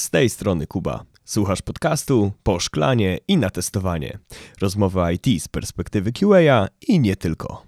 Z 0.00 0.10
tej 0.10 0.30
strony 0.30 0.66
Kuba. 0.66 1.04
Słuchasz 1.24 1.62
podcastu 1.62 2.32
po 2.42 2.60
szklanie 2.60 3.18
i 3.28 3.36
na 3.36 3.50
testowanie. 3.50 4.18
Rozmowy 4.60 5.00
IT 5.14 5.42
z 5.42 5.48
perspektywy 5.48 6.12
QA 6.12 6.68
i 6.88 7.00
nie 7.00 7.16
tylko. 7.16 7.62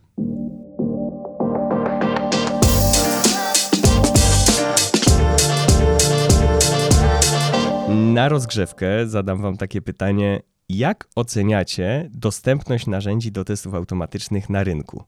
Na 7.89 8.29
rozgrzewkę 8.29 9.07
zadam 9.07 9.43
Wam 9.43 9.57
takie 9.57 9.83
pytanie: 9.83 10.43
jak 10.69 11.09
oceniacie 11.15 12.11
dostępność 12.13 12.87
narzędzi 12.87 13.33
do 13.33 13.45
testów 13.45 13.75
automatycznych 13.75 14.51
na 14.51 14.65
rynku? 14.65 15.05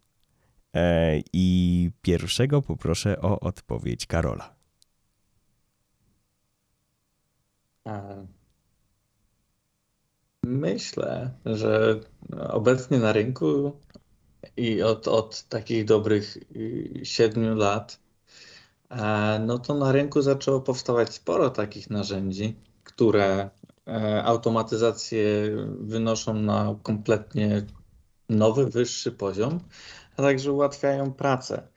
E, 0.76 1.20
I 1.32 1.90
pierwszego 2.02 2.62
poproszę 2.62 3.20
o 3.20 3.40
odpowiedź 3.40 4.06
Karola. 4.06 4.63
Myślę, 10.44 11.30
że 11.44 12.00
obecnie 12.48 12.98
na 12.98 13.12
rynku 13.12 13.72
i 14.56 14.82
od, 14.82 15.08
od 15.08 15.42
takich 15.42 15.84
dobrych 15.84 16.36
y, 16.36 17.00
siedmiu 17.02 17.54
lat, 17.54 18.00
e, 18.90 19.38
no 19.46 19.58
to 19.58 19.74
na 19.74 19.92
rynku 19.92 20.22
zaczęło 20.22 20.60
powstawać 20.60 21.14
sporo 21.14 21.50
takich 21.50 21.90
narzędzi, 21.90 22.56
które 22.84 23.50
e, 23.88 24.24
automatyzację 24.24 25.24
wynoszą 25.80 26.34
na 26.34 26.76
kompletnie 26.82 27.62
nowy, 28.28 28.66
wyższy 28.66 29.12
poziom, 29.12 29.60
a 30.16 30.22
także 30.22 30.52
ułatwiają 30.52 31.12
pracę 31.12 31.68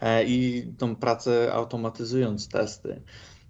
e, 0.00 0.24
i 0.24 0.66
tą 0.78 0.96
pracę 0.96 1.52
automatyzując 1.52 2.48
testy. 2.48 3.02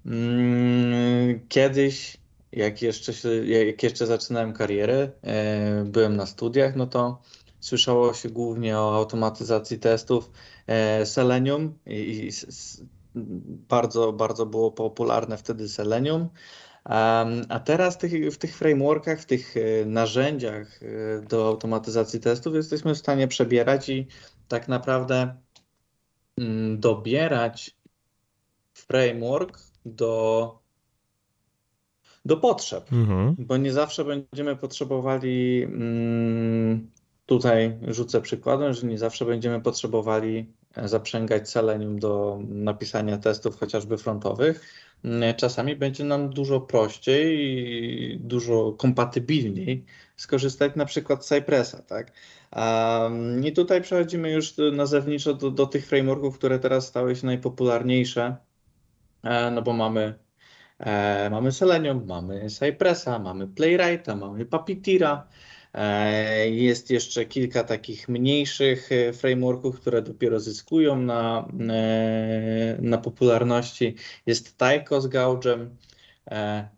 Mm, 0.06 1.40
kiedyś, 1.48 2.16
jak 2.52 2.82
jeszcze, 2.82 3.12
się, 3.12 3.28
jak 3.46 3.82
jeszcze 3.82 4.06
zaczynałem 4.06 4.52
karierę, 4.52 5.10
e, 5.22 5.84
byłem 5.84 6.16
na 6.16 6.26
studiach, 6.26 6.76
no 6.76 6.86
to 6.86 7.22
słyszało 7.60 8.14
się 8.14 8.28
głównie 8.28 8.78
o 8.78 8.96
automatyzacji 8.96 9.78
testów 9.78 10.30
Selenium 11.04 11.78
i 11.86 12.30
bardzo, 13.68 14.12
bardzo 14.12 14.46
było 14.46 14.72
popularne 14.72 15.36
wtedy 15.36 15.68
Selenium. 15.68 16.28
A 17.48 17.60
teraz 17.64 17.98
w 18.32 18.36
tych 18.38 18.56
frameworkach, 18.56 19.20
w 19.20 19.26
tych 19.26 19.56
e, 19.56 19.84
narzędziach 19.86 20.80
e, 20.82 21.20
do 21.22 21.48
automatyzacji 21.48 22.20
testów 22.20 22.54
jesteśmy 22.54 22.94
w 22.94 22.98
stanie 22.98 23.28
przebierać 23.28 23.88
i 23.88 24.06
tak 24.48 24.68
naprawdę 24.68 25.34
mm, 26.38 26.80
dobierać 26.80 27.76
framework 28.74 29.58
do, 29.84 30.58
do 32.24 32.36
potrzeb, 32.36 32.92
mhm. 32.92 33.34
bo 33.38 33.56
nie 33.56 33.72
zawsze 33.72 34.04
będziemy 34.04 34.56
potrzebowali, 34.56 35.62
mm, 35.62 36.90
tutaj 37.26 37.78
rzucę 37.88 38.20
przykładem, 38.20 38.72
że 38.72 38.86
nie 38.86 38.98
zawsze 38.98 39.24
będziemy 39.24 39.60
potrzebowali 39.60 40.52
e, 40.76 40.88
zaprzęgać 40.88 41.50
Selenium 41.50 41.98
do 41.98 42.38
napisania 42.48 43.18
testów 43.18 43.58
chociażby 43.58 43.98
frontowych, 43.98 44.84
Mm, 45.04 45.34
czasami 45.34 45.76
będzie 45.76 46.04
nam 46.04 46.30
dużo 46.30 46.60
prościej 46.60 47.38
i 47.38 48.18
dużo 48.20 48.72
kompatybilniej 48.72 49.84
skorzystać 50.16 50.76
na 50.76 50.84
przykład 50.84 51.26
z 51.26 51.28
Cypressa, 51.28 51.82
tak? 51.82 52.12
I 53.44 53.52
tutaj 53.52 53.82
przechodzimy 53.82 54.30
już 54.30 54.54
nazewniczo 54.72 55.34
do, 55.34 55.50
do 55.50 55.66
tych 55.66 55.86
frameworków, 55.86 56.38
które 56.38 56.58
teraz 56.58 56.86
stały 56.86 57.16
się 57.16 57.26
najpopularniejsze, 57.26 58.36
no 59.52 59.62
bo 59.62 59.72
mamy, 59.72 60.14
e, 60.78 61.30
mamy 61.30 61.52
Selenium, 61.52 62.06
mamy 62.06 62.50
Cypressa, 62.50 63.18
mamy 63.18 63.48
Playwrighta, 63.48 64.16
mamy 64.16 64.46
Puppeteera, 64.46 65.26
E, 65.74 66.50
jest 66.50 66.90
jeszcze 66.90 67.24
kilka 67.24 67.64
takich 67.64 68.08
mniejszych 68.08 68.92
e, 68.92 69.12
frameworków, 69.12 69.80
które 69.80 70.02
dopiero 70.02 70.40
zyskują 70.40 70.96
na, 70.96 71.48
e, 71.70 72.76
na 72.80 72.98
popularności. 72.98 73.94
Jest 74.26 74.58
Taiko 74.58 75.00
z 75.00 75.06
Gaugem 75.06 75.76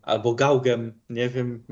albo 0.01 0.33
Gaugem, 0.35 0.93
nie 1.09 1.29
wiem. 1.29 1.63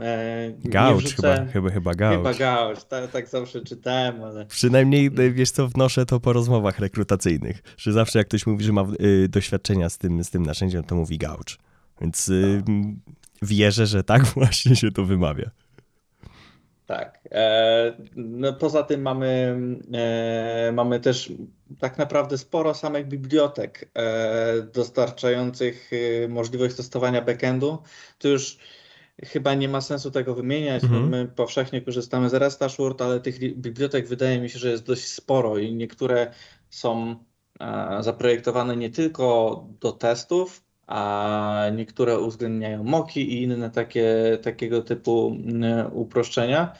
Gauge 0.65 1.09
chyba, 1.15 1.45
chyba, 1.45 1.69
chyba 1.69 1.93
Gauge. 1.93 2.17
Chyba 2.17 2.33
Gauge, 2.33 2.81
tak, 2.89 3.11
tak 3.11 3.27
zawsze 3.27 3.61
czytałem, 3.61 4.23
ale... 4.23 4.45
Przynajmniej, 4.45 5.11
wiesz 5.33 5.51
co, 5.51 5.67
wnoszę 5.67 6.05
to 6.05 6.19
po 6.19 6.33
rozmowach 6.33 6.79
rekrutacyjnych, 6.79 7.63
że 7.77 7.93
zawsze 7.93 8.19
jak 8.19 8.27
ktoś 8.27 8.47
mówi, 8.47 8.63
że 8.63 8.73
ma 8.73 8.85
doświadczenia 9.29 9.89
z 9.89 9.97
tym, 9.97 10.23
z 10.23 10.29
tym 10.29 10.45
narzędziem, 10.45 10.83
to 10.83 10.95
mówi 10.95 11.17
Gauge. 11.17 11.55
Więc 12.01 12.29
y, 12.29 12.63
wierzę, 13.41 13.85
że 13.85 14.03
tak 14.03 14.25
właśnie 14.35 14.75
się 14.75 14.91
to 14.91 15.05
wymawia. 15.05 15.51
Tak. 16.85 17.14
E, 17.35 17.93
no 18.15 18.53
poza 18.53 18.83
tym 18.83 19.01
mamy, 19.01 19.57
e, 19.93 20.71
mamy 20.73 20.99
też 20.99 21.33
tak 21.79 21.97
naprawdę 21.97 22.37
sporo 22.37 22.73
samych 22.73 23.07
bibliotek 23.07 23.89
e, 23.93 24.61
dostarczających 24.73 25.91
możliwość 26.29 26.75
testowania 26.75 27.21
backendu. 27.21 27.77
To 28.19 28.27
już 28.27 28.57
chyba 29.23 29.53
nie 29.53 29.69
ma 29.69 29.81
sensu 29.81 30.11
tego 30.11 30.35
wymieniać. 30.35 30.83
Mhm. 30.83 31.09
My 31.09 31.27
powszechnie 31.27 31.81
korzystamy 31.81 32.29
z 32.29 32.33
Rest 32.33 32.61
Assured, 32.61 33.01
ale 33.01 33.19
tych 33.19 33.39
bibliotek 33.55 34.07
wydaje 34.07 34.39
mi 34.41 34.49
się, 34.49 34.59
że 34.59 34.71
jest 34.71 34.85
dość 34.85 35.07
sporo 35.07 35.57
i 35.57 35.73
niektóre 35.73 36.31
są 36.69 37.15
zaprojektowane 37.99 38.75
nie 38.77 38.89
tylko 38.89 39.67
do 39.79 39.91
testów, 39.91 40.63
a 40.87 41.65
niektóre 41.75 42.19
uwzględniają 42.19 42.83
moki 42.83 43.33
i 43.33 43.43
inne 43.43 43.69
takie, 43.69 44.37
takiego 44.41 44.81
typu 44.81 45.37
uproszczenia. 45.91 46.75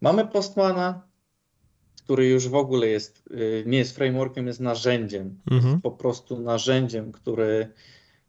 Mamy 0.00 0.26
Postmana, 0.26 1.02
który 2.04 2.28
już 2.28 2.48
w 2.48 2.54
ogóle 2.54 2.86
jest, 2.86 3.28
y, 3.30 3.64
nie 3.66 3.78
jest 3.78 3.96
frameworkiem, 3.96 4.46
jest 4.46 4.60
narzędziem. 4.60 5.40
Mhm. 5.50 5.72
Jest 5.72 5.82
po 5.82 5.90
prostu 5.90 6.40
narzędziem, 6.40 7.12
który 7.12 7.68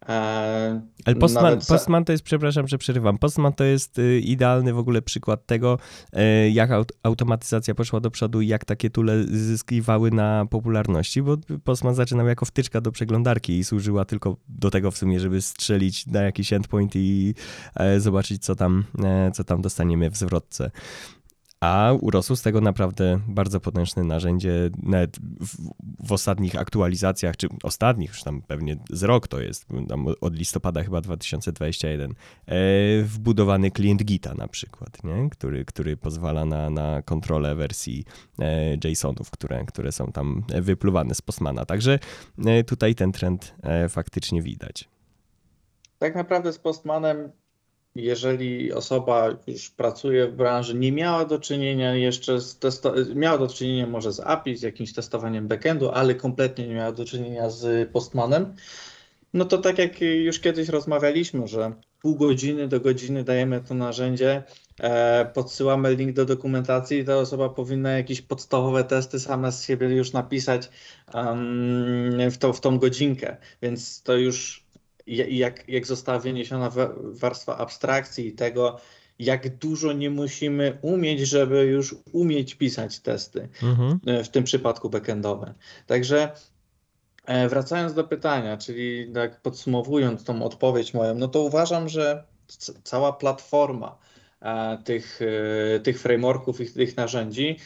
E, 0.06 0.82
Ale 1.06 1.16
Postman, 1.16 1.44
nawet... 1.44 1.68
Postman 1.68 2.06
to 2.06 2.12
jest, 2.12 2.24
przepraszam, 2.24 2.68
że 2.68 2.78
przerywam, 2.78 3.18
Postman 3.18 3.54
to 3.54 3.64
jest 3.64 4.00
y, 4.00 4.20
idealny 4.20 4.74
w 4.74 4.78
ogóle 4.78 5.02
przykład 5.02 5.46
tego, 5.46 5.78
y, 6.14 6.50
jak 6.50 6.70
automatyzacja 7.04 7.76
poszła 7.76 8.00
do 8.00 8.12
przodu 8.12 8.42
i 8.42 8.48
jak 8.48 8.66
takie 8.66 8.90
tule 8.90 9.24
zyskiwały 9.24 10.12
na 10.12 10.46
popularności, 10.46 11.22
bo 11.22 11.38
Postman 11.64 11.96
zaczynał 11.96 12.28
jako 12.28 12.46
wtyczka 12.46 12.82
do 12.82 12.92
przeglądarki 12.92 13.58
i 13.58 13.64
służyła 13.64 14.06
tylko 14.06 14.38
do 14.50 14.72
tego 14.72 14.92
w 14.92 14.98
sumie, 14.98 15.20
żeby 15.20 15.42
strzelić 15.42 16.08
na 16.08 16.22
jakiś 16.22 16.54
endpoint 16.54 16.96
i 16.96 17.34
e, 17.76 18.00
zobaczyć, 18.00 18.44
co 18.44 18.56
tam, 18.56 18.84
e, 19.04 19.32
co 19.32 19.44
tam 19.44 19.62
dostaniemy 19.62 20.10
w 20.10 20.18
zwrotce 20.18 20.72
a 21.60 21.94
urosło 22.02 22.36
z 22.36 22.42
tego 22.42 22.62
naprawdę 22.62 23.20
bardzo 23.28 23.60
potężne 23.60 24.04
narzędzie. 24.04 24.70
Nawet 24.84 25.18
w, 25.20 25.58
w, 26.08 26.12
ostatnich 26.12 26.56
aktualizacjach, 26.56 27.38
czy 27.38 27.48
ostatnich, 27.64 28.10
już 28.10 28.24
tam 28.24 28.42
pewnie 28.42 28.78
z 28.90 29.04
rok 29.04 29.28
to 29.28 29.42
jest, 29.42 29.66
od 30.22 30.36
listopada 30.36 30.84
chyba 30.84 31.02
2021, 31.02 32.12
e, 32.12 32.56
wbudowany 33.04 33.72
klient 33.72 34.04
Gita 34.04 34.34
na 34.34 34.48
przykład, 34.48 35.04
nie? 35.04 35.30
Który, 35.30 35.66
który 35.66 35.98
pozwala 35.98 36.46
na, 36.46 36.70
na 36.70 37.02
kontrolę 37.02 37.56
wersji 37.56 38.06
e, 38.40 38.90
JSONów, 38.90 39.32
które, 39.32 39.66
które 39.66 39.92
są 39.92 40.12
tam 40.12 40.44
wypluwane 40.62 41.16
z 41.16 41.22
Postmana. 41.22 41.66
Także 41.66 42.00
e, 42.46 42.64
tutaj 42.64 42.96
ten 42.96 43.12
trend 43.12 43.56
faktycznie 43.90 44.42
widać. 44.42 44.90
Tak 46.00 46.16
naprawdę 46.16 46.54
z 46.54 46.60
Postmanem 46.60 47.32
jeżeli 47.98 48.74
osoba 48.74 49.30
już 49.48 49.70
pracuje 49.70 50.28
w 50.28 50.36
branży, 50.36 50.76
nie 50.76 50.92
miała 50.92 51.26
do 51.26 51.40
czynienia 51.40 51.96
jeszcze 51.96 52.42
z 52.42 52.60
testo- 52.60 53.16
miała 53.16 53.38
do 53.38 53.48
czynienia 53.48 53.88
może 53.88 54.14
z 54.14 54.20
API, 54.20 54.56
z 54.56 54.62
jakimś 54.62 54.94
testowaniem 54.94 55.48
backendu, 55.48 55.90
ale 55.92 56.16
kompletnie 56.16 56.68
nie 56.68 56.76
miała 56.76 56.92
do 56.92 57.06
czynienia 57.06 57.50
z 57.50 57.90
Postmanem, 57.92 58.56
no 59.34 59.46
to 59.46 59.58
tak 59.58 59.78
jak 59.78 60.02
już 60.02 60.40
kiedyś 60.40 60.70
rozmawialiśmy, 60.70 61.48
że 61.48 61.72
pół 62.02 62.16
godziny 62.16 62.68
do 62.68 62.80
godziny 62.80 63.24
dajemy 63.24 63.62
to 63.62 63.74
narzędzie, 63.74 64.44
e, 64.80 65.26
podsyłamy 65.34 65.96
link 65.96 66.14
do 66.14 66.26
dokumentacji 66.26 67.00
i 67.00 67.06
ta 67.06 67.18
osoba 67.18 67.50
powinna 67.50 67.92
jakieś 67.92 68.22
podstawowe 68.22 68.84
testy 68.84 69.20
sama 69.20 69.52
z 69.52 69.66
siebie 69.66 69.88
już 69.88 70.14
napisać 70.14 70.70
w, 72.32 72.38
to, 72.38 72.54
w 72.54 72.62
tą 72.62 72.80
godzinkę, 72.80 73.38
więc 73.62 74.04
to 74.04 74.18
już 74.18 74.67
jak, 75.08 75.70
jak 75.70 75.86
została 75.86 76.20
wyniesiona 76.20 76.72
warstwa 77.14 77.58
abstrakcji 77.58 78.28
i 78.28 78.32
tego, 78.32 78.80
jak 79.20 79.58
dużo 79.58 79.94
nie 79.94 80.10
musimy 80.10 80.78
umieć, 80.82 81.20
żeby 81.20 81.66
już 81.66 81.96
umieć 82.12 82.56
pisać 82.56 83.00
testy, 83.00 83.50
mhm. 83.64 84.00
E, 84.06 84.24
w 84.24 84.30
tym 84.30 84.44
przypadku 84.44 84.90
backendowe. 84.90 85.54
Także 85.88 86.32
e, 87.26 87.50
wracając 87.50 87.94
do 87.94 88.04
pytania, 88.04 88.58
czyli 88.58 89.12
tak 89.14 89.42
podsumowując 89.42 90.24
tą 90.24 90.44
odpowiedź 90.44 90.94
moją, 90.94 91.16
no 91.16 91.28
to 91.28 91.42
uważam, 91.42 91.90
że 91.90 92.24
cała 92.84 93.14
platforma 93.14 93.98
e, 94.42 94.78
tych, 94.86 95.20
tych 95.84 96.02
frameworków 96.02 96.62
i 96.62 96.74
tych 96.74 96.98
narzędzi 96.98 97.58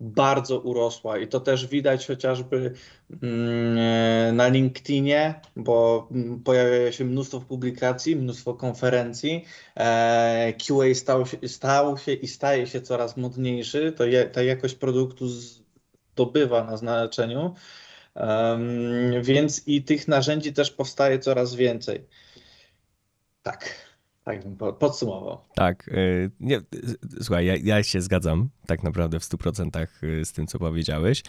bardzo 0.00 0.60
urosła 0.60 1.18
i 1.18 1.28
to 1.28 1.40
też 1.40 1.66
widać 1.66 2.06
chociażby 2.06 2.72
mm, 3.22 4.36
na 4.36 4.48
LinkedInie, 4.48 5.40
bo 5.56 6.08
mm, 6.10 6.42
pojawia 6.42 6.92
się 6.92 7.04
mnóstwo 7.04 7.40
publikacji, 7.40 8.16
mnóstwo 8.16 8.54
konferencji. 8.54 9.44
E, 9.76 10.52
QA 10.52 10.94
stał 10.94 11.26
się, 11.26 11.48
stał 11.48 11.98
się 11.98 12.12
i 12.12 12.28
staje 12.28 12.66
się 12.66 12.80
coraz 12.80 13.16
modniejszy, 13.16 13.92
to 13.92 14.04
je, 14.04 14.24
ta 14.24 14.42
jakość 14.42 14.74
produktu 14.74 15.28
zdobywa 15.28 16.64
na 16.64 16.76
znaczeniu, 16.76 17.54
więc 19.22 19.68
i 19.68 19.82
tych 19.82 20.08
narzędzi 20.08 20.52
też 20.52 20.70
powstaje 20.70 21.18
coraz 21.18 21.54
więcej. 21.54 22.06
Tak. 23.42 23.89
Tak 24.30 24.44
bym 24.44 24.56
podsumował. 24.74 25.38
Tak. 25.54 25.88
Y, 25.88 26.30
nie, 26.40 26.60
słuchaj, 27.22 27.46
ja, 27.46 27.54
ja, 27.62 27.82
się 27.82 28.00
zgadzam 28.00 28.48
tak 28.66 28.82
naprawdę 28.82 29.20
w 29.20 29.22
100% 29.22 29.86
y, 30.02 30.24
z 30.24 30.32
tym, 30.32 30.46
co 30.46 30.58
powiedziałeś. 30.58 31.22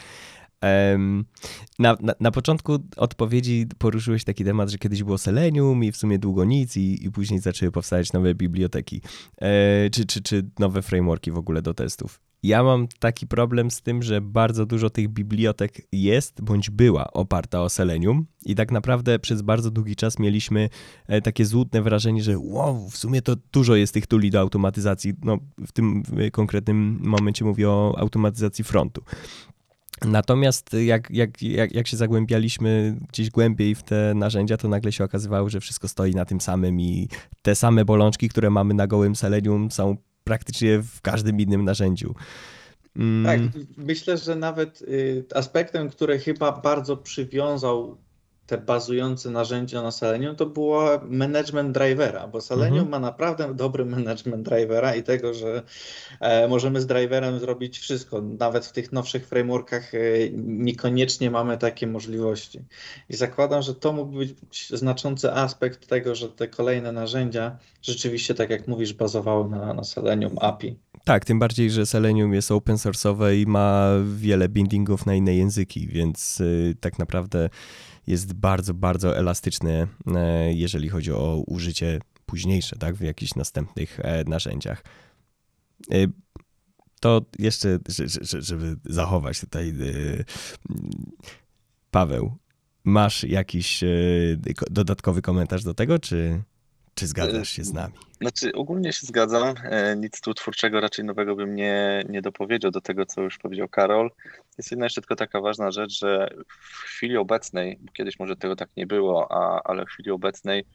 Na, 1.79 1.97
na, 2.01 2.13
na, 2.19 2.31
początku 2.31 2.77
odpowiedzi 2.97 3.67
poruszyłeś 3.77 4.23
taki 4.23 4.43
temat, 4.43 4.69
że 4.69 4.77
kiedyś 4.77 5.03
było 5.03 5.17
Selenium 5.17 5.83
i 5.83 5.91
w 5.91 5.97
sumie 5.97 6.19
długo 6.19 6.45
nic 6.45 6.77
i, 6.77 7.05
i 7.05 7.11
później 7.11 7.39
zaczęły 7.39 7.71
powstawać 7.71 8.13
nowe 8.13 8.35
biblioteki, 8.35 9.01
e, 9.41 9.89
czy, 9.89 10.05
czy, 10.05 10.21
czy 10.21 10.49
nowe 10.59 10.81
frameworki 10.81 11.31
w 11.31 11.37
ogóle 11.37 11.61
do 11.61 11.73
testów. 11.73 12.19
Ja 12.43 12.63
mam 12.63 12.87
taki 12.99 13.27
problem 13.27 13.71
z 13.71 13.81
tym, 13.81 14.03
że 14.03 14.21
bardzo 14.21 14.65
dużo 14.65 14.89
tych 14.89 15.09
bibliotek 15.09 15.87
jest 15.91 16.41
bądź 16.41 16.69
była 16.69 17.13
oparta 17.13 17.61
o 17.61 17.69
Selenium 17.69 18.25
i 18.45 18.55
tak 18.55 18.71
naprawdę 18.71 19.19
przez 19.19 19.41
bardzo 19.41 19.71
długi 19.71 19.95
czas 19.95 20.19
mieliśmy 20.19 20.69
e, 21.07 21.21
takie 21.21 21.45
złudne 21.45 21.81
wrażenie, 21.81 22.23
że 22.23 22.39
wow, 22.39 22.89
w 22.89 22.97
sumie 22.97 23.21
to 23.21 23.35
dużo 23.51 23.75
jest 23.75 23.93
tych 23.93 24.07
tuli 24.07 24.29
do 24.29 24.39
automatyzacji. 24.39 25.13
No, 25.23 25.37
w 25.57 25.71
tym 25.71 26.03
konkretnym 26.31 26.99
momencie 27.03 27.45
mówię 27.45 27.69
o 27.69 27.95
automatyzacji 27.97 28.63
frontu. 28.63 29.03
Natomiast 30.05 30.73
jak, 30.73 31.11
jak, 31.11 31.41
jak, 31.41 31.71
jak 31.71 31.87
się 31.87 31.97
zagłębialiśmy 31.97 32.97
gdzieś 33.09 33.29
głębiej 33.29 33.75
w 33.75 33.83
te 33.83 34.13
narzędzia, 34.15 34.57
to 34.57 34.67
nagle 34.67 34.91
się 34.91 35.03
okazywało, 35.03 35.49
że 35.49 35.59
wszystko 35.59 35.87
stoi 35.87 36.11
na 36.11 36.25
tym 36.25 36.41
samym 36.41 36.81
i 36.81 37.07
te 37.41 37.55
same 37.55 37.85
bolączki, 37.85 38.29
które 38.29 38.49
mamy 38.49 38.73
na 38.73 38.87
gołym 38.87 39.15
Selenium 39.15 39.71
są 39.71 39.97
praktycznie 40.23 40.79
w 40.79 41.01
każdym 41.01 41.39
innym 41.39 41.65
narzędziu. 41.65 42.15
Mm. 42.95 43.25
Tak, 43.25 43.63
myślę, 43.77 44.17
że 44.17 44.35
nawet 44.35 44.81
y, 44.81 45.25
aspektem, 45.35 45.89
który 45.89 46.19
chyba 46.19 46.51
bardzo 46.51 46.97
przywiązał 46.97 47.97
te 48.45 48.57
bazujące 48.57 49.29
narzędzia 49.29 49.81
na 49.81 49.91
Selenium, 49.91 50.35
to 50.35 50.45
było 50.45 50.89
management 51.09 51.71
drivera, 51.71 52.27
bo 52.27 52.41
Selenium 52.41 52.85
mhm. 52.85 52.89
ma 52.89 52.99
naprawdę 52.99 53.55
dobry 53.55 53.85
management 53.95 54.49
drivera 54.49 54.95
i 54.95 55.03
tego, 55.03 55.33
że 55.33 55.63
e, 56.19 56.47
możemy 56.47 56.81
z 56.81 56.87
driverem 56.87 57.39
zrobić 57.39 57.79
wszystko. 57.79 58.21
Nawet 58.21 58.65
w 58.65 58.71
tych 58.71 58.91
nowszych 58.91 59.27
frameworkach 59.27 59.95
e, 59.95 59.99
niekoniecznie 60.35 61.31
mamy 61.31 61.57
takie 61.57 61.87
możliwości. 61.87 62.59
I 63.09 63.15
zakładam, 63.15 63.61
że 63.61 63.75
to 63.75 63.93
mógł 63.93 64.11
być 64.17 64.69
znaczący 64.69 65.31
aspekt 65.31 65.87
tego, 65.87 66.15
że 66.15 66.29
te 66.29 66.47
kolejne 66.47 66.91
narzędzia 66.91 67.57
rzeczywiście, 67.81 68.35
tak 68.35 68.49
jak 68.49 68.67
mówisz, 68.67 68.93
bazowały 68.93 69.49
na, 69.49 69.73
na 69.73 69.83
Selenium 69.83 70.35
API. 70.41 70.75
Tak, 71.03 71.25
tym 71.25 71.39
bardziej, 71.39 71.71
że 71.71 71.85
Selenium 71.85 72.33
jest 72.33 72.51
open 72.51 72.75
source'owe 72.75 73.35
i 73.35 73.45
ma 73.45 73.89
wiele 74.15 74.49
bindingów 74.49 75.05
na 75.05 75.15
inne 75.15 75.35
języki, 75.35 75.87
więc 75.87 76.41
y, 76.41 76.75
tak 76.79 76.99
naprawdę 76.99 77.49
jest 78.07 78.33
bardzo, 78.33 78.73
bardzo 78.73 79.17
elastyczny, 79.17 79.87
e, 80.15 80.53
jeżeli 80.53 80.89
chodzi 80.89 81.11
o 81.11 81.43
użycie 81.47 81.99
późniejsze, 82.25 82.75
tak, 82.75 82.95
w 82.95 83.01
jakichś 83.01 83.35
następnych 83.35 83.99
e, 83.99 84.23
narzędziach. 84.23 84.83
E, 85.91 85.95
to 86.99 87.21
jeszcze, 87.39 87.79
żeby 88.39 88.75
zachować 88.85 89.39
tutaj, 89.39 89.73
Paweł, 91.91 92.37
masz 92.83 93.23
jakiś 93.23 93.83
dodatkowy 94.71 95.21
komentarz 95.21 95.63
do 95.63 95.73
tego, 95.73 95.99
czy, 95.99 96.43
czy 96.95 97.07
zgadzasz 97.07 97.49
się 97.49 97.63
z 97.63 97.73
nami? 97.73 97.93
Znaczy, 98.21 98.53
ogólnie 98.53 98.93
się 98.93 99.07
zgadzam. 99.07 99.55
Nic 99.97 100.21
tu 100.21 100.33
twórczego 100.33 100.81
raczej 100.81 101.05
nowego 101.05 101.35
bym 101.35 101.55
nie, 101.55 102.03
nie 102.09 102.21
dopowiedział 102.21 102.71
do 102.71 102.81
tego, 102.81 103.05
co 103.05 103.21
już 103.21 103.37
powiedział 103.37 103.67
Karol. 103.67 104.11
Jest 104.57 104.71
jedna 104.71 104.85
jeszcze 104.85 105.01
tylko 105.01 105.15
taka 105.15 105.41
ważna 105.41 105.71
rzecz, 105.71 105.99
że 105.99 106.29
w 106.47 106.83
chwili 106.83 107.17
obecnej, 107.17 107.77
bo 107.81 107.91
kiedyś 107.91 108.19
może 108.19 108.35
tego 108.35 108.55
tak 108.55 108.69
nie 108.77 108.87
było, 108.87 109.31
a, 109.31 109.61
ale 109.63 109.85
w 109.85 109.89
chwili 109.89 110.11
obecnej 110.11 110.65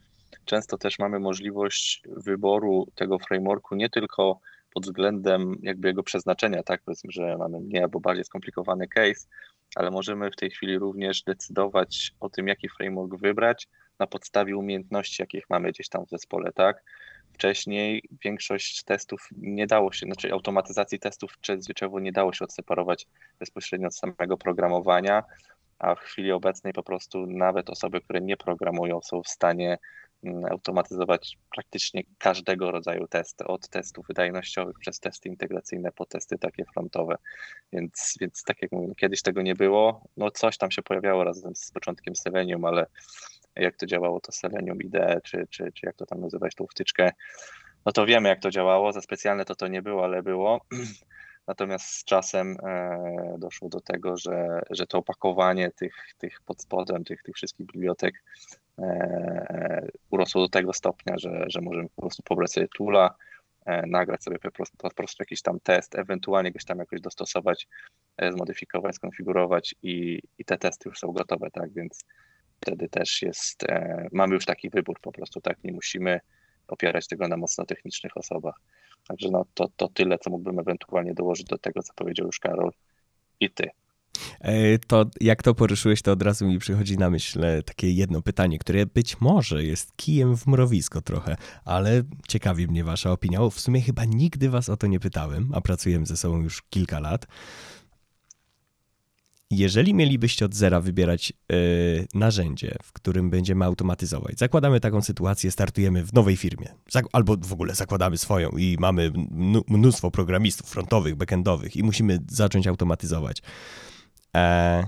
często 0.44 0.78
też 0.78 0.98
mamy 0.98 1.20
możliwość 1.20 2.02
wyboru 2.16 2.86
tego 2.94 3.18
frameworku 3.18 3.74
nie 3.74 3.90
tylko 3.90 4.40
pod 4.74 4.84
względem 4.84 5.56
jakby 5.62 5.88
jego 5.88 6.02
przeznaczenia, 6.02 6.62
tak 6.62 6.82
powiedzmy, 6.84 7.10
że 7.12 7.36
mamy 7.38 7.60
mniej 7.60 7.82
albo 7.82 8.00
bardziej 8.00 8.24
skomplikowany 8.24 8.88
case, 8.88 9.26
ale 9.74 9.90
możemy 9.90 10.30
w 10.30 10.36
tej 10.36 10.50
chwili 10.50 10.78
również 10.78 11.22
decydować 11.22 12.12
o 12.20 12.28
tym, 12.28 12.48
jaki 12.48 12.68
framework 12.68 13.20
wybrać 13.20 13.68
na 13.98 14.06
podstawie 14.06 14.56
umiejętności, 14.56 15.22
jakich 15.22 15.50
mamy 15.50 15.72
gdzieś 15.72 15.88
tam 15.88 16.06
w 16.06 16.08
zespole, 16.08 16.52
tak? 16.52 16.82
Wcześniej 17.32 18.02
większość 18.24 18.84
testów 18.84 19.28
nie 19.36 19.66
dało 19.66 19.92
się, 19.92 20.06
znaczy 20.06 20.32
automatyzacji 20.32 20.98
testów 20.98 21.38
zwyczajowo 21.58 22.00
nie 22.00 22.12
dało 22.12 22.32
się 22.32 22.44
odseparować 22.44 23.06
bezpośrednio 23.38 23.86
od 23.86 23.96
samego 23.96 24.36
programowania, 24.36 25.22
a 25.78 25.94
w 25.94 26.00
chwili 26.00 26.32
obecnej 26.32 26.72
po 26.72 26.82
prostu 26.82 27.26
nawet 27.26 27.70
osoby, 27.70 28.00
które 28.00 28.20
nie 28.20 28.36
programują, 28.36 29.00
są 29.02 29.22
w 29.22 29.28
stanie 29.28 29.78
mm, 30.24 30.44
automatyzować 30.44 31.38
praktycznie 31.54 32.02
każdego 32.18 32.70
rodzaju 32.70 33.08
test, 33.08 33.42
od 33.42 33.68
testów 33.68 34.06
wydajnościowych 34.06 34.78
przez 34.78 35.00
testy 35.00 35.28
integracyjne 35.28 35.92
po 35.92 36.06
testy 36.06 36.38
takie 36.38 36.64
frontowe. 36.64 37.16
Więc, 37.72 38.14
więc 38.20 38.42
tak 38.42 38.62
jak 38.62 38.72
mówię, 38.72 38.94
kiedyś 38.96 39.22
tego 39.22 39.42
nie 39.42 39.54
było. 39.54 40.08
No 40.16 40.30
coś 40.30 40.58
tam 40.58 40.70
się 40.70 40.82
pojawiało 40.82 41.24
razem 41.24 41.54
z 41.54 41.70
początkiem 41.70 42.16
Selenium, 42.16 42.64
ale 42.64 42.86
jak 43.56 43.76
to 43.76 43.86
działało 43.86 44.20
to 44.20 44.32
Selenium 44.32 44.82
IDE, 44.82 45.20
czy, 45.24 45.46
czy, 45.50 45.72
czy 45.72 45.86
jak 45.86 45.96
to 45.96 46.06
tam 46.06 46.20
nazywać, 46.20 46.54
tą 46.54 46.66
wtyczkę, 46.66 47.10
no 47.86 47.92
to 47.92 48.06
wiemy 48.06 48.28
jak 48.28 48.40
to 48.40 48.50
działało, 48.50 48.92
za 48.92 49.00
specjalne 49.00 49.44
to 49.44 49.54
to 49.54 49.68
nie 49.68 49.82
było, 49.82 50.04
ale 50.04 50.22
było. 50.22 50.60
Natomiast 51.46 51.86
z 51.86 52.04
czasem 52.04 52.56
e, 52.62 53.36
doszło 53.38 53.68
do 53.68 53.80
tego, 53.80 54.16
że, 54.16 54.62
że 54.70 54.86
to 54.86 54.98
opakowanie 54.98 55.70
tych, 55.70 55.94
tych 56.18 56.40
pod 56.40 56.62
spodem, 56.62 57.04
tych, 57.04 57.22
tych 57.22 57.34
wszystkich 57.34 57.66
bibliotek 57.66 58.24
e, 58.78 59.88
urosło 60.10 60.42
do 60.42 60.48
tego 60.48 60.72
stopnia, 60.72 61.18
że, 61.18 61.44
że 61.48 61.60
możemy 61.60 61.88
po 61.88 62.02
prostu 62.02 62.22
pobrać 62.22 62.52
sobie 62.52 62.68
tula, 62.68 63.14
e, 63.66 63.86
nagrać 63.86 64.22
sobie 64.22 64.38
po 64.38 64.50
prostu, 64.50 64.76
po 64.76 64.90
prostu 64.90 65.22
jakiś 65.22 65.42
tam 65.42 65.60
test, 65.60 65.98
ewentualnie 65.98 66.50
gdzieś 66.50 66.64
tam 66.64 66.78
jakoś 66.78 67.00
dostosować, 67.00 67.68
zmodyfikować, 68.32 68.94
skonfigurować 68.94 69.74
i, 69.82 70.22
i 70.38 70.44
te 70.44 70.58
testy 70.58 70.88
już 70.88 70.98
są 70.98 71.12
gotowe, 71.12 71.50
tak, 71.50 71.72
więc 71.72 72.04
wtedy 72.60 72.88
też 72.88 73.22
jest, 73.22 73.62
e, 73.62 74.08
mamy 74.12 74.34
już 74.34 74.44
taki 74.44 74.70
wybór 74.70 75.00
po 75.00 75.12
prostu, 75.12 75.40
tak, 75.40 75.64
nie 75.64 75.72
musimy 75.72 76.20
opierać 76.68 77.06
tego 77.06 77.28
na 77.28 77.36
mocno 77.36 77.66
technicznych 77.66 78.16
osobach. 78.16 78.60
Także 79.08 79.28
no, 79.30 79.44
to, 79.54 79.68
to 79.76 79.88
tyle, 79.88 80.18
co 80.18 80.30
mógłbym 80.30 80.58
ewentualnie 80.58 81.14
dołożyć 81.14 81.46
do 81.46 81.58
tego, 81.58 81.82
co 81.82 81.92
powiedział 81.94 82.26
już 82.26 82.38
Karol 82.38 82.70
i 83.40 83.50
ty. 83.50 83.70
E, 84.40 84.78
to 84.78 85.06
jak 85.20 85.42
to 85.42 85.54
poruszyłeś, 85.54 86.02
to 86.02 86.12
od 86.12 86.22
razu 86.22 86.46
mi 86.46 86.58
przychodzi 86.58 86.98
na 86.98 87.10
myśl 87.10 87.44
e, 87.44 87.62
takie 87.62 87.90
jedno 87.90 88.22
pytanie, 88.22 88.58
które 88.58 88.86
być 88.86 89.20
może 89.20 89.64
jest 89.64 89.96
kijem 89.96 90.36
w 90.36 90.46
mrowisko 90.46 91.02
trochę, 91.02 91.36
ale 91.64 92.02
ciekawi 92.28 92.68
mnie 92.68 92.84
wasza 92.84 93.12
opinia. 93.12 93.40
W 93.50 93.60
sumie 93.60 93.80
chyba 93.80 94.04
nigdy 94.04 94.50
was 94.50 94.68
o 94.68 94.76
to 94.76 94.86
nie 94.86 95.00
pytałem, 95.00 95.50
a 95.54 95.60
pracujemy 95.60 96.06
ze 96.06 96.16
sobą 96.16 96.42
już 96.42 96.62
kilka 96.62 97.00
lat. 97.00 97.26
Jeżeli 99.50 99.94
mielibyście 99.94 100.44
od 100.44 100.54
zera 100.54 100.80
wybierać 100.80 101.32
yy, 101.48 101.56
narzędzie, 102.14 102.76
w 102.82 102.92
którym 102.92 103.30
będziemy 103.30 103.64
automatyzować, 103.64 104.38
zakładamy 104.38 104.80
taką 104.80 105.02
sytuację, 105.02 105.50
startujemy 105.50 106.04
w 106.04 106.12
nowej 106.12 106.36
firmie, 106.36 106.74
albo 107.12 107.36
w 107.36 107.52
ogóle 107.52 107.74
zakładamy 107.74 108.18
swoją 108.18 108.50
i 108.50 108.76
mamy 108.80 109.12
mnóstwo 109.68 110.10
programistów 110.10 110.68
frontowych, 110.68 111.14
backendowych 111.14 111.76
i 111.76 111.82
musimy 111.82 112.18
zacząć 112.28 112.66
automatyzować. 112.66 113.42
E, 114.36 114.86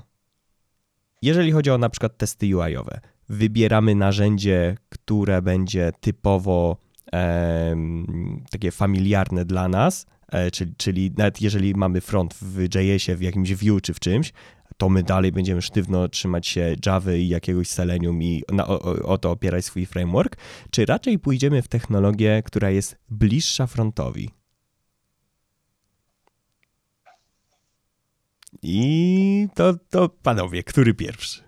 jeżeli 1.22 1.52
chodzi 1.52 1.70
o 1.70 1.78
na 1.78 1.88
przykład 1.88 2.16
testy 2.16 2.46
UI-owe, 2.56 3.00
wybieramy 3.28 3.94
narzędzie, 3.94 4.76
które 4.88 5.42
będzie 5.42 5.92
typowo 6.00 6.76
e, 7.12 7.76
takie 8.50 8.70
familiarne 8.70 9.44
dla 9.44 9.68
nas, 9.68 10.06
czyli, 10.52 10.74
czyli 10.76 11.10
nawet 11.16 11.42
jeżeli 11.42 11.74
mamy 11.74 12.00
front 12.00 12.34
w 12.34 12.62
JS-ie, 12.74 13.16
w 13.16 13.22
jakimś 13.22 13.54
view 13.54 13.82
czy 13.82 13.94
w 13.94 14.00
czymś, 14.00 14.32
to 14.76 14.88
my 14.88 15.02
dalej 15.02 15.32
będziemy 15.32 15.62
sztywno 15.62 16.08
trzymać 16.08 16.46
się 16.46 16.76
Java 16.86 17.12
i 17.12 17.28
jakiegoś 17.28 17.68
Selenium 17.68 18.22
i 18.22 18.42
na, 18.52 18.66
o, 18.66 18.80
o, 18.82 19.18
to 19.18 19.30
opierać 19.30 19.64
swój 19.64 19.86
framework, 19.86 20.36
czy 20.70 20.86
raczej 20.86 21.18
pójdziemy 21.18 21.62
w 21.62 21.68
technologię, 21.68 22.42
która 22.44 22.70
jest 22.70 22.96
bliższa 23.10 23.66
frontowi? 23.66 24.30
I 28.62 29.48
to, 29.54 29.74
to 29.90 30.08
panowie, 30.08 30.62
który 30.62 30.94
pierwszy? 30.94 31.42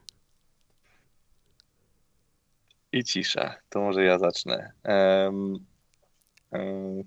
I 2.93 3.05
cisza. 3.05 3.55
To 3.69 3.81
może 3.81 4.05
ja 4.05 4.19
zacznę. 4.19 4.73
Um, 4.85 5.67
um, 6.51 7.03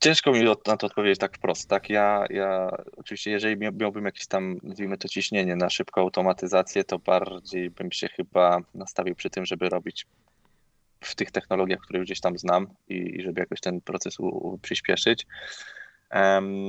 Ciężko 0.00 0.32
mi 0.32 0.44
na 0.66 0.76
to 0.76 0.86
odpowiedzieć 0.86 1.18
tak 1.18 1.36
wprost. 1.36 1.68
Tak, 1.68 1.90
ja, 1.90 2.24
ja 2.30 2.70
oczywiście, 2.96 3.30
jeżeli 3.30 3.56
miałbym 3.56 4.04
jakieś 4.04 4.26
tam, 4.26 4.60
nazwijmy 4.62 4.98
to 4.98 5.08
ciśnienie 5.08 5.56
na 5.56 5.70
szybką 5.70 6.00
automatyzację, 6.00 6.84
to 6.84 6.98
bardziej 6.98 7.70
bym 7.70 7.92
się 7.92 8.08
chyba 8.08 8.58
nastawił 8.74 9.14
przy 9.14 9.30
tym, 9.30 9.46
żeby 9.46 9.68
robić 9.68 10.06
w 11.00 11.14
tych 11.14 11.30
technologiach, 11.30 11.80
które 11.80 12.00
gdzieś 12.00 12.20
tam 12.20 12.38
znam 12.38 12.66
i, 12.88 12.94
i 12.94 13.22
żeby 13.22 13.40
jakoś 13.40 13.60
ten 13.60 13.80
proces 13.80 14.20
u, 14.20 14.26
u, 14.26 14.58
przyspieszyć. 14.58 15.26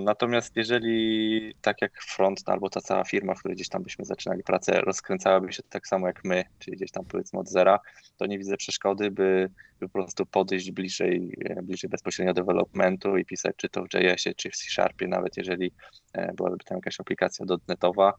Natomiast 0.03 0.56
jeżeli 0.56 1.53
tak 1.62 1.82
jak 1.82 2.01
front 2.01 2.41
albo 2.46 2.70
ta 2.70 2.82
cała 2.82 3.03
firma, 3.03 3.36
w 3.36 3.39
której 3.39 3.56
gdzieś 3.56 3.70
tam 3.70 3.84
byśmy 3.84 4.06
zaczynali 4.06 4.44
pracę, 4.44 4.82
rozkręcałaby 4.82 5.53
się 5.53 5.63
tak 5.70 5.88
samo 5.88 6.08
jak 6.08 6.24
my, 6.24 6.44
czyli 6.60 6.77
gdzieś 6.77 6.91
tam 6.91 7.06
powiedzmy 7.06 7.39
od 7.39 7.50
zera, 7.50 7.79
to 8.17 8.25
nie 8.25 8.38
widzę 8.38 8.58
przeszkody, 8.58 9.12
by, 9.12 9.50
po 9.79 9.89
prostu 9.89 10.25
podejść 10.25 10.72
bliżej, 10.72 11.38
e, 11.46 11.62
bliżej 11.63 11.89
bezpośrednio 11.89 12.34
developmentu 12.34 13.17
i 13.17 13.25
pisać 13.25 13.56
czy 13.58 13.70
to 13.70 13.84
w 13.84 13.94
JS-ie, 13.94 14.36
czy 14.36 14.50
w 14.50 14.56
C-Sharpie, 14.56 15.08
nawet 15.08 15.38
jeżeli 15.38 15.72
e, 16.13 16.34
byłaby 16.34 16.58
tam 16.65 16.77
jakaś 16.77 17.00
aplikacja 17.00 17.46
dotnetowa, 17.46 18.13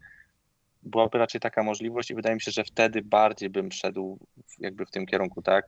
byłaby 0.83 1.19
raczej 1.19 1.41
taka 1.41 1.63
możliwość 1.63 2.11
i 2.11 2.15
wydaje 2.15 2.35
mi 2.35 2.41
się, 2.41 2.51
że 2.51 2.65
wtedy 2.65 3.03
bardziej 3.03 3.51
bym 3.51 3.73
szedł 3.73 4.19
jakby 4.59 4.87
w 4.87 4.91
tym 4.91 5.07
kierunku, 5.07 5.43
tak? 5.43 5.67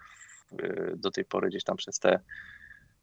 Do 0.96 1.10
tej 1.10 1.24
pory 1.24 1.48
gdzieś 1.48 1.64
tam 1.64 1.76
przez 1.76 1.98
te 1.98 2.20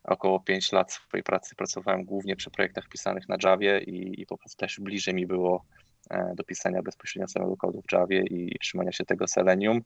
około 0.07 0.39
5 0.39 0.71
lat 0.71 0.93
swojej 0.93 1.23
pracy 1.23 1.55
pracowałem 1.55 2.05
głównie 2.05 2.35
przy 2.35 2.51
projektach 2.51 2.87
pisanych 2.89 3.29
na 3.29 3.37
Javie 3.43 3.79
i, 3.79 4.21
i 4.21 4.25
po 4.25 4.37
prostu 4.37 4.57
też 4.57 4.79
bliżej 4.79 5.13
mi 5.13 5.27
było 5.27 5.65
e, 6.09 6.33
do 6.35 6.43
pisania 6.43 6.81
bezpośrednio 6.81 7.27
samego 7.27 7.57
kodu 7.57 7.81
w 7.81 7.91
Javie 7.91 8.21
i 8.21 8.59
trzymania 8.59 8.91
się 8.91 9.05
tego 9.05 9.27
Selenium, 9.27 9.81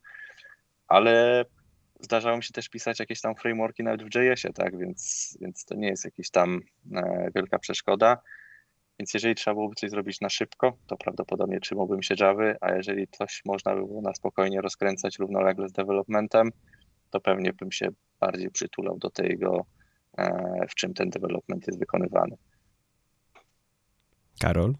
ale 0.88 1.44
zdarzało 2.00 2.36
mi 2.36 2.42
się 2.42 2.52
też 2.52 2.68
pisać 2.68 3.00
jakieś 3.00 3.20
tam 3.20 3.34
frameworki 3.34 3.82
nawet 3.82 4.02
w 4.02 4.14
JS-ie, 4.14 4.54
tak, 4.54 4.78
więc, 4.78 5.32
więc 5.40 5.64
to 5.64 5.74
nie 5.74 5.88
jest 5.88 6.04
jakaś 6.04 6.30
tam 6.30 6.60
e, 6.94 7.28
wielka 7.34 7.58
przeszkoda. 7.58 8.18
Więc 8.98 9.14
jeżeli 9.14 9.34
trzeba 9.34 9.54
byłoby 9.54 9.74
coś 9.74 9.90
zrobić 9.90 10.20
na 10.20 10.28
szybko, 10.28 10.76
to 10.86 10.96
prawdopodobnie 10.96 11.60
trzymałbym 11.60 12.02
się 12.02 12.14
Java, 12.20 12.54
a 12.60 12.72
jeżeli 12.72 13.08
coś 13.08 13.42
można 13.44 13.74
by 13.74 13.86
było 13.86 14.02
na 14.02 14.14
spokojnie 14.14 14.60
rozkręcać 14.60 15.18
równolegle 15.18 15.68
z 15.68 15.72
developmentem, 15.72 16.50
to 17.10 17.20
pewnie 17.20 17.52
bym 17.52 17.72
się 17.72 17.88
bardziej 18.20 18.50
przytulał 18.50 18.98
do 18.98 19.10
tego 19.10 19.66
w 20.70 20.74
czym 20.74 20.94
ten 20.94 21.10
development 21.10 21.66
jest 21.66 21.78
wykonywany. 21.78 22.36
Karol? 24.40 24.74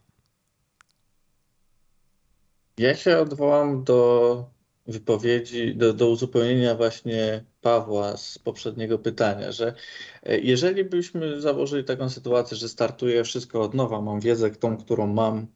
Ja 2.79 2.95
się 2.95 3.19
odwołam 3.19 3.85
do 3.85 4.51
wypowiedzi, 4.87 5.77
do, 5.77 5.93
do 5.93 6.09
uzupełnienia 6.09 6.75
właśnie 6.75 7.45
Pawła 7.61 8.17
z 8.17 8.39
poprzedniego 8.39 8.99
pytania, 8.99 9.53
że 9.53 9.75
e, 10.23 10.39
jeżeli 10.39 10.85
byśmy 10.85 11.41
założyli 11.41 11.85
taką 11.85 12.09
sytuację, 12.09 12.57
że 12.57 12.69
startuję 12.69 13.25
wszystko 13.25 13.63
od 13.63 13.75
nowa, 13.75 14.01
mam 14.01 14.21
wiedzę 14.21 14.51
tą, 14.51 14.77
którą 14.77 15.07
mam 15.07 15.47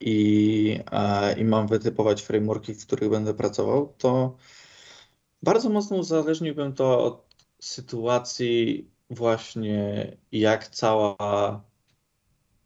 i, 0.00 0.78
i 1.36 1.44
mam 1.44 1.66
wytypować 1.66 2.22
frameworki, 2.22 2.74
w 2.74 2.86
których 2.86 3.10
będę 3.10 3.34
pracował, 3.34 3.94
to 3.98 4.36
bardzo 5.42 5.70
mocno 5.70 5.96
uzależniłbym 5.96 6.72
to 6.72 7.04
od 7.04 7.26
sytuacji 7.60 8.90
właśnie 9.12 10.12
jak 10.32 10.68
cała 10.68 11.16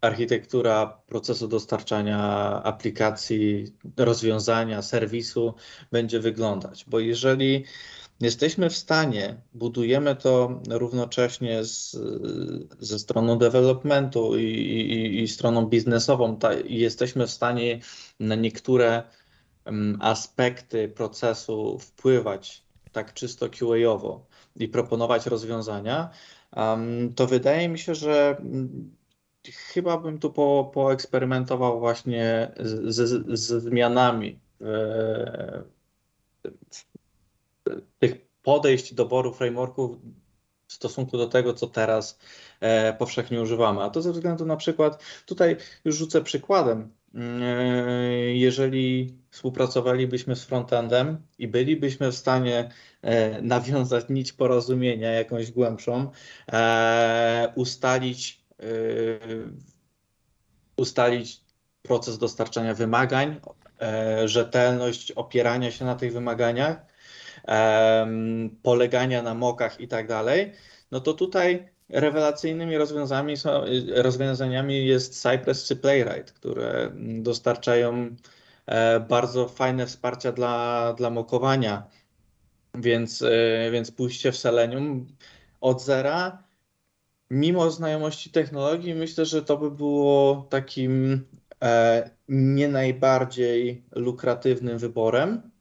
architektura 0.01 1.01
procesu 1.07 1.47
dostarczania 1.47 2.19
aplikacji, 2.63 3.73
rozwiązania, 3.97 4.81
serwisu 4.81 5.53
będzie 5.91 6.19
wyglądać. 6.19 6.85
Bo 6.87 6.99
jeżeli 6.99 7.65
jesteśmy 8.19 8.69
w 8.69 8.75
stanie, 8.75 9.41
budujemy 9.53 10.15
to 10.15 10.61
równocześnie 10.69 11.63
z, 11.63 11.97
ze 12.79 12.99
stroną 12.99 13.37
developmentu 13.37 14.37
i, 14.37 14.43
i, 14.43 15.23
i 15.23 15.27
stroną 15.27 15.65
biznesową, 15.65 16.37
ta, 16.37 16.53
i 16.53 16.75
jesteśmy 16.75 17.27
w 17.27 17.31
stanie 17.31 17.79
na 18.19 18.35
niektóre 18.35 19.03
um, 19.65 19.97
aspekty 20.01 20.89
procesu 20.89 21.79
wpływać 21.79 22.63
tak 22.91 23.13
czysto 23.13 23.49
QA-owo 23.49 24.25
i 24.55 24.67
proponować 24.67 25.25
rozwiązania, 25.25 26.09
to 27.15 27.27
wydaje 27.27 27.69
mi 27.69 27.79
się, 27.79 27.95
że 27.95 28.37
mm, 28.39 28.95
chyba 29.53 29.97
bym 29.97 30.19
tu 30.19 30.33
po, 30.33 30.71
poeksperymentował 30.73 31.79
właśnie 31.79 32.51
ze, 32.83 33.07
ze 33.37 33.59
zmianami 33.59 34.39
w, 34.59 35.63
tych 37.99 38.27
podejść 38.43 38.93
doboru 38.93 39.33
frameworków 39.33 39.97
w 40.67 40.73
stosunku 40.73 41.17
do 41.17 41.27
tego, 41.27 41.53
co 41.53 41.67
teraz 41.67 42.19
e, 42.59 42.93
powszechnie 42.93 43.41
używamy. 43.41 43.83
A 43.83 43.89
to 43.89 44.01
ze 44.01 44.11
względu 44.11 44.45
na 44.45 44.55
przykład, 44.55 45.03
tutaj 45.25 45.57
już 45.85 45.95
rzucę 45.95 46.21
przykładem, 46.21 46.81
e, 46.81 47.06
jeżeli 48.33 49.17
współpracowalibyśmy 49.29 50.35
z 50.35 50.43
frontendem 50.43 51.17
i 51.39 51.47
bylibyśmy 51.47 52.11
w 52.11 52.15
stanie 52.15 52.69
E, 53.01 53.41
nawiązać 53.41 54.05
nić 54.09 54.33
porozumienia 54.33 55.11
jakąś 55.11 55.51
głębszą, 55.51 56.11
e, 56.51 57.53
ustalić, 57.55 58.45
e, 58.59 58.65
ustalić 60.77 61.41
proces 61.83 62.17
dostarczania 62.17 62.73
wymagań, 62.73 63.39
rzetelność 64.25 65.11
opierania 65.11 65.71
się 65.71 65.85
na 65.85 65.95
tych 65.95 66.13
wymaganiach, 66.13 66.85
polegania 68.63 69.21
na 69.21 69.33
mokach 69.33 69.79
i 69.79 69.87
tak 69.87 70.07
dalej, 70.07 70.51
no 70.91 70.99
to 70.99 71.13
tutaj 71.13 71.69
rewelacyjnymi 71.89 72.77
rozwiązaniami, 72.77 73.37
są, 73.37 73.61
rozwiązaniami 73.95 74.85
jest 74.87 75.21
Cypress 75.21 75.67
czy 75.67 75.75
Playwright, 75.75 76.31
które 76.31 76.91
dostarczają 76.95 78.15
bardzo 79.09 79.47
fajne 79.47 79.85
wsparcia 79.85 80.31
dla, 80.31 80.93
dla 80.97 81.09
mokowania 81.09 81.87
więc, 82.81 83.21
e, 83.21 83.71
więc 83.71 83.91
pójście 83.91 84.31
w 84.31 84.37
Selenium 84.37 85.07
od 85.61 85.81
zera, 85.81 86.43
mimo 87.29 87.71
znajomości 87.71 88.29
technologii, 88.29 88.95
myślę, 88.95 89.25
że 89.25 89.43
to 89.43 89.57
by 89.57 89.71
było 89.71 90.47
takim 90.49 91.23
e, 91.63 92.09
nie 92.29 92.67
najbardziej 92.67 93.83
lukratywnym 93.91 94.77
wyborem. 94.77 95.51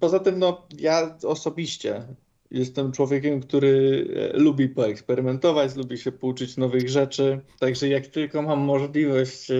Poza 0.00 0.18
tym, 0.18 0.38
no, 0.38 0.66
ja 0.78 1.16
osobiście 1.24 2.02
Jestem 2.50 2.92
człowiekiem, 2.92 3.40
który 3.40 4.06
e, 4.34 4.38
lubi 4.38 4.68
poeksperymentować, 4.68 5.76
lubi 5.76 5.98
się 5.98 6.12
pouczyć 6.12 6.56
nowych 6.56 6.88
rzeczy. 6.88 7.40
Także 7.58 7.88
jak 7.88 8.06
tylko 8.06 8.42
mam 8.42 8.58
możliwość 8.58 9.50
e, 9.50 9.54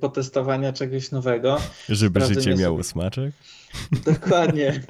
potestowania 0.00 0.72
czegoś 0.72 1.10
nowego. 1.10 1.58
Żeby 1.88 2.20
życie 2.20 2.54
miało 2.54 2.76
sobie... 2.76 2.84
smaczek? 2.84 3.32
Dokładnie. 4.06 4.80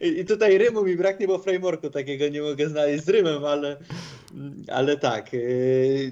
I 0.00 0.24
tutaj 0.24 0.58
rymu 0.58 0.84
mi 0.84 0.96
braknie, 0.96 1.26
bo 1.26 1.38
frameworku 1.38 1.90
takiego 1.90 2.28
nie 2.28 2.42
mogę 2.42 2.68
znaleźć 2.68 3.04
z 3.04 3.08
rymem, 3.08 3.44
ale, 3.44 3.76
ale 4.72 4.96
tak. 4.96 5.34
E, 5.34 5.38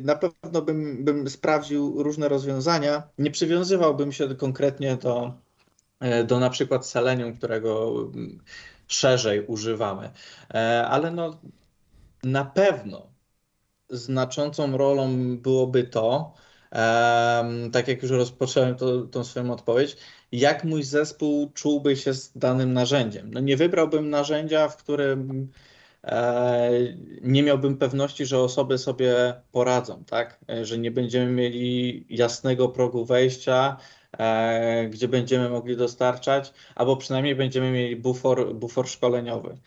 na 0.00 0.16
pewno 0.16 0.62
bym, 0.62 1.04
bym 1.04 1.30
sprawdził 1.30 2.02
różne 2.02 2.28
rozwiązania. 2.28 3.02
Nie 3.18 3.30
przywiązywałbym 3.30 4.12
się 4.12 4.34
konkretnie 4.34 4.96
do, 4.96 5.32
do 6.26 6.40
na 6.40 6.50
przykład 6.50 6.86
Selenium, 6.86 7.36
którego 7.36 7.94
szerzej 8.86 9.46
używamy. 9.46 10.10
E, 10.54 10.86
ale 10.86 11.10
no, 11.10 11.40
na 12.24 12.44
pewno 12.44 13.06
znaczącą 13.90 14.76
rolą 14.76 15.36
byłoby 15.36 15.84
to, 15.84 16.34
tak 17.72 17.88
jak 17.88 18.02
już 18.02 18.10
rozpocząłem 18.10 18.76
to, 18.76 19.02
tą 19.02 19.24
swoją 19.24 19.50
odpowiedź, 19.50 19.96
jak 20.32 20.64
mój 20.64 20.82
zespół 20.82 21.50
czułby 21.54 21.96
się 21.96 22.14
z 22.14 22.32
danym 22.38 22.72
narzędziem. 22.72 23.30
No 23.30 23.40
nie 23.40 23.56
wybrałbym 23.56 24.10
narzędzia, 24.10 24.68
w 24.68 24.76
którym 24.76 25.50
e, 26.04 26.70
nie 27.22 27.42
miałbym 27.42 27.76
pewności, 27.76 28.26
że 28.26 28.38
osoby 28.38 28.78
sobie 28.78 29.34
poradzą, 29.52 30.04
tak? 30.04 30.38
E, 30.50 30.64
że 30.64 30.78
nie 30.78 30.90
będziemy 30.90 31.32
mieli 31.32 32.06
jasnego 32.08 32.68
progu 32.68 33.04
wejścia, 33.04 33.76
E, 34.05 34.05
gdzie 34.90 35.08
będziemy 35.08 35.48
mogli 35.48 35.76
dostarczać, 35.76 36.52
albo 36.74 36.96
przynajmniej 36.96 37.34
będziemy 37.34 37.72
mieli 37.72 37.96
bufor, 37.96 38.54
bufor 38.54 38.88
szkoleniowy. 38.88 39.58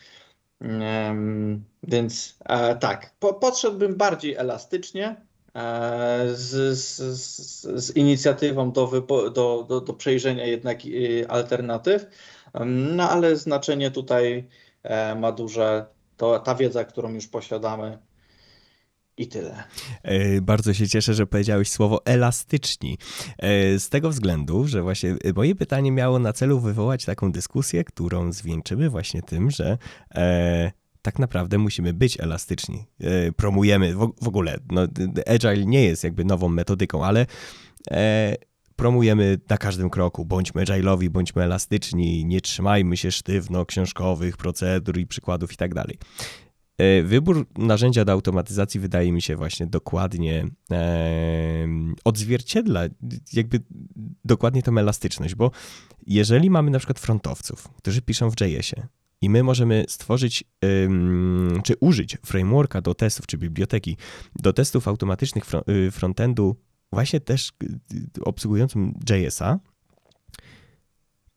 Więc 1.82 2.38
e, 2.44 2.76
tak, 2.76 3.14
podszedłbym 3.40 3.96
bardziej 3.96 4.34
elastycznie 4.34 5.16
e, 5.54 6.26
z, 6.32 6.78
z, 6.78 6.96
z 7.62 7.96
inicjatywą 7.96 8.72
do, 8.72 8.86
do, 9.08 9.62
do, 9.68 9.80
do 9.80 9.94
przejrzenia 9.94 10.46
jednak 10.46 10.78
alternatyw, 11.28 12.06
no 12.66 13.10
ale 13.10 13.36
znaczenie 13.36 13.90
tutaj 13.90 14.48
ma 15.16 15.32
duże 15.32 15.86
to, 16.16 16.38
ta 16.38 16.54
wiedza, 16.54 16.84
którą 16.84 17.12
już 17.12 17.26
posiadamy, 17.28 17.98
i 19.20 19.28
tyle. 19.28 19.64
E, 20.02 20.40
bardzo 20.40 20.74
się 20.74 20.88
cieszę, 20.88 21.14
że 21.14 21.26
powiedziałeś 21.26 21.70
słowo 21.70 22.04
elastyczni. 22.04 22.98
E, 23.38 23.78
z 23.78 23.88
tego 23.88 24.10
względu, 24.10 24.66
że 24.66 24.82
właśnie 24.82 25.16
moje 25.36 25.54
pytanie 25.54 25.92
miało 25.92 26.18
na 26.18 26.32
celu 26.32 26.60
wywołać 26.60 27.04
taką 27.04 27.32
dyskusję, 27.32 27.84
którą 27.84 28.32
zwieńczymy 28.32 28.90
właśnie 28.90 29.22
tym, 29.22 29.50
że 29.50 29.78
e, 30.14 30.72
tak 31.02 31.18
naprawdę 31.18 31.58
musimy 31.58 31.94
być 31.94 32.20
elastyczni. 32.20 32.86
E, 33.00 33.32
promujemy 33.32 33.94
w, 33.94 34.28
ogóle, 34.28 34.58
no, 34.70 34.82
Agile 35.26 35.66
nie 35.66 35.84
jest 35.84 36.04
jakby 36.04 36.24
nową 36.24 36.48
metodyką, 36.48 37.04
ale 37.04 37.26
e, 37.90 38.36
promujemy 38.76 39.38
na 39.48 39.58
każdym 39.58 39.90
kroku. 39.90 40.24
Bądźmy 40.24 40.64
agile'owi, 40.64 41.08
bądźmy 41.08 41.42
elastyczni, 41.42 42.24
nie 42.24 42.40
trzymajmy 42.40 42.96
się 42.96 43.10
sztywno 43.10 43.66
książkowych 43.66 44.36
procedur 44.36 44.98
i 44.98 45.06
przykładów 45.06 45.52
i 45.52 45.56
tak 45.56 45.74
dalej. 45.74 45.98
E, 46.80 47.02
wybór 47.02 47.46
narzędzia 47.58 48.04
do 48.04 48.12
automatyzacji 48.12 48.80
wydaje 48.80 49.12
mi 49.12 49.22
się 49.22 49.36
właśnie 49.36 49.66
dokładnie 49.66 50.46
e, 50.70 51.68
odzwierciedla 52.04 52.80
jakby 53.32 53.60
dokładnie 54.24 54.62
tą 54.62 54.78
elastyczność, 54.78 55.34
bo 55.34 55.50
jeżeli 56.06 56.50
mamy 56.50 56.70
na 56.70 56.78
przykład 56.78 56.98
frontowców, 56.98 57.68
którzy 57.68 58.02
piszą 58.02 58.30
w 58.30 58.40
JS-ie 58.40 58.86
i 59.20 59.30
my 59.30 59.42
możemy 59.42 59.84
stworzyć 59.88 60.44
czy 61.64 61.74
użyć 61.80 62.18
frameworka 62.26 62.80
do 62.80 62.94
testów, 62.94 63.26
czy 63.26 63.38
biblioteki 63.38 63.96
do 64.36 64.52
testów 64.52 64.88
automatycznych 64.88 65.44
y, 65.68 65.90
frontendu 65.90 66.56
właśnie 66.92 67.20
też 67.20 67.52
y, 68.18 68.24
obsługującym 68.24 68.94
JS-a, 69.10 69.58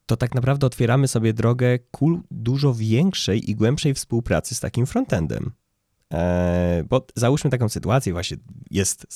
to 0.06 0.18
tak 0.18 0.36
naprawdę 0.36 0.68
otwieramy 0.68 1.08
sobie 1.08 1.34
drogę 1.34 1.80
ku 1.92 2.22
dużo 2.32 2.74
większej 2.74 3.52
i 3.52 3.56
głębszej 3.56 3.94
współpracy 3.94 4.56
z 4.56 4.60
takim 4.60 4.86
frontendem. 4.86 5.52
Eee, 6.12 6.84
bo 6.84 7.06
załóżmy 7.16 7.50
taką 7.50 7.70
sytuację, 7.70 8.14
właśnie 8.14 8.38
jest 8.72 9.08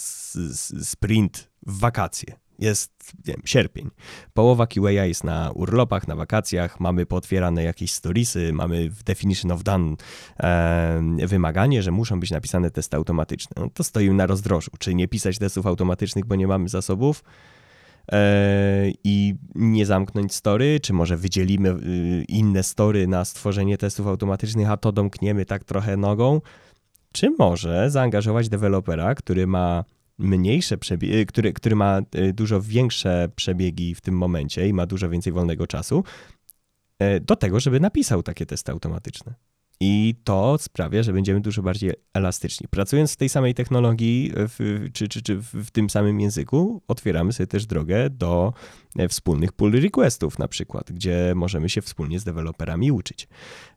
sprint 0.83 1.51
w 1.65 1.79
wakacje, 1.79 2.35
jest 2.59 2.91
nie 3.27 3.33
wiem, 3.33 3.41
sierpień. 3.45 3.89
Połowa 4.33 4.67
QA 4.67 4.91
jest 4.91 5.23
na 5.23 5.51
urlopach, 5.51 6.07
na 6.07 6.15
wakacjach, 6.15 6.79
mamy 6.79 7.05
pootwierane 7.05 7.63
jakieś 7.63 7.91
storiesy, 7.91 8.53
mamy 8.53 8.89
w 8.89 9.03
definition 9.03 9.51
of 9.51 9.63
done 9.63 9.95
e, 10.39 11.27
wymaganie, 11.27 11.83
że 11.83 11.91
muszą 11.91 12.19
być 12.19 12.31
napisane 12.31 12.71
testy 12.71 12.97
automatyczne. 12.97 13.53
No 13.57 13.69
to 13.73 13.83
stoimy 13.83 14.15
na 14.15 14.25
rozdrożu. 14.25 14.71
Czy 14.79 14.95
nie 14.95 15.07
pisać 15.07 15.37
testów 15.37 15.67
automatycznych, 15.67 16.25
bo 16.25 16.35
nie 16.35 16.47
mamy 16.47 16.69
zasobów? 16.69 17.23
E, 18.11 18.91
i 19.03 19.35
nie 19.55 19.85
zamknąć 19.85 20.35
story, 20.35 20.79
czy 20.79 20.93
może 20.93 21.17
wydzielimy 21.17 21.69
y, 21.69 22.25
inne 22.27 22.63
story 22.63 23.07
na 23.07 23.25
stworzenie 23.25 23.77
testów 23.77 24.07
automatycznych, 24.07 24.69
a 24.69 24.77
to 24.77 24.91
domkniemy 24.91 25.45
tak 25.45 25.63
trochę 25.63 25.97
nogą, 25.97 26.41
czy 27.11 27.29
może 27.39 27.91
zaangażować 27.91 28.49
dewelopera, 28.49 29.15
który 29.15 29.47
ma 29.47 29.83
mniejsze 30.17 30.77
y, 31.03 31.25
który, 31.25 31.53
który 31.53 31.75
ma 31.75 32.01
y, 32.15 32.33
dużo 32.33 32.61
większe 32.61 33.29
przebiegi 33.35 33.95
w 33.95 34.01
tym 34.01 34.17
momencie 34.17 34.67
i 34.67 34.73
ma 34.73 34.85
dużo 34.85 35.09
więcej 35.09 35.33
wolnego 35.33 35.67
czasu, 35.67 36.03
e, 36.99 37.19
do 37.19 37.35
tego, 37.35 37.59
żeby 37.59 37.79
napisał 37.79 38.23
takie 38.23 38.45
testy 38.45 38.71
automatyczne. 38.71 39.33
I 39.79 40.15
to 40.23 40.57
sprawia, 40.59 41.03
że 41.03 41.13
będziemy 41.13 41.41
dużo 41.41 41.61
bardziej 41.61 41.93
elastyczni. 42.13 42.67
Pracując 42.67 43.13
w 43.13 43.15
tej 43.15 43.29
samej 43.29 43.53
technologii, 43.53 44.31
w, 44.35 44.85
czy, 44.93 45.07
czy, 45.07 45.21
czy 45.21 45.37
w 45.41 45.71
tym 45.71 45.89
samym 45.89 46.19
języku, 46.19 46.81
otwieramy 46.87 47.33
sobie 47.33 47.47
też 47.47 47.65
drogę 47.65 48.09
do 48.09 48.53
e, 48.97 49.07
wspólnych 49.07 49.51
pull 49.51 49.71
requestów, 49.81 50.39
na 50.39 50.47
przykład, 50.47 50.91
gdzie 50.91 51.33
możemy 51.35 51.69
się 51.69 51.81
wspólnie 51.81 52.19
z 52.19 52.23
deweloperami 52.23 52.91
uczyć. 52.91 53.27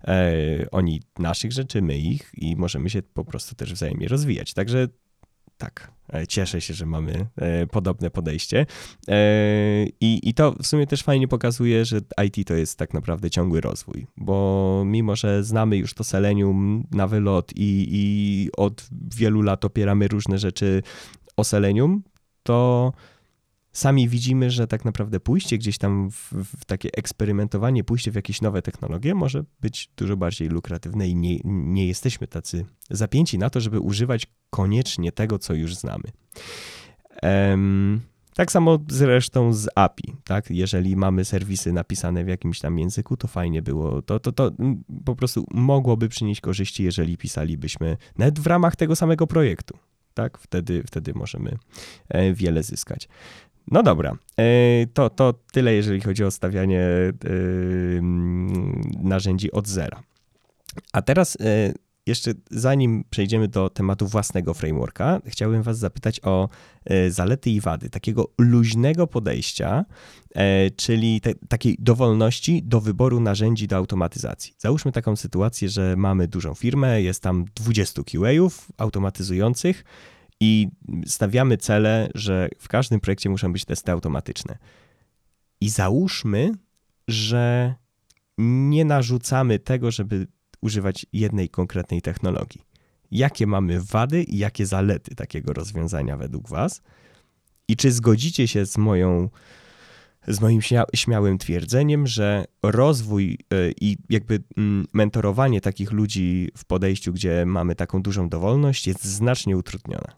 E, 0.05 0.33
oni 0.71 1.03
naszych 1.19 1.53
rzeczy, 1.53 1.83
my 1.83 1.99
ich 1.99 2.31
i 2.35 2.57
możemy 2.57 2.91
się 2.91 3.03
po 3.03 3.25
prostu 3.25 3.55
też 3.55 3.75
wzajemnie 3.75 4.09
rozwijać. 4.09 4.55
Także 4.55 4.89
tak, 5.61 5.93
e, 6.13 6.27
cieszę 6.27 6.61
się, 6.61 6.75
że 6.75 6.87
mamy 6.87 7.27
e, 7.37 7.67
podobne 7.67 8.11
podejście. 8.11 8.67
E, 9.09 9.17
I, 10.01 10.29
I 10.29 10.35
to 10.35 10.53
w 10.53 10.67
sumie 10.67 10.87
też 10.87 11.03
fajnie 11.03 11.29
pokazuje, 11.29 11.85
że 11.85 12.01
IT 12.27 12.49
to 12.49 12.55
jest 12.55 12.79
tak 12.79 12.95
naprawdę 12.95 13.31
ciągły 13.31 13.61
rozwój, 13.61 14.07
bo 14.17 14.83
mimo, 14.87 15.17
że 15.17 15.45
znamy 15.45 15.77
już 15.77 15.95
to 15.95 16.05
Selenium 16.05 16.87
na 16.91 17.07
wylot 17.07 17.53
i, 17.57 17.89
i 17.91 18.49
od 18.57 18.89
wielu 19.17 19.43
lat 19.43 19.65
opieramy 19.65 20.09
różne 20.09 20.39
rzeczy 20.39 20.83
o 21.37 21.45
Selenium, 21.45 22.03
to 22.43 22.93
sami 23.73 24.09
widzimy, 24.09 24.51
że 24.51 24.67
tak 24.67 24.85
naprawdę 24.85 25.21
pójście 25.21 25.59
gdzieś 25.59 25.79
tam 25.79 26.11
w, 26.11 26.33
w, 26.33 26.65
takie 26.65 26.89
eksperymentowanie, 26.93 27.85
pójście 27.85 28.11
w 28.11 28.15
jakieś 28.15 28.41
nowe 28.41 28.63
technologie 28.63 29.15
może 29.15 29.45
być 29.61 29.91
dużo 29.97 30.17
bardziej 30.17 30.49
lukratywne 30.49 31.09
i 31.09 31.17
nie, 31.17 31.39
nie 31.45 31.87
jesteśmy 31.87 32.27
tacy 32.27 32.67
zapięci 32.91 33.39
na 33.39 33.51
to, 33.51 33.61
żeby 33.61 33.81
używać 33.81 34.27
koniecznie 34.51 35.13
tego, 35.13 35.39
co 35.39 35.55
już 35.55 35.75
znamy. 35.75 36.05
Um, 37.23 38.01
tak 38.35 38.53
samo 38.53 38.79
zresztą 38.89 39.53
z 39.53 39.69
API, 39.75 40.15
tak? 40.25 40.51
Jeżeli 40.51 40.97
mamy 40.97 41.25
serwisy 41.25 41.73
napisane 41.73 42.25
w 42.25 42.29
jakimś 42.29 42.61
tam 42.61 42.79
języku, 42.79 43.17
to 43.17 43.29
fajnie 43.29 43.63
było. 43.63 44.03
To, 44.03 44.21
to, 44.21 44.33
to 44.33 44.51
po 45.05 45.17
prostu 45.17 45.47
mogłoby 45.51 46.09
przynieść 46.09 46.41
korzyści, 46.41 46.85
jeżeli 46.85 47.17
pisalibyśmy 47.17 47.97
nawet 48.19 48.39
w 48.39 48.47
ramach 48.47 48.77
tego 48.77 48.97
samego 48.97 49.27
projektu. 49.27 49.79
Tak? 50.15 50.39
Wtedy, 50.39 50.83
wtedy 50.87 51.15
możemy 51.15 51.59
e, 52.09 52.35
wiele 52.35 52.63
zyskać. 52.63 53.09
No 53.71 53.83
dobra, 53.83 54.17
e, 54.39 54.87
to, 54.95 55.11
to 55.11 55.35
tyle, 55.53 55.75
jeżeli 55.75 56.01
chodzi 56.01 56.25
o 56.25 56.31
stawianie 56.31 56.81
e, 56.81 57.13
narzędzi 59.03 59.53
od 59.53 59.69
zera. 59.69 60.03
A 60.93 61.03
teraz 61.03 61.37
e, 61.41 61.73
jeszcze 62.07 62.33
zanim 62.51 63.05
przejdziemy 63.11 63.49
do 63.49 63.71
tematu 63.71 64.07
własnego 64.07 64.55
frameworka, 64.55 65.21
chciałbym 65.27 65.63
Was 65.63 65.79
zapytać 65.79 66.21
o 66.25 66.49
zalety 67.09 67.51
i 67.51 67.61
wady 67.61 67.91
takiego 67.91 68.29
luźnego 68.39 69.07
podejścia, 69.07 69.85
czyli 70.77 71.21
te, 71.21 71.35
takiej 71.49 71.77
dowolności 71.79 72.63
do 72.63 72.81
wyboru 72.81 73.21
narzędzi 73.21 73.69
do 73.69 73.77
automatyzacji. 73.77 74.55
Załóżmy 74.59 74.93
taką 74.93 75.17
sytuację, 75.17 75.69
że 75.69 75.95
mamy 75.97 76.29
dużą 76.29 76.55
firmę, 76.55 77.03
jest 77.03 77.23
tam 77.23 77.45
20 77.55 78.03
QA-ów 78.03 78.73
automatyzujących 78.79 79.85
i 80.41 80.69
stawiamy 81.07 81.57
cele, 81.57 82.09
że 82.15 82.49
w 82.59 82.69
każdym 82.69 83.01
projekcie 83.01 83.31
muszą 83.31 83.53
być 83.53 83.65
testy 83.65 83.93
automatyczne. 83.93 84.59
I 85.61 85.69
załóżmy, 85.69 86.53
że 87.09 87.75
nie 88.39 88.85
narzucamy 88.85 89.59
tego, 89.59 89.91
żeby 89.91 90.27
używać 90.61 91.07
jednej 91.13 91.49
konkretnej 91.49 92.03
technologii. 92.03 92.63
Jakie 93.11 93.47
mamy 93.47 93.81
wady 93.81 94.23
i 94.23 94.39
jakie 94.39 94.67
zalety 94.67 95.15
takiego 95.15 95.53
rozwiązania 95.53 96.17
według 96.17 96.49
Was? 96.49 96.83
I 97.69 97.77
czy 97.77 97.93
zgodzicie 97.93 98.49
się 98.49 98.67
z 98.67 98.79
moją 98.79 99.29
z 100.29 100.41
moim 100.41 100.61
śmiałym 100.95 101.39
twierdzeniem, 101.39 102.07
że 102.07 102.45
rozwój 102.63 103.39
e, 103.51 103.71
i 103.81 103.97
jakby 104.11 104.43
mm, 104.57 104.87
mentorowanie 104.93 105.61
takich 105.61 105.93
ludzi 105.93 106.49
w 106.57 106.65
podejściu, 106.65 107.13
gdzie 107.13 107.47
mamy 107.47 107.75
taką 107.75 108.03
dużą 108.03 108.29
dowolność, 108.29 108.87
jest 108.87 109.05
znacznie 109.05 109.57
utrudnione. 109.57 110.13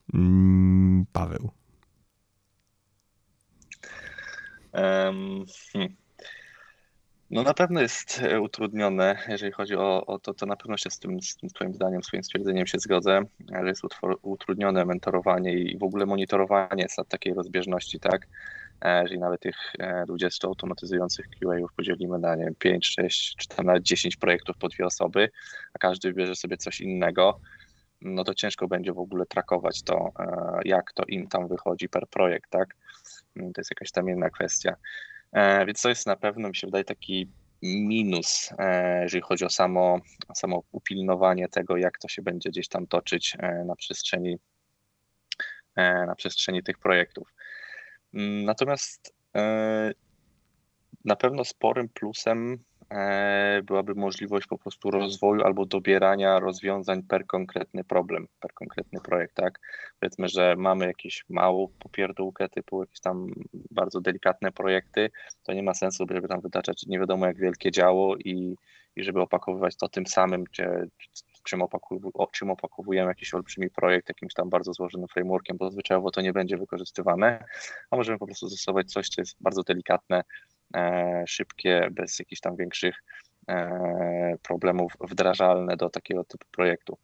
Paweł. 1.13 1.51
Um. 4.73 5.45
No 7.31 7.43
na 7.43 7.53
pewno 7.53 7.81
jest 7.81 8.21
e, 8.23 8.41
utrudnione, 8.41 9.17
jeżeli 9.27 9.51
chodzi 9.51 9.75
o, 9.75 10.05
o 10.05 10.19
to, 10.19 10.33
to 10.33 10.45
na 10.45 10.55
pewno 10.55 10.77
się 10.77 10.89
z 10.89 10.99
tym, 10.99 11.21
z 11.21 11.35
tym 11.35 11.49
twoim 11.49 11.73
zdaniem, 11.73 12.03
swoim 12.03 12.23
stwierdzeniem 12.23 12.67
się 12.67 12.79
zgodzę, 12.79 13.21
że 13.61 13.67
jest 13.67 13.81
utrudnione 14.21 14.85
mentorowanie 14.85 15.53
i 15.53 15.77
w 15.77 15.83
ogóle 15.83 16.05
monitorowanie 16.05 16.85
takiej 17.09 17.33
rozbieżności, 17.33 17.99
tak? 17.99 18.27
E, 18.81 19.01
jeżeli 19.01 19.19
nawet 19.19 19.41
tych 19.41 19.55
20 20.07 20.47
e, 20.47 20.49
automatyzujących 20.49 21.25
QA-ów 21.29 21.73
podzielimy 21.73 22.19
na 22.19 22.35
nie 22.35 22.51
5, 22.59 22.87
6 22.87 23.35
czy 23.35 23.47
tam 23.47 23.65
nawet 23.65 23.83
10 23.83 24.15
projektów 24.15 24.57
po 24.57 24.69
dwie 24.69 24.85
osoby, 24.85 25.29
a 25.73 25.79
każdy 25.79 26.13
bierze 26.13 26.35
sobie 26.35 26.57
coś 26.57 26.81
innego, 26.81 27.39
no 28.01 28.23
to 28.23 28.33
ciężko 28.33 28.67
będzie 28.67 28.93
w 28.93 28.99
ogóle 28.99 29.25
trakować 29.25 29.83
to, 29.83 30.11
e, 30.19 30.59
jak 30.65 30.93
to 30.93 31.03
im 31.03 31.27
tam 31.27 31.47
wychodzi 31.47 31.89
per 31.89 32.07
projekt, 32.07 32.49
tak? 32.49 32.75
Mm, 33.35 33.53
to 33.53 33.61
jest 33.61 33.71
jakaś 33.71 33.91
tam 33.91 34.09
inna 34.09 34.29
kwestia. 34.29 34.75
E, 35.31 35.65
więc 35.65 35.81
to 35.81 35.89
jest 35.89 36.07
na 36.07 36.15
pewno, 36.15 36.49
mi 36.49 36.55
się 36.55 36.67
wydaje, 36.67 36.83
taki 36.83 37.29
minus, 37.61 38.49
e, 38.57 39.01
jeżeli 39.03 39.21
chodzi 39.21 39.45
o 39.45 39.49
samo, 39.49 39.99
samo 40.33 40.63
upilnowanie 40.71 41.47
tego, 41.47 41.77
jak 41.77 41.99
to 41.99 42.07
się 42.07 42.21
będzie 42.21 42.49
gdzieś 42.49 42.67
tam 42.67 42.87
toczyć 42.87 43.37
na 43.65 43.75
przestrzeni, 43.75 44.37
na 46.07 46.15
przestrzeni 46.15 46.63
tych 46.63 46.77
projektów. 46.79 47.33
Mm, 48.13 48.45
natomiast 48.45 49.13
na 51.05 51.15
pewno 51.15 51.45
sporym 51.45 51.89
plusem 51.89 52.57
byłaby 53.63 53.95
możliwość 53.95 54.47
po 54.47 54.57
prostu 54.57 54.91
rozwoju 54.91 55.43
albo 55.43 55.65
dobierania 55.65 56.39
rozwiązań 56.39 57.03
per 57.03 57.25
konkretny 57.25 57.83
problem, 57.83 58.27
per 58.39 58.53
konkretny 58.53 58.99
projekt, 59.01 59.35
tak? 59.35 59.59
Powiedzmy, 59.99 60.27
że 60.27 60.55
mamy 60.57 60.85
jakieś 60.85 61.25
małą 61.29 61.67
popierdółkę 61.79 62.49
typu 62.49 62.81
jakieś 62.81 62.99
tam 62.99 63.27
bardzo 63.71 64.01
delikatne 64.01 64.51
projekty, 64.51 65.09
to 65.43 65.53
nie 65.53 65.63
ma 65.63 65.73
sensu, 65.73 66.05
żeby 66.11 66.27
tam 66.27 66.41
wytaczać 66.41 66.85
nie 66.87 66.99
wiadomo 66.99 67.25
jak 67.25 67.37
wielkie 67.37 67.71
działo 67.71 68.17
i, 68.17 68.55
i 68.95 69.03
żeby 69.03 69.21
opakowywać 69.21 69.75
to 69.75 69.89
tym 69.89 70.07
samym, 70.07 70.43
gdzie 70.43 70.85
czym, 71.43 71.61
opakow 71.61 71.99
czym 72.31 72.51
opakowujemy 72.51 73.07
jakiś 73.07 73.33
olbrzymi 73.33 73.69
projekt 73.69 74.09
jakimś 74.09 74.33
tam 74.33 74.49
bardzo 74.49 74.73
złożonym 74.73 75.07
frameworkiem, 75.07 75.57
bo 75.57 75.71
zwyczajowo 75.71 76.11
to 76.11 76.21
nie 76.21 76.33
będzie 76.33 76.57
wykorzystywane, 76.57 77.45
a 77.91 77.95
możemy 77.95 78.19
po 78.19 78.25
prostu 78.25 78.47
zastosować 78.47 78.91
coś, 78.91 79.09
co 79.09 79.21
jest 79.21 79.37
bardzo 79.41 79.63
delikatne, 79.63 80.23
szybkie, 81.27 81.87
bez 81.91 82.19
jakichś 82.19 82.41
tam 82.41 82.55
większych 82.55 83.03
problemów 84.43 84.93
wdrażalne 85.01 85.77
do 85.77 85.89
takiego 85.89 86.23
typu 86.23 86.45
projektu. 86.51 86.97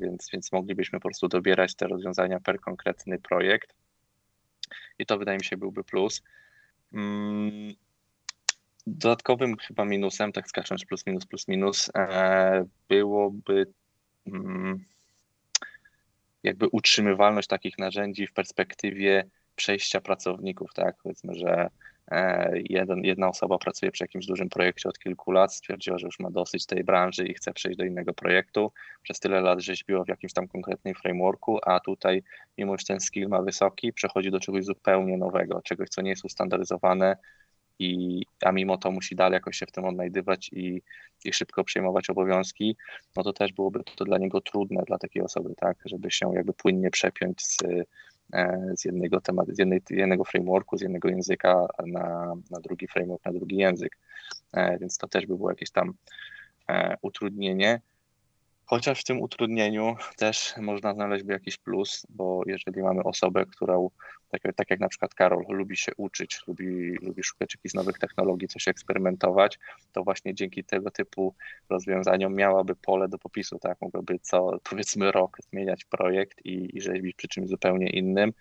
Więc, 0.00 0.28
więc 0.32 0.52
moglibyśmy 0.52 1.00
po 1.00 1.08
prostu 1.08 1.28
dobierać 1.28 1.74
te 1.74 1.86
rozwiązania 1.86 2.40
per 2.40 2.60
konkretny 2.60 3.18
projekt. 3.18 3.74
I 4.98 5.06
to 5.06 5.18
wydaje 5.18 5.38
mi 5.38 5.44
się 5.44 5.56
byłby 5.56 5.84
plus. 5.84 6.22
Mm, 6.92 7.74
dodatkowym 8.86 9.56
chyba 9.56 9.84
minusem, 9.84 10.32
tak 10.32 10.48
skacząc 10.48 10.84
plus 10.84 11.06
minus 11.06 11.26
plus 11.26 11.48
minus, 11.48 11.90
byłoby 12.88 13.66
mm, 14.26 14.84
jakby 16.42 16.68
utrzymywalność 16.68 17.48
takich 17.48 17.78
narzędzi 17.78 18.26
w 18.26 18.32
perspektywie 18.32 19.24
przejścia 19.56 20.00
pracowników, 20.00 20.74
tak? 20.74 20.96
Powiedzmy, 21.02 21.34
że 21.34 21.50
e, 21.50 21.70
jeden, 22.70 23.04
jedna 23.04 23.28
osoba 23.28 23.58
pracuje 23.58 23.92
przy 23.92 24.04
jakimś 24.04 24.26
dużym 24.26 24.48
projekcie 24.48 24.88
od 24.88 24.98
kilku 24.98 25.32
lat, 25.32 25.54
stwierdziła, 25.54 25.98
że 25.98 26.06
już 26.06 26.18
ma 26.18 26.30
dosyć 26.30 26.66
tej 26.66 26.84
branży 26.84 27.26
i 27.26 27.34
chce 27.34 27.52
przejść 27.52 27.78
do 27.78 27.84
innego 27.84 28.14
projektu. 28.14 28.72
Przez 29.02 29.20
tyle 29.20 29.40
lat 29.40 29.60
rzeźbiła 29.60 30.04
w 30.04 30.08
jakimś 30.08 30.32
tam 30.32 30.48
konkretnym 30.48 30.94
frameworku, 30.94 31.58
a 31.66 31.80
tutaj, 31.80 32.22
mimo 32.58 32.78
że 32.78 32.84
ten 32.86 33.00
skill 33.00 33.28
ma 33.28 33.42
wysoki, 33.42 33.92
przechodzi 33.92 34.30
do 34.30 34.40
czegoś 34.40 34.64
zupełnie 34.64 35.16
nowego, 35.16 35.62
czegoś, 35.62 35.88
co 35.88 36.02
nie 36.02 36.10
jest 36.10 36.24
ustandaryzowane, 36.24 37.16
i, 37.78 38.22
a 38.42 38.52
mimo 38.52 38.78
to 38.78 38.90
musi 38.90 39.16
dalej 39.16 39.34
jakoś 39.34 39.56
się 39.56 39.66
w 39.66 39.72
tym 39.72 39.84
odnajdywać 39.84 40.50
i, 40.52 40.82
i 41.24 41.32
szybko 41.32 41.64
przejmować 41.64 42.10
obowiązki, 42.10 42.76
no 43.16 43.22
to 43.22 43.32
też 43.32 43.52
byłoby 43.52 43.80
to 43.96 44.04
dla 44.04 44.18
niego 44.18 44.40
trudne, 44.40 44.82
dla 44.86 44.98
takiej 44.98 45.22
osoby, 45.22 45.54
tak, 45.56 45.76
żeby 45.84 46.10
się 46.10 46.34
jakby 46.34 46.52
płynnie 46.52 46.90
przepiąć 46.90 47.42
z, 47.42 47.62
e, 47.62 47.84
z 48.76 48.84
jednego 48.84 49.20
tematu, 49.20 49.54
z 49.54 49.58
jednej, 49.58 49.80
jednego 49.90 50.24
frameworku, 50.24 50.78
z 50.78 50.80
jednego 50.80 51.08
języka 51.08 51.66
na, 51.86 52.34
na 52.50 52.60
drugi 52.60 52.88
framework, 52.88 53.24
na 53.24 53.32
drugi 53.32 53.56
język. 53.56 53.98
E, 54.52 54.78
więc 54.78 54.98
to 54.98 55.08
też 55.08 55.26
by 55.26 55.36
było 55.36 55.50
jakieś 55.50 55.70
tam 55.70 55.94
e, 56.68 56.96
utrudnienie. 57.02 57.80
Chociaż 58.64 59.00
w 59.00 59.04
tym 59.04 59.20
utrudnieniu 59.20 59.96
też 60.16 60.54
można 60.56 60.94
znaleźć 60.94 61.24
jakiś 61.28 61.56
plus, 61.56 62.06
bo 62.08 62.42
jeżeli 62.46 62.82
mamy 62.82 63.02
osobę, 63.02 63.46
która, 63.46 63.74
tak, 64.28 64.42
tak 64.56 64.70
jak 64.70 64.80
na 64.80 64.88
przykład 64.88 65.14
Karol, 65.14 65.44
lubi 65.48 65.76
się 65.76 65.92
uczyć, 65.96 66.40
lubi, 66.46 66.94
lubi 67.02 67.22
szukać 67.22 67.54
jakichś 67.54 67.74
nowych 67.74 67.98
technologii, 67.98 68.48
coś 68.48 68.68
eksperymentować, 68.68 69.58
to 69.92 70.04
właśnie 70.04 70.34
dzięki 70.34 70.64
tego 70.64 70.90
typu 70.90 71.34
rozwiązaniom 71.68 72.34
miałaby 72.34 72.76
pole 72.76 73.08
do 73.08 73.18
popisu, 73.18 73.58
tak? 73.58 73.80
Mogłaby 73.80 74.18
co 74.22 74.58
powiedzmy 74.70 75.12
rok 75.12 75.36
zmieniać 75.50 75.84
projekt 75.84 76.46
i, 76.46 76.76
i 76.76 76.80
rzeźbić 76.80 77.16
przy 77.16 77.28
czymś 77.28 77.48
zupełnie 77.48 77.90
innym, 77.90 78.32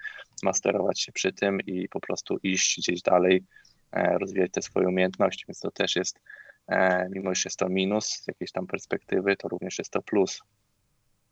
masterować 0.43 1.01
się 1.01 1.11
przy 1.11 1.33
tym 1.33 1.61
i 1.61 1.89
po 1.89 1.99
prostu 1.99 2.37
iść 2.43 2.77
gdzieś 2.77 3.01
dalej, 3.01 3.43
e, 3.91 4.17
rozwijać 4.17 4.51
te 4.51 4.61
swoje 4.61 4.87
umiejętności, 4.87 5.45
więc 5.47 5.59
to 5.59 5.71
też 5.71 5.95
jest 5.95 6.19
E, 6.67 7.09
mimo 7.09 7.35
że 7.35 7.41
jest 7.45 7.59
to 7.59 7.69
minus 7.69 8.05
z 8.05 8.27
jakiejś 8.27 8.51
tam 8.51 8.67
perspektywy, 8.67 9.35
to 9.35 9.47
również 9.47 9.77
jest 9.77 9.91
to 9.91 10.01
plus, 10.01 10.41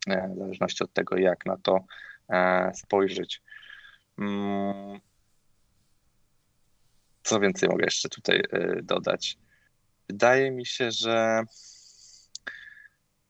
e, 0.07 0.29
w 0.35 0.37
zależności 0.37 0.83
od 0.83 0.93
tego, 0.93 1.17
jak 1.17 1.45
na 1.45 1.57
to 1.57 1.85
spojrzeć. 2.73 3.41
Mm. 4.17 4.99
Co 7.23 7.39
więcej 7.39 7.69
mogę 7.69 7.85
jeszcze 7.85 8.09
tutaj 8.09 8.43
dodać? 8.83 9.37
Wydaje 10.09 10.51
mi 10.51 10.65
się, 10.65 10.91
że 10.91 11.43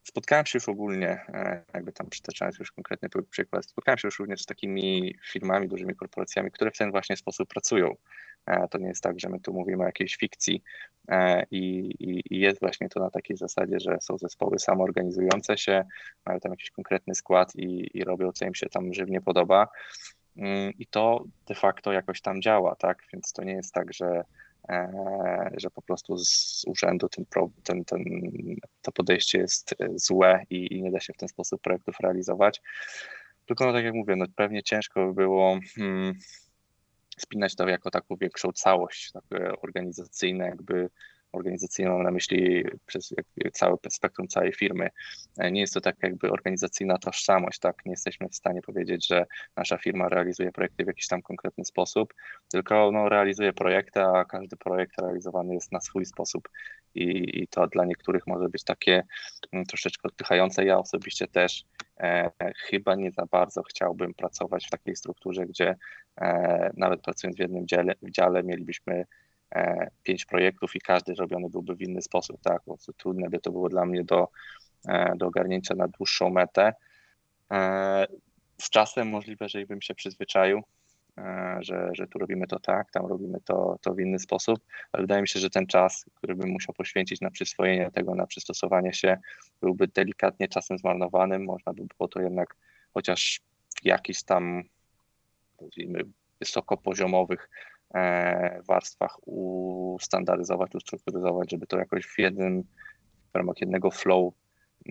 spotkałem 0.03 0.45
się 0.45 0.57
już 0.57 0.69
ogólnie, 0.69 1.25
jakby 1.73 1.91
tam 1.91 2.09
przytaczając 2.09 2.59
już 2.59 2.71
konkretny 2.71 3.09
przykład, 3.29 3.65
spotkałem 3.65 3.97
się 3.97 4.07
już 4.07 4.19
również 4.19 4.41
z 4.41 4.45
takimi 4.45 5.15
firmami, 5.31 5.67
dużymi 5.67 5.95
korporacjami, 5.95 6.51
które 6.51 6.71
w 6.71 6.77
ten 6.77 6.91
właśnie 6.91 7.17
sposób 7.17 7.49
pracują. 7.49 7.95
To 8.71 8.77
nie 8.77 8.87
jest 8.87 9.03
tak, 9.03 9.19
że 9.19 9.29
my 9.29 9.39
tu 9.39 9.53
mówimy 9.53 9.83
o 9.83 9.85
jakiejś 9.85 10.15
fikcji 10.15 10.63
e, 11.07 11.45
i, 11.51 11.79
i, 11.99 12.35
i, 12.35 12.39
jest 12.39 12.59
właśnie 12.59 12.89
to 12.89 12.99
na 12.99 13.09
takiej 13.09 13.37
zasadzie, 13.37 13.79
że 13.79 13.97
są 14.01 14.17
zespoły 14.17 14.59
samoorganizujące 14.59 15.57
się, 15.57 15.85
mają 16.25 16.39
tam 16.39 16.51
jakiś 16.51 16.71
konkretny 16.71 17.15
skład 17.15 17.55
i, 17.55 17.97
i 17.97 18.03
robią, 18.03 18.31
co 18.31 18.45
im 18.45 18.55
się 18.55 18.69
tam 18.69 18.93
żywnie 18.93 19.21
podoba. 19.21 19.67
Mm, 20.37 20.73
I 20.79 20.87
to 20.87 21.23
de 21.47 21.55
facto 21.55 21.91
jakoś 21.91 22.21
tam 22.21 22.41
działa, 22.41 22.75
tak? 22.75 23.03
Więc 23.13 23.33
to 23.33 23.43
nie 23.43 23.53
jest 23.53 23.73
tak, 23.73 23.93
że, 23.93 24.23
e, 24.69 25.51
że 25.57 25.69
po 25.69 25.81
prostu 25.81 26.17
z 26.17 26.63
urzędu 26.67 27.09
ten, 27.09 27.25
ten, 27.63 27.85
ten, 27.85 28.03
to 28.81 28.91
podejście 28.91 29.37
jest 29.37 29.75
złe 29.95 30.43
i, 30.49 30.77
i 30.77 30.81
nie 30.81 30.91
da 30.91 30.99
się 30.99 31.13
w 31.13 31.17
ten 31.17 31.29
sposób 31.29 31.61
projektów 31.61 31.99
realizować. 31.99 32.61
Tylko 33.45 33.65
no, 33.65 33.73
tak 33.73 33.85
jak 33.85 33.93
mówię, 33.93 34.15
no, 34.15 34.25
pewnie 34.35 34.63
ciężko 34.63 35.07
by 35.07 35.13
było. 35.13 35.59
Hmm, 35.75 36.13
spinać 37.17 37.55
to 37.55 37.67
jako 37.67 37.91
taką 37.91 38.15
większą 38.15 38.51
całość, 38.51 39.11
takie 39.11 39.61
organizacyjne, 39.61 40.45
jakby 40.45 40.89
organizacyjną 41.35 42.03
na 42.03 42.11
myśli 42.11 42.63
przez 42.85 43.13
całe 43.53 43.77
spektrum 43.89 44.27
całej 44.27 44.53
firmy. 44.53 44.89
E, 45.37 45.51
nie 45.51 45.61
jest 45.61 45.73
to 45.73 45.81
tak 45.81 45.95
jakby 46.03 46.31
organizacyjna 46.31 46.97
tożsamość, 46.97 47.59
tak? 47.59 47.85
Nie 47.85 47.91
jesteśmy 47.91 48.29
w 48.29 48.35
stanie 48.35 48.61
powiedzieć, 48.61 49.07
że 49.07 49.25
nasza 49.55 49.77
firma 49.77 50.09
realizuje 50.09 50.51
projekty 50.51 50.83
w 50.83 50.87
jakiś 50.87 51.07
tam 51.07 51.21
konkretny 51.21 51.65
sposób, 51.65 52.13
tylko 52.51 52.91
no, 52.91 53.09
realizuje 53.09 53.53
projekty, 53.53 54.01
a 54.01 54.25
każdy 54.25 54.57
projekt 54.57 55.01
realizowany 55.01 55.53
jest 55.53 55.71
na 55.71 55.81
swój 55.81 56.05
sposób 56.05 56.49
i, 56.95 57.41
i 57.41 57.47
to 57.47 57.67
dla 57.67 57.85
niektórych 57.85 58.27
może 58.27 58.49
być 58.49 58.63
takie 58.63 59.03
mm, 59.51 59.65
troszeczkę 59.65 60.07
odpychające. 60.07 60.65
Ja 60.65 60.77
osobiście 60.77 61.27
też 61.27 61.63
e, 61.99 62.31
chyba 62.57 62.95
nie 62.95 63.11
za 63.11 63.25
bardzo 63.25 63.63
chciałbym 63.63 64.13
pracować 64.13 64.67
w 64.67 64.69
takiej 64.69 64.95
strukturze, 64.95 65.45
gdzie 65.45 65.75
e, 66.21 66.71
nawet 66.77 67.01
pracując 67.01 67.37
w 67.37 67.39
jednym 67.39 67.67
dziale, 67.67 67.93
w 68.01 68.11
dziale 68.11 68.43
mielibyśmy 68.43 69.05
pięć 70.03 70.25
projektów 70.25 70.75
i 70.75 70.79
każdy 70.79 71.13
robiony 71.13 71.49
byłby 71.49 71.75
w 71.75 71.81
inny 71.81 72.01
sposób. 72.01 72.41
Tak? 72.41 72.63
Prostu 72.63 72.93
trudne 72.93 73.29
by 73.29 73.39
to 73.39 73.51
było 73.51 73.69
dla 73.69 73.85
mnie 73.85 74.03
do, 74.03 74.27
e, 74.87 75.13
do 75.15 75.27
ogarnięcia 75.27 75.75
na 75.75 75.87
dłuższą 75.87 76.29
metę. 76.29 76.73
E, 77.51 78.07
z 78.57 78.69
czasem 78.69 79.09
możliwe, 79.09 79.49
że 79.49 79.65
bym 79.65 79.81
się 79.81 79.95
przyzwyczaił, 79.95 80.63
E, 81.17 81.57
że, 81.61 81.89
że 81.93 82.07
tu 82.07 82.19
robimy 82.19 82.47
to 82.47 82.59
tak, 82.59 82.91
tam 82.91 83.05
robimy 83.05 83.39
to, 83.45 83.77
to 83.81 83.93
w 83.93 83.99
inny 83.99 84.19
sposób, 84.19 84.59
ale 84.91 85.03
wydaje 85.03 85.21
mi 85.21 85.27
się, 85.27 85.39
że 85.39 85.49
ten 85.49 85.67
czas, 85.67 86.05
który 86.15 86.35
bym 86.35 86.49
musiał 86.49 86.73
poświęcić 86.73 87.21
na 87.21 87.31
przyswojenie 87.31 87.91
tego, 87.91 88.15
na 88.15 88.27
przystosowanie 88.27 88.93
się, 88.93 89.17
byłby 89.61 89.87
delikatnie 89.87 90.47
czasem 90.47 90.77
zmarnowanym. 90.77 91.45
Można 91.45 91.73
by 91.73 91.83
było 91.97 92.07
to 92.07 92.21
jednak 92.21 92.55
chociaż 92.93 93.41
w 93.81 93.85
jakichś 93.85 94.23
tam, 94.23 94.63
powiedzmy, 95.57 95.99
wysokopoziomowych 96.39 97.49
e, 97.49 97.74
warstwach 98.67 99.17
ustandaryzować, 99.25 100.75
ustrukturyzować, 100.75 101.51
żeby 101.51 101.67
to 101.67 101.77
jakoś 101.77 102.05
w 102.05 102.19
jednym, 102.19 102.63
w 103.33 103.37
ramach 103.37 103.61
jednego 103.61 103.91
flow 103.91 104.33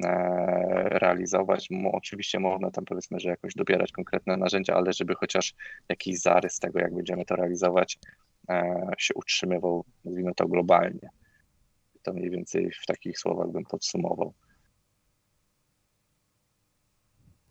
E, 0.03 0.99
realizować. 0.99 1.69
Oczywiście 1.93 2.39
można 2.39 2.71
tam 2.71 2.85
powiedzmy, 2.85 3.21
że 3.21 3.29
jakoś 3.29 3.55
dobierać 3.55 3.93
konkretne 3.93 4.37
narzędzia, 4.37 4.75
ale 4.75 4.93
żeby 4.93 5.15
chociaż 5.15 5.55
jakiś 5.89 6.21
zarys 6.21 6.59
tego, 6.59 6.79
jak 6.79 6.95
będziemy 6.95 7.25
to 7.25 7.37
realizować, 7.37 7.99
e, 8.49 8.87
się 8.99 9.15
utrzymywał, 9.15 9.85
nazwijmy 10.05 10.35
to 10.35 10.49
globalnie. 10.49 11.09
To 12.03 12.13
mniej 12.13 12.31
więcej 12.31 12.71
w 12.83 12.87
takich 12.87 13.19
słowach 13.19 13.49
bym 13.49 13.65
podsumował. 13.65 14.35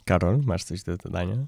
Karol, 0.05 0.39
masz 0.45 0.63
coś 0.63 0.83
do 0.83 0.97
dodania? 0.97 1.45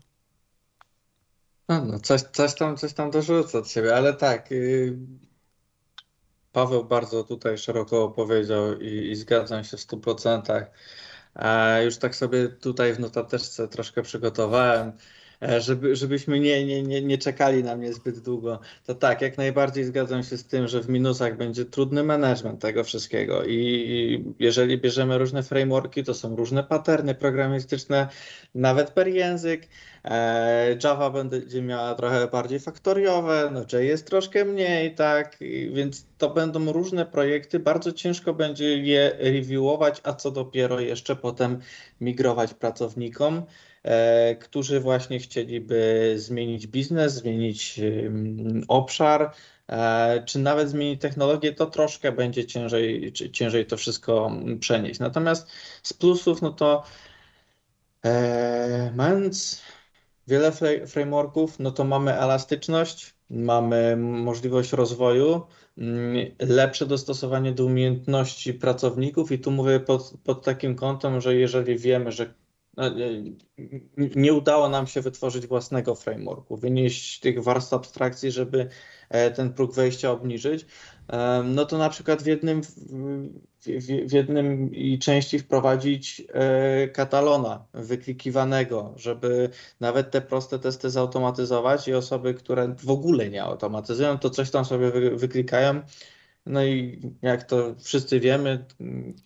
No, 1.70 1.86
no 1.86 2.00
coś, 2.00 2.22
coś, 2.22 2.56
tam, 2.56 2.78
coś 2.78 2.94
tam 2.94 3.12
dorzucę 3.12 3.58
od 3.60 3.70
siebie, 3.70 3.96
ale 3.96 4.14
tak. 4.14 4.52
Yy, 4.52 4.98
Paweł 6.52 6.86
bardzo 6.86 7.24
tutaj 7.24 7.58
szeroko 7.58 8.04
opowiedział 8.04 8.80
i, 8.80 9.12
i 9.12 9.16
zgadzam 9.16 9.64
się 9.64 9.78
w 9.78 9.80
100%. 9.80 10.66
A 11.34 11.80
już 11.80 11.98
tak 11.98 12.16
sobie 12.16 12.50
tutaj 12.50 12.94
w 12.94 13.00
notateczce 13.00 13.68
troszkę 13.68 14.02
przygotowałem, 14.02 14.92
żeby, 15.42 15.96
żebyśmy 15.96 16.40
nie, 16.40 16.66
nie, 16.66 16.84
nie, 16.84 17.02
nie 17.02 17.18
czekali 17.18 17.64
na 17.64 17.76
mnie 17.76 17.94
zbyt 17.94 18.20
długo. 18.20 18.60
To 18.86 18.96
tak, 18.96 19.22
jak 19.22 19.38
najbardziej 19.38 19.84
zgadzam 19.84 20.24
się 20.24 20.38
z 20.38 20.46
tym, 20.46 20.68
że 20.68 20.82
w 20.82 20.90
minusach 20.90 21.38
będzie 21.38 21.66
trudny 21.66 22.04
management 22.04 22.62
tego 22.62 22.84
wszystkiego 22.84 23.46
i 23.46 24.34
jeżeli 24.40 24.78
bierzemy 24.78 25.18
różne 25.18 25.44
frameworki, 25.44 26.04
to 26.04 26.14
są 26.14 26.36
różne 26.36 26.64
paterny 26.64 27.16
programistyczne, 27.16 28.08
nawet 28.56 28.92
per 28.92 29.08
język. 29.08 29.68
E, 30.06 30.78
Java 30.84 31.10
będzie 31.10 31.62
miała 31.62 31.96
trochę 31.96 32.28
bardziej 32.28 32.60
faktoriowe, 32.60 33.50
no 33.54 33.80
jest 33.80 34.08
troszkę 34.08 34.46
mniej, 34.46 34.96
tak, 34.96 35.38
więc 35.74 36.06
to 36.18 36.30
będą 36.30 36.72
różne 36.72 37.06
projekty, 37.06 37.60
bardzo 37.60 37.92
ciężko 37.92 38.34
będzie 38.34 38.78
je 38.78 39.12
reviewować, 39.20 40.02
a 40.04 40.14
co 40.14 40.32
dopiero 40.32 40.80
jeszcze 40.80 41.16
potem 41.16 41.60
migrować 42.02 42.54
pracownikom, 42.54 43.38
e, 43.38 43.44
którzy 44.40 44.80
właśnie 44.80 45.20
chcieliby 45.20 46.14
zmienić 46.18 46.68
biznes, 46.68 47.14
zmienić 47.14 47.82
obszar, 48.68 49.32
e, 49.68 50.24
czy 50.26 50.40
nawet 50.40 50.70
zmienić 50.70 51.02
technologię, 51.02 51.54
to 51.54 51.66
troszkę 51.66 52.12
będzie 52.12 52.46
ciężej, 52.46 53.14
ciężej 53.14 53.66
to 53.66 53.78
wszystko 53.78 54.32
przenieść. 54.60 55.00
Natomiast 55.00 55.48
z 55.84 55.94
plusów, 55.94 56.42
no 56.42 56.52
to 56.52 56.84
mając 58.96 59.62
wiele 60.28 60.52
frameworków, 60.88 61.60
no 61.60 61.72
to 61.72 61.84
mamy 61.84 62.14
elastyczność, 62.14 63.16
mamy 63.30 63.98
możliwość 63.98 64.72
rozwoju, 64.72 65.42
mm, 65.78 66.32
lepsze 66.40 66.86
dostosowanie 66.86 67.52
do 67.52 67.66
umiejętności 67.66 68.54
pracowników 68.54 69.32
i 69.32 69.40
tu 69.40 69.52
mówię 69.52 69.80
pod, 69.80 70.14
pod 70.24 70.46
takim 70.46 70.76
kątem, 70.76 71.22
że 71.22 71.36
jeżeli 71.36 71.78
wiemy, 71.78 72.12
że 72.12 72.34
nie 74.16 74.34
udało 74.34 74.70
nam 74.70 74.88
się 74.88 75.02
wytworzyć 75.02 75.48
własnego 75.48 75.96
frameworku, 75.96 76.58
wynieść 76.58 77.20
tych 77.20 77.44
warstw 77.44 77.74
abstrakcji, 77.74 78.32
żeby 78.32 78.70
e, 79.10 79.32
ten 79.32 79.54
próg 79.54 79.74
wejścia 79.74 80.12
obniżyć, 80.12 80.66
no 81.44 81.66
to 81.66 81.78
na 81.78 81.90
przykład 81.90 82.24
w 82.24 82.26
jednym, 82.26 82.62
w, 84.08 84.14
jednym 84.14 84.76
i 84.76 85.00
części 85.00 85.40
wprowadzić 85.40 86.24
e, 86.34 86.88
katalona 86.88 87.66
wyklikiwanego, 87.74 88.94
żeby 88.96 89.50
nawet 89.80 90.12
te 90.12 90.22
proste 90.22 90.60
testy 90.60 90.90
zautomatyzować 90.90 91.88
i 91.88 91.94
osoby, 91.94 92.34
które 92.34 92.76
w 92.84 92.90
ogóle 92.90 93.30
nie 93.30 93.44
automatyzują, 93.44 94.18
to 94.18 94.30
coś 94.30 94.52
tam 94.52 94.66
sobie 94.66 94.92
wyklikają. 95.12 95.82
No 96.46 96.66
i 96.66 97.02
jak 97.22 97.44
to 97.44 97.76
wszyscy 97.80 98.20
wiemy, 98.20 98.66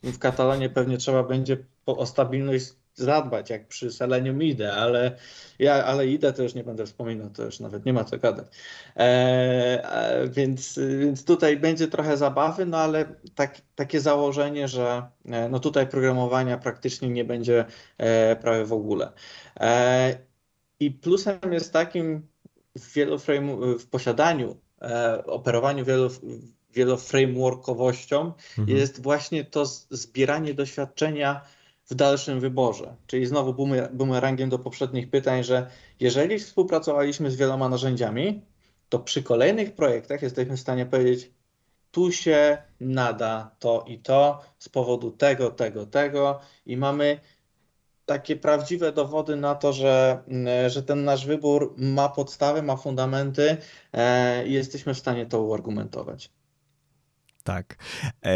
w 0.04 0.18
katalonie 0.20 0.70
pewnie 0.70 0.98
trzeba 0.98 1.24
będzie 1.24 1.58
o 1.86 2.06
stabilność 2.06 2.74
zadbać, 3.00 3.50
jak 3.50 3.68
przy 3.68 3.92
Selenium 3.92 4.44
IDE, 4.44 4.74
ale 4.74 5.16
ja, 5.60 5.86
ale 5.86 6.08
IDE 6.08 6.34
to 6.34 6.44
już 6.44 6.54
nie 6.54 6.64
będę 6.64 6.86
wspominał, 6.86 7.30
to 7.30 7.44
już 7.44 7.60
nawet 7.60 7.86
nie 7.86 7.94
ma 7.94 8.04
co 8.04 8.18
gadać. 8.18 8.48
E, 8.98 9.02
e, 9.02 10.28
więc, 10.28 10.80
więc 11.00 11.26
tutaj 11.26 11.58
będzie 11.58 11.88
trochę 11.88 12.18
zabawy, 12.18 12.66
no 12.66 12.78
ale 12.78 13.06
tak, 13.36 13.62
takie 13.76 14.02
założenie, 14.02 14.68
że 14.68 15.04
e, 15.26 15.50
no 15.50 15.60
tutaj 15.60 15.88
programowania 15.88 16.58
praktycznie 16.58 17.10
nie 17.10 17.26
będzie 17.26 17.66
e, 17.98 18.36
prawie 18.36 18.66
w 18.66 18.74
ogóle. 18.74 19.12
E, 19.60 20.18
I 20.80 20.92
plusem 20.92 21.40
jest 21.52 21.74
takim 21.74 22.28
w, 22.78 22.94
wielu 22.94 23.20
frame, 23.20 23.78
w 23.80 23.88
posiadaniu, 23.88 24.58
e, 24.82 25.24
operowaniu 25.26 25.86
wielu 25.86 26.10
wieloframeworkowością 26.74 28.34
mhm. 28.58 28.78
jest 28.78 29.02
właśnie 29.02 29.46
to 29.46 29.66
zbieranie 29.90 30.54
doświadczenia 30.54 31.42
w 31.90 31.96
dalszym 31.96 32.40
wyborze. 32.40 32.96
Czyli 33.08 33.26
znowu 33.26 33.68
bumerangiem 33.94 34.50
do 34.50 34.60
poprzednich 34.60 35.10
pytań, 35.10 35.44
że 35.44 35.70
jeżeli 36.00 36.40
współpracowaliśmy 36.40 37.32
z 37.32 37.36
wieloma 37.36 37.70
narzędziami, 37.70 38.42
to 38.90 39.00
przy 39.00 39.24
kolejnych 39.24 39.76
projektach 39.76 40.22
jesteśmy 40.22 40.58
w 40.58 40.60
stanie 40.60 40.86
powiedzieć, 40.86 41.32
tu 41.92 42.12
się 42.12 42.58
nada 42.80 43.56
to 43.60 43.86
i 43.88 44.00
to 44.00 44.42
z 44.60 44.70
powodu 44.70 45.12
tego, 45.12 45.52
tego, 45.52 45.86
tego 45.86 46.40
i 46.66 46.78
mamy 46.78 47.20
takie 48.06 48.36
prawdziwe 48.36 48.92
dowody 48.92 49.36
na 49.36 49.56
to, 49.56 49.74
że, 49.74 50.24
że 50.68 50.84
ten 50.84 51.04
nasz 51.04 51.26
wybór 51.26 51.74
ma 51.78 52.10
podstawy, 52.10 52.62
ma 52.62 52.76
fundamenty 52.76 53.58
e, 53.94 54.48
i 54.48 54.54
jesteśmy 54.54 54.94
w 54.94 55.00
stanie 55.00 55.26
to 55.26 55.42
uargumentować. 55.42 56.32
Tak. 57.44 57.78
E, 58.26 58.32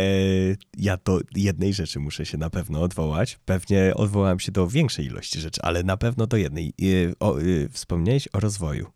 ja 0.78 0.98
do 1.06 1.20
jednej 1.36 1.74
rzeczy 1.74 2.00
muszę 2.00 2.26
się 2.26 2.38
na 2.38 2.50
pewno 2.50 2.82
odwołać. 2.82 3.40
Pewnie 3.46 3.94
odwołałem 3.96 4.40
się 4.40 4.52
do 4.52 4.68
większej 4.68 5.06
ilości 5.06 5.40
rzeczy, 5.40 5.62
ale 5.62 5.84
na 5.84 5.98
pewno 5.98 6.28
do 6.28 6.38
jednej. 6.38 6.68
E, 6.70 7.14
o, 7.20 7.40
e, 7.40 7.44
wspomniałeś 7.70 8.28
o 8.34 8.40
rozwoju. 8.40 8.92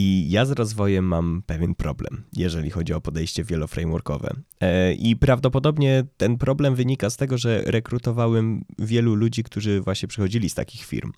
I 0.00 0.26
ja 0.30 0.44
z 0.44 0.50
rozwojem 0.50 1.04
mam 1.04 1.42
pewien 1.46 1.74
problem, 1.74 2.24
jeżeli 2.32 2.70
chodzi 2.70 2.92
o 2.92 3.00
podejście 3.00 3.44
wieloframeworkowe. 3.44 4.34
E, 4.60 4.92
I 4.92 5.16
prawdopodobnie 5.16 6.04
ten 6.16 6.38
problem 6.38 6.74
wynika 6.74 7.10
z 7.10 7.16
tego, 7.16 7.38
że 7.38 7.62
rekrutowałem 7.66 8.64
wielu 8.78 9.14
ludzi, 9.14 9.42
którzy 9.42 9.80
właśnie 9.80 10.08
przychodzili 10.08 10.50
z 10.50 10.54
takich 10.54 10.84
firm. 10.84 11.12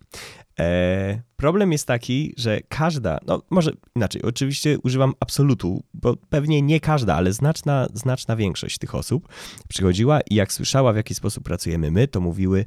E, 0.59 1.23
problem 1.37 1.73
jest 1.73 1.87
taki, 1.87 2.35
że 2.37 2.61
każda, 2.69 3.19
no 3.27 3.43
może 3.51 3.73
inaczej, 3.97 4.23
oczywiście 4.23 4.79
używam 4.79 5.15
absolutu, 5.21 5.85
bo 5.95 6.17
pewnie 6.17 6.63
nie 6.63 6.81
każda, 6.81 7.15
ale 7.15 7.33
znaczna, 7.33 7.87
znaczna 7.95 8.37
większość 8.37 8.79
tych 8.79 8.95
osób 8.95 9.29
przychodziła 9.69 10.21
i 10.31 10.35
jak 10.35 10.53
słyszała, 10.53 10.93
w 10.93 10.97
jaki 10.97 11.15
sposób 11.15 11.45
pracujemy 11.45 11.91
my, 11.91 12.09
to 12.09 12.21
mówiły, 12.21 12.65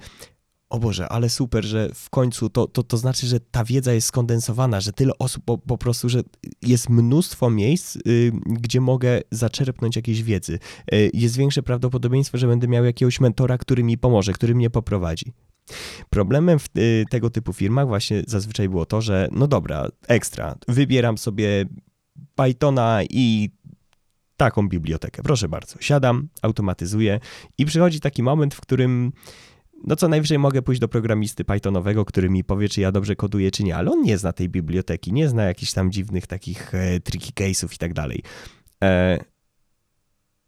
o 0.73 0.79
Boże, 0.79 1.09
ale 1.09 1.29
super, 1.29 1.65
że 1.65 1.89
w 1.93 2.09
końcu 2.09 2.49
to, 2.49 2.67
to, 2.67 2.83
to 2.83 2.97
znaczy, 2.97 3.27
że 3.27 3.39
ta 3.39 3.63
wiedza 3.63 3.93
jest 3.93 4.07
skondensowana, 4.07 4.81
że 4.81 4.93
tyle 4.93 5.11
osób 5.19 5.43
po, 5.45 5.57
po 5.57 5.77
prostu, 5.77 6.09
że 6.09 6.21
jest 6.61 6.89
mnóstwo 6.89 7.49
miejsc, 7.49 7.95
y, 7.95 8.31
gdzie 8.45 8.81
mogę 8.81 9.21
zaczerpnąć 9.31 9.95
jakiejś 9.95 10.23
wiedzy. 10.23 10.59
Y, 10.93 11.11
jest 11.13 11.37
większe 11.37 11.63
prawdopodobieństwo, 11.63 12.37
że 12.37 12.47
będę 12.47 12.67
miał 12.67 12.85
jakiegoś 12.85 13.19
mentora, 13.19 13.57
który 13.57 13.83
mi 13.83 13.97
pomoże, 13.97 14.33
który 14.33 14.55
mnie 14.55 14.69
poprowadzi. 14.69 15.33
Problemem 16.09 16.59
w 16.59 16.65
y, 16.77 17.05
tego 17.09 17.29
typu 17.29 17.53
firmach 17.53 17.87
właśnie 17.87 18.23
zazwyczaj 18.27 18.69
było 18.69 18.85
to, 18.85 19.01
że 19.01 19.27
no 19.31 19.47
dobra, 19.47 19.87
ekstra, 20.07 20.55
wybieram 20.67 21.17
sobie 21.17 21.65
Pythona 22.35 22.99
i 23.09 23.49
taką 24.37 24.69
bibliotekę. 24.69 25.23
Proszę 25.23 25.49
bardzo, 25.49 25.75
siadam, 25.79 26.27
automatyzuję 26.41 27.19
i 27.57 27.65
przychodzi 27.65 27.99
taki 27.99 28.23
moment, 28.23 28.55
w 28.55 28.61
którym 28.61 29.11
no 29.83 29.95
co 29.95 30.07
najwyżej 30.07 30.39
mogę 30.39 30.61
pójść 30.61 30.81
do 30.81 30.87
programisty 30.87 31.45
Pythonowego, 31.45 32.05
który 32.05 32.29
mi 32.29 32.43
powie, 32.43 32.69
czy 32.69 32.81
ja 32.81 32.91
dobrze 32.91 33.15
koduję, 33.15 33.51
czy 33.51 33.63
nie, 33.63 33.75
ale 33.75 33.91
on 33.91 34.01
nie 34.01 34.17
zna 34.17 34.33
tej 34.33 34.49
biblioteki, 34.49 35.13
nie 35.13 35.29
zna 35.29 35.43
jakichś 35.43 35.73
tam 35.73 35.91
dziwnych 35.91 36.27
takich 36.27 36.75
e, 36.75 36.99
tricky 36.99 37.31
case'ów 37.31 37.73
i 37.73 37.77
tak 37.77 37.93
dalej. 37.93 38.23
E, 38.83 39.19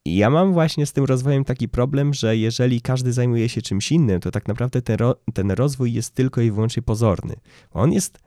ja 0.06 0.30
mam 0.30 0.54
właśnie 0.54 0.86
z 0.86 0.94
tym 0.94 1.06
rozwojem 1.06 1.44
taki 1.44 1.70
problem, 1.70 2.14
że 2.14 2.38
jeżeli 2.38 2.82
każdy 2.82 3.14
zajmuje 3.14 3.50
się 3.50 3.62
czymś 3.62 3.92
innym, 3.92 4.20
to 4.20 4.32
tak 4.32 4.48
naprawdę 4.48 4.82
ten, 4.82 4.96
ro 4.96 5.16
ten 5.34 5.52
rozwój 5.52 5.94
jest 5.94 6.16
tylko 6.16 6.42
i 6.42 6.52
wyłącznie 6.52 6.84
pozorny. 6.84 7.36
On 7.72 7.92
jest, 7.92 8.20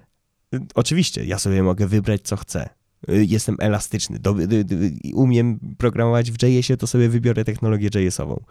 oczywiście, 0.75 1.25
ja 1.25 1.39
sobie 1.39 1.63
mogę 1.63 1.87
wybrać 1.87 2.21
co 2.23 2.37
chcę. 2.37 2.69
Jestem 3.09 3.57
elastyczny, 3.61 4.19
do, 4.19 4.35
do, 4.35 4.47
do, 4.47 4.77
umiem 5.15 5.59
programować 5.79 6.31
w 6.33 6.43
JS-ie, 6.43 6.77
to 6.77 6.87
sobie 6.87 7.09
wybiorę 7.09 7.45
technologię 7.45 7.89
JS-ową 7.95 8.45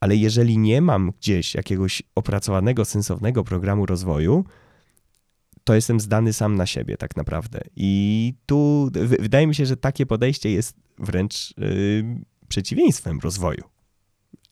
ale 0.00 0.16
jeżeli 0.16 0.58
nie 0.58 0.80
mam 0.80 1.12
gdzieś 1.20 1.54
jakiegoś 1.54 2.02
opracowanego, 2.14 2.84
sensownego 2.84 3.44
programu 3.44 3.86
rozwoju, 3.86 4.44
to 5.64 5.74
jestem 5.74 6.00
zdany 6.00 6.32
sam 6.32 6.56
na 6.56 6.66
siebie 6.66 6.96
tak 6.96 7.16
naprawdę. 7.16 7.60
I 7.76 8.34
tu 8.46 8.90
wydaje 9.20 9.46
mi 9.46 9.54
się, 9.54 9.66
że 9.66 9.76
takie 9.76 10.06
podejście 10.06 10.50
jest 10.50 10.76
wręcz 10.98 11.54
yy, 11.58 12.04
przeciwieństwem 12.48 13.20
rozwoju. 13.20 13.64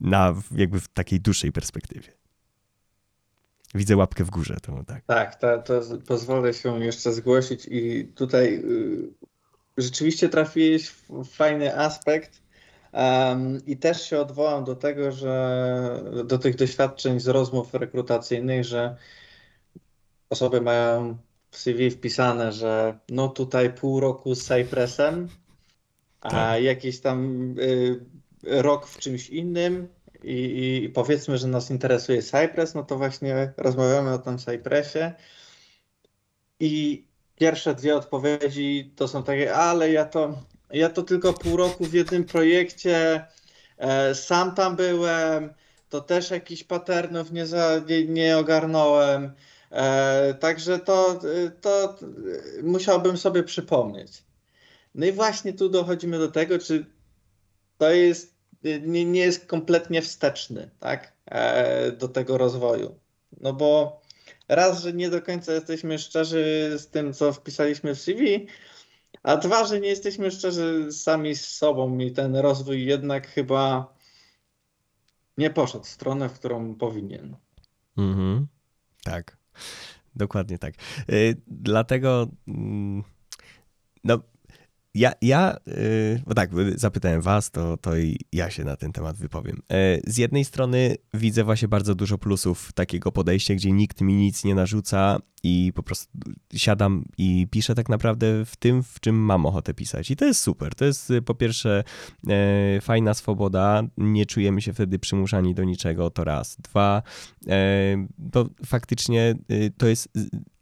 Na 0.01 0.35
jakby 0.57 0.81
w 0.81 0.89
takiej 0.89 1.21
dłuższej 1.21 1.53
perspektywie. 1.53 2.13
Widzę 3.75 3.97
łapkę 3.97 4.25
w 4.25 4.31
górze, 4.31 4.57
to 4.63 4.85
tak. 4.85 5.05
Tak, 5.05 5.35
to, 5.35 5.59
to 5.59 5.81
pozwolę 6.07 6.55
się 6.55 6.85
jeszcze 6.85 7.13
zgłosić 7.13 7.67
i 7.71 8.05
tutaj 8.15 8.53
yy, 8.53 9.13
rzeczywiście 9.77 10.29
trafiłeś 10.29 10.89
w 10.89 11.25
fajny 11.25 11.79
aspekt, 11.79 12.44
I 13.67 13.77
też 13.77 14.03
się 14.03 14.21
odwołam 14.21 14.65
do 14.65 14.77
tego, 14.77 15.13
że 15.13 16.03
do 16.25 16.39
tych 16.39 16.57
doświadczeń 16.57 17.21
z 17.21 17.29
rozmów 17.29 17.75
rekrutacyjnych, 17.75 18.65
że 18.65 18.97
osoby 20.31 20.61
mają 20.61 21.17
w 21.51 21.59
CV 21.59 21.91
wpisane, 21.91 22.53
że 22.53 22.99
no 23.09 23.29
tutaj 23.29 23.73
pół 23.73 24.01
roku 24.01 24.35
z 24.35 24.45
Cypressem, 24.45 25.29
a 26.21 26.31
tak. 26.31 26.63
jakiś 26.63 27.01
tam 27.01 27.49
y, 27.59 28.01
rok 28.43 28.87
w 28.87 28.99
czymś 28.99 29.31
innym 29.31 29.89
i, 30.25 30.83
i, 30.85 30.89
powiedzmy, 30.89 31.39
że 31.39 31.49
nas 31.49 31.71
interesuje 31.71 32.23
Cypress, 32.23 32.75
no 32.75 32.83
to 32.83 32.97
właśnie 32.97 33.53
rozmawiamy 33.57 34.13
o 34.13 34.19
tym 34.19 34.39
Cypressie 34.39 35.13
i 36.61 37.05
pierwsze 37.37 37.75
dwie 37.75 37.97
odpowiedzi 37.97 38.93
to 38.97 39.09
są 39.09 39.23
takie, 39.23 39.55
ale 39.55 39.93
ja 39.93 40.05
to 40.05 40.39
ja 40.75 40.89
to 40.89 41.03
tylko 41.03 41.33
pół 41.33 41.57
roku 41.57 41.85
w 41.85 41.93
jednym 41.93 42.25
projekcie. 42.25 43.25
E, 43.79 44.15
sam 44.15 44.55
tam 44.55 44.77
byłem. 44.77 45.55
To 45.89 46.01
też 46.01 46.31
jakiś 46.31 46.65
patternów 46.65 47.33
nie, 47.33 47.47
za, 47.47 47.81
nie, 47.89 48.07
nie 48.07 48.39
ogarnąłem. 48.39 49.33
E, 49.71 50.35
także 50.35 50.79
to, 50.79 51.21
to 51.61 51.99
musiałbym 52.63 53.17
sobie 53.17 53.43
przypomnieć. 53.43 54.23
No 54.95 55.07
i 55.07 55.13
właśnie 55.13 55.53
tu 55.53 55.69
dochodzimy 55.69 56.19
do 56.19 56.29
tego, 56.29 56.59
czy 56.59 56.87
to 57.79 57.91
jest, 57.91 58.35
nie, 58.63 59.05
nie 59.05 59.21
jest 59.21 59.47
kompletnie 59.47 60.03
wsteczny 60.03 60.71
tak, 60.81 61.13
e, 61.27 61.93
do 61.93 62.09
tego 62.09 62.39
rozwoju. 62.39 62.99
No 63.41 63.53
bo 63.53 64.01
raz, 64.49 64.83
że 64.83 64.93
nie 64.93 65.11
do 65.11 65.23
końca 65.23 65.53
jesteśmy 65.53 65.99
szczerzy 65.99 66.75
z 66.79 66.87
tym, 66.87 67.15
co 67.15 67.33
wpisaliśmy 67.33 67.95
w 67.95 68.01
CV, 68.01 68.47
a 69.23 69.37
dwa, 69.37 69.67
że 69.67 69.81
nie 69.81 69.89
jesteśmy 69.89 70.31
szczerzy 70.31 70.93
sami 70.93 71.35
z 71.35 71.49
sobą 71.49 71.99
i 71.99 72.13
ten 72.13 72.37
rozwój 72.37 72.85
jednak 72.85 73.29
chyba 73.29 73.95
nie 75.39 75.51
poszedł 75.51 75.85
w 75.85 75.89
stronę, 75.89 76.29
w 76.29 76.39
którą 76.39 76.75
powinien. 76.75 77.37
Mhm. 77.97 78.47
Tak, 79.05 79.37
dokładnie 80.15 80.59
tak. 80.59 80.75
Yy, 81.09 81.37
dlatego, 81.47 82.29
yy, 82.47 82.55
no, 84.05 84.19
ja, 84.95 85.13
ja 85.23 85.57
yy, 85.67 86.23
bo 86.27 86.35
tak, 86.35 86.51
zapytałem 86.75 87.21
was, 87.21 87.51
to, 87.51 87.77
to 87.77 87.97
i 87.97 88.17
ja 88.33 88.51
się 88.51 88.65
na 88.65 88.77
ten 88.77 88.93
temat 88.93 89.17
wypowiem. 89.17 89.63
Yy, 89.71 89.77
z 90.07 90.17
jednej 90.17 90.45
strony 90.45 90.97
widzę 91.15 91.45
właśnie 91.45 91.69
bardzo 91.69 91.95
dużo 91.95 92.19
plusów 92.19 92.73
takiego 92.73 93.13
podejścia, 93.13 93.55
gdzie 93.55 93.73
nikt 93.73 94.01
mi 94.01 94.15
nic 94.15 94.45
nie 94.45 94.55
narzuca 94.55 95.19
i 95.43 95.73
po 95.75 95.83
prostu 95.83 96.13
siadam 96.55 97.05
i 97.19 97.47
piszę 97.51 97.75
tak 97.75 97.89
naprawdę 97.89 98.45
w 98.45 98.57
tym, 98.57 98.83
w 98.83 99.01
czym 99.01 99.17
mam 99.17 99.47
ochotę 99.47 99.75
pisać. 99.75 100.11
I 100.11 100.17
to 100.17 100.25
jest 100.25 100.41
super. 100.41 100.75
To 100.75 100.85
jest 100.85 101.13
po 101.25 101.35
pierwsze 101.35 101.85
yy, 102.25 102.35
fajna 102.81 103.15
swoboda, 103.15 103.83
nie 103.97 104.27
czujemy 104.27 104.63
się 104.63 104.73
wtedy 104.73 104.99
przymuszani 104.99 105.55
do 105.55 105.65
niczego, 105.65 106.11
to 106.11 106.25
raz. 106.25 106.57
Dwa, 106.57 107.03
to 108.33 108.49
faktycznie 108.67 109.35
to 109.77 109.87
jest 109.87 110.09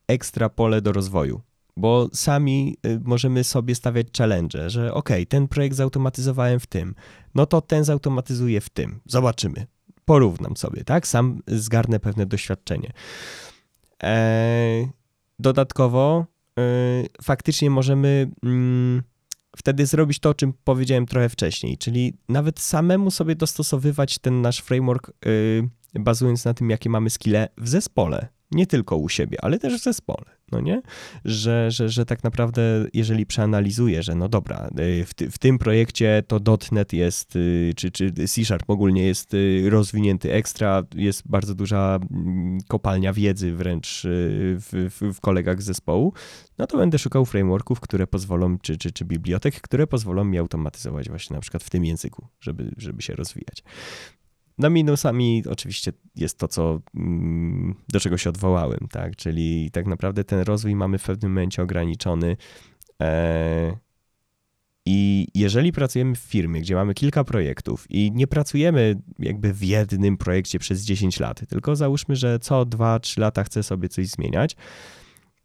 ekstra 0.08 0.48
pole 0.48 0.82
do 0.82 0.92
rozwoju 0.92 1.40
bo 1.76 2.08
sami 2.12 2.76
y, 2.86 3.00
możemy 3.04 3.44
sobie 3.44 3.74
stawiać 3.74 4.06
challenge, 4.18 4.70
że 4.70 4.94
ok, 4.94 5.08
ten 5.28 5.48
projekt 5.48 5.76
zautomatyzowałem 5.76 6.60
w 6.60 6.66
tym, 6.66 6.94
no 7.34 7.46
to 7.46 7.60
ten 7.60 7.84
zautomatyzuje 7.84 8.60
w 8.60 8.68
tym. 8.68 9.00
Zobaczymy. 9.06 9.66
Porównam 10.04 10.56
sobie, 10.56 10.84
tak? 10.84 11.06
Sam 11.06 11.42
zgarnę 11.46 12.00
pewne 12.00 12.26
doświadczenie. 12.26 12.92
Eee, 14.00 14.88
dodatkowo 15.38 16.26
yy, 16.56 16.62
faktycznie 17.22 17.70
możemy 17.70 18.30
yy, 18.42 19.02
wtedy 19.56 19.86
zrobić 19.86 20.18
to, 20.18 20.30
o 20.30 20.34
czym 20.34 20.52
powiedziałem 20.64 21.06
trochę 21.06 21.28
wcześniej, 21.28 21.78
czyli 21.78 22.14
nawet 22.28 22.60
samemu 22.60 23.10
sobie 23.10 23.34
dostosowywać 23.34 24.18
ten 24.18 24.42
nasz 24.42 24.58
framework, 24.58 25.12
yy, 25.94 26.00
bazując 26.00 26.44
na 26.44 26.54
tym, 26.54 26.70
jakie 26.70 26.90
mamy 26.90 27.10
skille 27.10 27.48
w 27.58 27.68
zespole. 27.68 28.28
Nie 28.52 28.66
tylko 28.66 28.96
u 28.96 29.08
siebie, 29.08 29.38
ale 29.40 29.58
też 29.58 29.80
w 29.80 29.84
zespole 29.84 30.42
no 30.52 30.60
nie? 30.60 30.82
Że, 31.24 31.70
że, 31.70 31.88
że 31.88 32.06
tak 32.06 32.24
naprawdę, 32.24 32.86
jeżeli 32.94 33.26
przeanalizuję, 33.26 34.02
że 34.02 34.14
no 34.14 34.28
dobra, 34.28 34.70
y, 34.78 35.04
w, 35.04 35.14
ty, 35.14 35.30
w 35.30 35.38
tym 35.38 35.58
projekcie 35.58 36.22
to 36.26 36.40
.NET 36.72 36.92
jest, 36.92 37.36
y, 37.36 37.72
czy, 37.76 37.90
czy 37.90 38.12
C 38.12 38.44
Sharp 38.44 38.70
ogólnie 38.70 39.06
jest 39.06 39.34
y, 39.34 39.70
rozwinięty 39.70 40.32
ekstra, 40.32 40.82
jest 40.94 41.28
bardzo 41.28 41.54
duża 41.54 41.98
mm, 42.10 42.58
kopalnia 42.68 43.12
wiedzy 43.12 43.52
wręcz 43.52 44.02
w, 44.04 44.90
w, 45.00 45.14
w 45.14 45.20
kolegach 45.20 45.62
z 45.62 45.64
zespołu, 45.64 46.12
no 46.58 46.66
to 46.66 46.76
będę 46.76 46.98
szukał 46.98 47.24
frameworków, 47.24 47.80
które 47.80 48.06
pozwolą, 48.06 48.58
czy, 48.58 48.76
czy, 48.76 48.92
czy 48.92 49.04
bibliotek, 49.04 49.60
które 49.60 49.86
pozwolą 49.86 50.24
mi 50.24 50.38
automatyzować 50.38 51.08
właśnie 51.08 51.34
na 51.34 51.40
przykład 51.40 51.62
w 51.62 51.70
tym 51.70 51.84
języku, 51.84 52.26
żeby, 52.40 52.70
żeby 52.76 53.02
się 53.02 53.14
rozwijać. 53.14 53.64
No 54.58 54.70
minusami 54.70 55.42
oczywiście 55.50 55.92
jest 56.16 56.38
to, 56.38 56.48
co, 56.48 56.80
mm, 56.94 57.74
do 57.88 58.00
czego 58.00 58.18
się 58.18 58.30
odwołałem, 58.30 58.88
tak? 58.90 59.16
Czyli 59.16 59.70
tak 59.70 59.86
naprawdę 59.86 60.24
ten 60.24 60.40
rozwój 60.40 60.74
mamy 60.74 60.98
w 60.98 61.04
pewnym 61.04 61.32
momencie 61.32 61.62
ograniczony. 61.62 62.36
E, 63.02 63.76
I 64.86 65.26
jeżeli 65.34 65.72
pracujemy 65.72 66.14
w 66.14 66.18
firmie, 66.18 66.60
gdzie 66.60 66.74
mamy 66.74 66.94
kilka 66.94 67.24
projektów 67.24 67.86
i 67.90 68.12
nie 68.14 68.26
pracujemy 68.26 69.02
jakby 69.18 69.52
w 69.52 69.62
jednym 69.62 70.16
projekcie 70.16 70.58
przez 70.58 70.84
10 70.84 71.20
lat, 71.20 71.48
tylko 71.48 71.76
załóżmy, 71.76 72.16
że 72.16 72.38
co 72.38 72.62
2-3 72.62 73.20
lata 73.20 73.44
chcę 73.44 73.62
sobie 73.62 73.88
coś 73.88 74.06
zmieniać, 74.06 74.56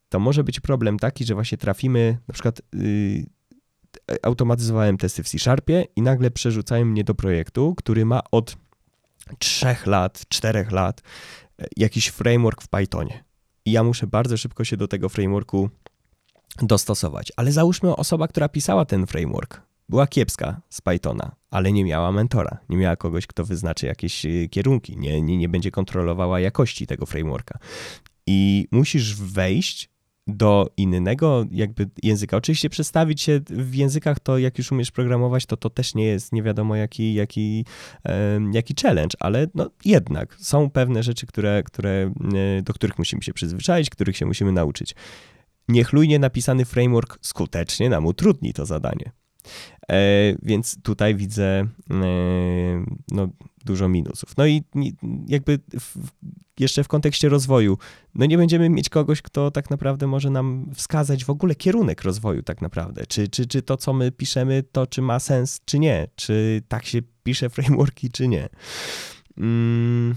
to 0.09 0.19
może 0.19 0.43
być 0.43 0.59
problem 0.59 0.99
taki, 0.99 1.25
że 1.25 1.33
właśnie 1.33 1.57
trafimy, 1.57 2.17
na 2.27 2.33
przykład 2.33 2.61
yy, 2.73 3.25
automatyzowałem 4.23 4.97
testy 4.97 5.23
w 5.23 5.29
C-Sharpie 5.29 5.85
i 5.95 6.01
nagle 6.01 6.31
przerzucają 6.31 6.85
mnie 6.85 7.03
do 7.03 7.15
projektu, 7.15 7.75
który 7.75 8.05
ma 8.05 8.21
od 8.31 8.57
trzech 9.39 9.87
lat, 9.87 10.25
czterech 10.29 10.71
lat 10.71 11.01
e, 11.59 11.65
jakiś 11.77 12.07
framework 12.07 12.61
w 12.61 12.67
Pythonie. 12.67 13.23
I 13.65 13.71
ja 13.71 13.83
muszę 13.83 14.07
bardzo 14.07 14.37
szybko 14.37 14.63
się 14.63 14.77
do 14.77 14.87
tego 14.87 15.09
frameworku 15.09 15.69
dostosować. 16.61 17.31
Ale 17.35 17.51
załóżmy 17.51 17.95
osoba, 17.95 18.27
która 18.27 18.49
pisała 18.49 18.85
ten 18.85 19.07
framework, 19.07 19.61
była 19.89 20.07
kiepska 20.07 20.61
z 20.69 20.81
Pythona, 20.81 21.35
ale 21.49 21.71
nie 21.71 21.83
miała 21.83 22.11
mentora, 22.11 22.57
nie 22.69 22.77
miała 22.77 22.95
kogoś, 22.95 23.27
kto 23.27 23.45
wyznaczy 23.45 23.85
jakieś 23.85 24.25
e, 24.25 24.47
kierunki, 24.49 24.97
nie, 24.97 25.21
nie, 25.21 25.37
nie 25.37 25.49
będzie 25.49 25.71
kontrolowała 25.71 26.39
jakości 26.39 26.87
tego 26.87 27.05
frameworka. 27.05 27.59
I 28.27 28.67
musisz 28.71 29.15
wejść 29.15 29.89
do 30.27 30.69
innego 30.77 31.45
jakby 31.51 31.89
języka. 32.03 32.37
Oczywiście 32.37 32.69
przedstawić 32.69 33.21
się 33.21 33.41
w 33.49 33.75
językach, 33.75 34.19
to 34.19 34.37
jak 34.37 34.57
już 34.57 34.71
umiesz 34.71 34.91
programować, 34.91 35.45
to 35.45 35.57
to 35.57 35.69
też 35.69 35.95
nie 35.95 36.05
jest 36.05 36.33
nie 36.33 36.43
wiadomo 36.43 36.75
jaki, 36.75 37.13
jaki, 37.13 37.65
jaki 38.51 38.73
challenge, 38.81 39.17
ale 39.19 39.47
no 39.55 39.69
jednak 39.85 40.35
są 40.39 40.69
pewne 40.69 41.03
rzeczy, 41.03 41.25
które, 41.25 41.63
które, 41.63 42.13
e, 42.59 42.61
do 42.61 42.73
których 42.73 42.97
musimy 42.97 43.23
się 43.23 43.33
przyzwyczaić, 43.33 43.89
których 43.89 44.17
się 44.17 44.25
musimy 44.25 44.51
nauczyć. 44.51 44.95
Niechlujnie 45.69 46.19
napisany 46.19 46.65
framework 46.65 47.19
skutecznie 47.21 47.89
nam 47.89 48.05
utrudni 48.05 48.53
to 48.53 48.65
zadanie. 48.65 49.11
E, 49.91 49.97
więc 50.41 50.81
tutaj 50.81 51.15
widzę 51.15 51.45
e, 51.45 51.67
no, 53.11 53.29
dużo 53.67 53.89
minusów. 53.89 54.37
No 54.37 54.47
i 54.47 54.63
jakby 55.27 55.59
w, 55.79 55.97
jeszcze 56.59 56.83
w 56.83 56.87
kontekście 56.87 57.29
rozwoju, 57.29 57.77
no 58.15 58.25
nie 58.25 58.37
będziemy 58.37 58.69
mieć 58.69 58.89
kogoś, 58.89 59.21
kto 59.21 59.51
tak 59.51 59.69
naprawdę 59.69 60.07
może 60.07 60.29
nam 60.29 60.71
wskazać 60.73 61.25
w 61.25 61.29
ogóle 61.29 61.55
kierunek 61.55 62.03
rozwoju 62.03 62.43
tak 62.43 62.61
naprawdę. 62.61 63.05
Czy, 63.05 63.27
czy, 63.27 63.47
czy 63.47 63.61
to, 63.61 63.77
co 63.77 63.93
my 63.93 64.11
piszemy, 64.11 64.63
to 64.71 64.87
czy 64.87 65.01
ma 65.01 65.19
sens, 65.19 65.61
czy 65.65 65.79
nie. 65.79 66.07
Czy 66.15 66.61
tak 66.67 66.85
się 66.85 66.99
pisze 67.23 67.49
frameworki, 67.49 68.09
czy 68.09 68.27
nie. 68.27 68.49
Mm, 69.37 70.15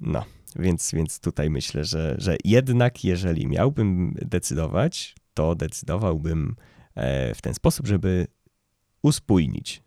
no, 0.00 0.24
więc, 0.56 0.92
więc 0.92 1.20
tutaj 1.20 1.50
myślę, 1.50 1.84
że, 1.84 2.14
że 2.18 2.36
jednak 2.44 3.04
jeżeli 3.04 3.46
miałbym 3.46 4.14
decydować, 4.22 5.14
to 5.34 5.54
decydowałbym 5.54 6.56
e, 6.94 7.34
w 7.34 7.42
ten 7.42 7.54
sposób, 7.54 7.86
żeby 7.86 8.26
uspójnić 9.02 9.82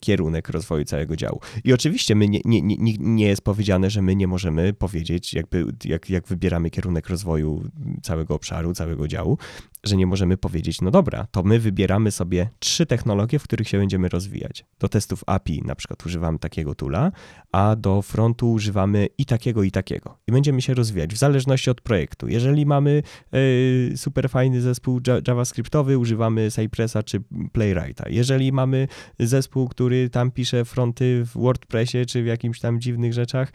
kierunek 0.00 0.48
rozwoju 0.48 0.84
całego 0.84 1.16
działu. 1.16 1.40
I 1.64 1.72
oczywiście 1.72 2.14
my 2.14 2.28
nie, 2.28 2.40
nie, 2.44 2.62
nie, 2.62 2.94
nie 2.98 3.26
jest 3.26 3.42
powiedziane, 3.42 3.90
że 3.90 4.02
my 4.02 4.16
nie 4.16 4.26
możemy 4.26 4.72
powiedzieć, 4.72 5.34
jakby, 5.34 5.64
jak, 5.84 6.10
jak 6.10 6.28
wybieramy 6.28 6.70
kierunek 6.70 7.08
rozwoju 7.08 7.62
całego 8.02 8.34
obszaru, 8.34 8.74
całego 8.74 9.08
działu, 9.08 9.38
że 9.84 9.96
nie 9.96 10.06
możemy 10.06 10.36
powiedzieć, 10.36 10.80
no 10.80 10.90
dobra, 10.90 11.26
to 11.30 11.42
my 11.42 11.58
wybieramy 11.58 12.10
sobie 12.10 12.48
trzy 12.58 12.86
technologie, 12.86 13.38
w 13.38 13.42
których 13.42 13.68
się 13.68 13.78
będziemy 13.78 14.08
rozwijać. 14.08 14.64
Do 14.78 14.88
testów 14.88 15.24
API 15.26 15.62
na 15.64 15.74
przykład 15.74 16.06
używamy 16.06 16.38
takiego 16.38 16.74
tula, 16.74 17.12
a 17.52 17.76
do 17.76 18.02
frontu 18.02 18.52
używamy 18.52 19.08
i 19.18 19.26
takiego, 19.26 19.62
i 19.62 19.70
takiego. 19.70 20.18
I 20.26 20.32
będziemy 20.32 20.62
się 20.62 20.74
rozwijać 20.74 21.14
w 21.14 21.16
zależności 21.16 21.70
od 21.70 21.80
projektu. 21.80 22.28
Jeżeli 22.28 22.66
mamy 22.66 23.02
y, 23.34 23.92
super 23.96 24.30
fajny 24.30 24.60
zespół 24.60 25.00
JavaScriptowy, 25.28 25.98
używamy 25.98 26.50
Cypressa 26.50 27.02
czy 27.02 27.20
Playwrighta. 27.52 28.08
Jeżeli 28.08 28.52
mamy 28.52 28.88
zespół, 29.18 29.35
który 29.68 30.10
tam 30.10 30.30
pisze 30.30 30.64
fronty 30.64 31.24
w 31.24 31.32
WordPressie 31.32 32.06
czy 32.06 32.22
w 32.22 32.26
jakimś 32.26 32.60
tam 32.60 32.80
dziwnych 32.80 33.12
rzeczach, 33.12 33.52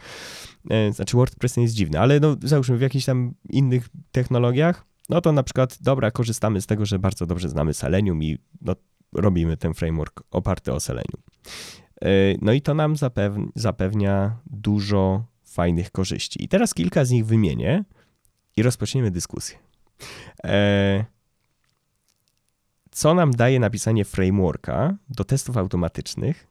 y, 0.88 0.92
znaczy 0.92 1.16
WordPress 1.16 1.56
nie 1.56 1.62
jest 1.62 1.74
dziwny, 1.74 2.00
ale 2.00 2.20
no 2.20 2.36
załóżmy 2.42 2.76
w 2.76 2.80
jakichś 2.80 3.04
tam 3.04 3.34
innych 3.48 3.88
technologiach, 4.12 4.84
no 5.08 5.20
to 5.20 5.32
na 5.32 5.42
przykład, 5.42 5.78
dobra, 5.80 6.10
korzystamy 6.10 6.60
z 6.60 6.66
tego, 6.66 6.86
że 6.86 6.98
bardzo 6.98 7.26
dobrze 7.26 7.48
znamy 7.48 7.74
Selenium 7.74 8.22
i 8.22 8.38
no, 8.60 8.74
robimy 9.12 9.56
ten 9.56 9.74
framework 9.74 10.22
oparty 10.30 10.72
o 10.72 10.80
Selenium. 10.80 11.22
E, 12.02 12.08
no 12.40 12.52
i 12.52 12.62
to 12.62 12.74
nam 12.74 12.94
zapewnia 13.54 14.36
dużo 14.46 15.24
fajnych 15.44 15.90
korzyści. 15.90 16.44
I 16.44 16.48
teraz 16.48 16.74
kilka 16.74 17.04
z 17.04 17.10
nich 17.10 17.26
wymienię 17.26 17.84
i 18.56 18.62
rozpoczniemy 18.62 19.10
dyskusję. 19.10 19.58
E, 20.44 21.04
co 22.92 23.14
nam 23.14 23.30
daje 23.30 23.60
napisanie 23.60 24.04
frameworka 24.04 24.96
do 25.08 25.24
testów 25.24 25.56
automatycznych, 25.56 26.46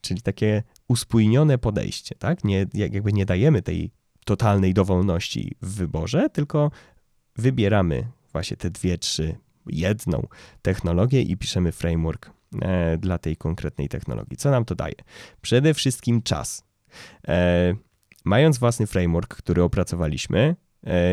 czyli 0.00 0.22
takie 0.22 0.62
uspójnione 0.88 1.58
podejście, 1.58 2.14
tak? 2.14 2.44
Nie, 2.44 2.66
jakby 2.74 3.12
nie 3.12 3.26
dajemy 3.26 3.62
tej 3.62 3.90
totalnej 4.24 4.74
dowolności 4.74 5.56
w 5.62 5.74
wyborze, 5.74 6.30
tylko 6.30 6.70
wybieramy 7.36 8.06
właśnie 8.32 8.56
te 8.56 8.70
dwie, 8.70 8.98
trzy, 8.98 9.36
jedną 9.66 10.26
technologię 10.62 11.22
i 11.22 11.36
piszemy 11.36 11.72
framework 11.72 12.30
e, 12.62 12.98
dla 12.98 13.18
tej 13.18 13.36
konkretnej 13.36 13.88
technologii. 13.88 14.36
Co 14.36 14.50
nam 14.50 14.64
to 14.64 14.74
daje? 14.74 14.94
Przede 15.42 15.74
wszystkim 15.74 16.22
czas. 16.22 16.64
E, 17.28 17.74
mając 18.24 18.58
własny 18.58 18.86
framework, 18.86 19.36
który 19.36 19.62
opracowaliśmy, 19.62 20.56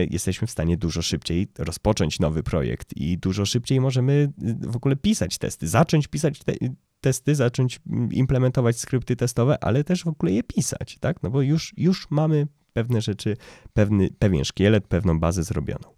jesteśmy 0.09 0.47
w 0.47 0.51
stanie 0.51 0.77
dużo 0.77 1.01
szybciej 1.01 1.47
rozpocząć 1.57 2.19
nowy 2.19 2.43
projekt 2.43 2.97
i 2.97 3.17
dużo 3.17 3.45
szybciej 3.45 3.81
możemy 3.81 4.31
w 4.61 4.75
ogóle 4.75 4.95
pisać 4.95 5.37
testy, 5.37 5.67
zacząć 5.67 6.07
pisać 6.07 6.39
te 6.39 6.53
testy, 7.01 7.35
zacząć 7.35 7.79
implementować 8.11 8.79
skrypty 8.79 9.15
testowe, 9.15 9.63
ale 9.63 9.83
też 9.83 10.03
w 10.03 10.07
ogóle 10.07 10.31
je 10.31 10.43
pisać, 10.43 10.97
tak? 10.99 11.23
No 11.23 11.29
bo 11.29 11.41
już, 11.41 11.73
już 11.77 12.11
mamy 12.11 12.47
pewne 12.73 13.01
rzeczy, 13.01 13.37
pewny, 13.73 14.09
pewien 14.19 14.45
szkielet, 14.45 14.87
pewną 14.87 15.19
bazę 15.19 15.43
zrobioną. 15.43 15.89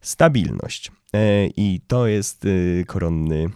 Stabilność. 0.00 0.92
E, 1.14 1.46
I 1.46 1.80
to 1.86 2.06
jest 2.06 2.44
y, 2.44 2.84
koronny 2.86 3.46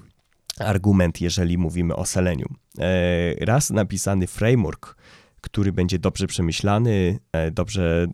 argument, 0.59 1.20
jeżeli 1.20 1.59
mówimy 1.59 1.97
o 1.97 2.07
Selenium. 2.07 2.57
E, 2.78 3.44
raz 3.44 3.70
napisany 3.70 4.26
framework, 4.26 4.97
który 5.43 5.72
będzie 5.72 5.99
dobrze 5.99 6.26
przemyślany, 6.26 7.18
e, 7.32 7.51
dobrze 7.51 8.07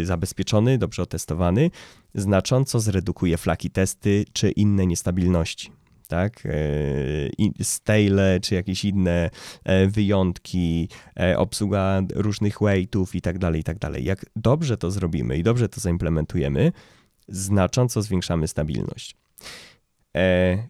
y, 0.00 0.06
zabezpieczony, 0.06 0.78
dobrze 0.78 1.02
otestowany, 1.02 1.70
znacząco 2.14 2.80
zredukuje 2.80 3.36
flaki 3.36 3.70
testy 3.70 4.24
czy 4.32 4.50
inne 4.50 4.86
niestabilności. 4.86 5.70
tak? 6.08 6.42
Stale 7.62 8.40
czy 8.40 8.54
jakieś 8.54 8.84
inne 8.84 9.30
wyjątki, 9.88 10.88
obsługa 11.36 12.02
różnych 12.14 12.58
weightów 12.60 13.14
i 13.14 13.20
tak 13.20 13.38
dalej, 13.38 13.60
i 13.60 13.64
tak 13.64 13.78
dalej. 13.78 14.04
Jak 14.04 14.26
dobrze 14.36 14.76
to 14.76 14.90
zrobimy 14.90 15.38
i 15.38 15.42
dobrze 15.42 15.68
to 15.68 15.80
zaimplementujemy, 15.80 16.72
znacząco 17.28 18.02
zwiększamy 18.02 18.48
stabilność. 18.48 19.16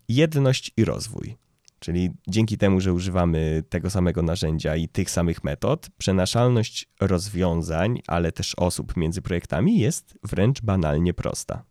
Jedność 0.09 0.73
i 0.77 0.85
rozwój. 0.85 1.37
Czyli 1.81 2.11
dzięki 2.29 2.59
temu, 2.59 2.81
że 2.81 2.93
używamy 2.93 3.63
tego 3.69 3.91
samego 3.91 4.23
narzędzia 4.23 4.77
i 4.77 4.89
tych 4.89 5.11
samych 5.11 5.45
metod, 5.45 5.91
przenaszalność 5.99 6.89
rozwiązań, 7.01 8.01
ale 8.07 8.33
też 8.33 8.55
osób 8.55 8.97
między 8.97 9.23
projektami 9.23 9.79
jest 9.79 10.19
wręcz 10.23 10.63
banalnie 10.63 11.15
prosta. 11.15 11.65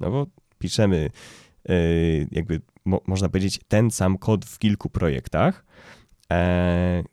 No 0.00 0.10
bo 0.10 0.26
piszemy, 0.58 1.10
yy, 1.68 2.28
jakby 2.30 2.60
mo 2.84 3.00
można 3.06 3.28
powiedzieć, 3.28 3.60
ten 3.68 3.90
sam 3.90 4.18
kod 4.18 4.44
w 4.44 4.58
kilku 4.58 4.90
projektach 4.90 5.64
e, 6.32 7.04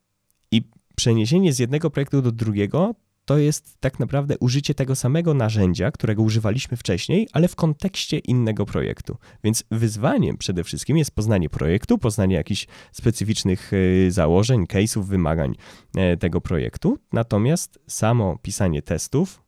i 0.51 0.61
przeniesienie 0.95 1.53
z 1.53 1.59
jednego 1.59 1.89
projektu 1.89 2.21
do 2.21 2.31
drugiego 2.31 2.95
to 3.26 3.38
jest 3.38 3.78
tak 3.80 3.99
naprawdę 3.99 4.38
użycie 4.39 4.73
tego 4.73 4.95
samego 4.95 5.34
narzędzia, 5.34 5.91
którego 5.91 6.23
używaliśmy 6.23 6.78
wcześniej, 6.78 7.28
ale 7.34 7.47
w 7.47 7.55
kontekście 7.55 8.17
innego 8.17 8.65
projektu. 8.65 9.17
Więc 9.43 9.63
wyzwaniem 9.71 10.38
przede 10.38 10.63
wszystkim 10.63 10.97
jest 10.97 11.11
poznanie 11.11 11.49
projektu, 11.49 11.97
poznanie 11.97 12.36
jakichś 12.36 12.67
specyficznych 12.91 13.71
e, 14.07 14.11
założeń, 14.11 14.65
case'ów, 14.65 15.05
wymagań 15.05 15.55
e, 15.95 16.17
tego 16.17 16.41
projektu. 16.41 16.97
Natomiast 17.13 17.80
samo 17.88 18.38
pisanie 18.41 18.82
testów 18.82 19.45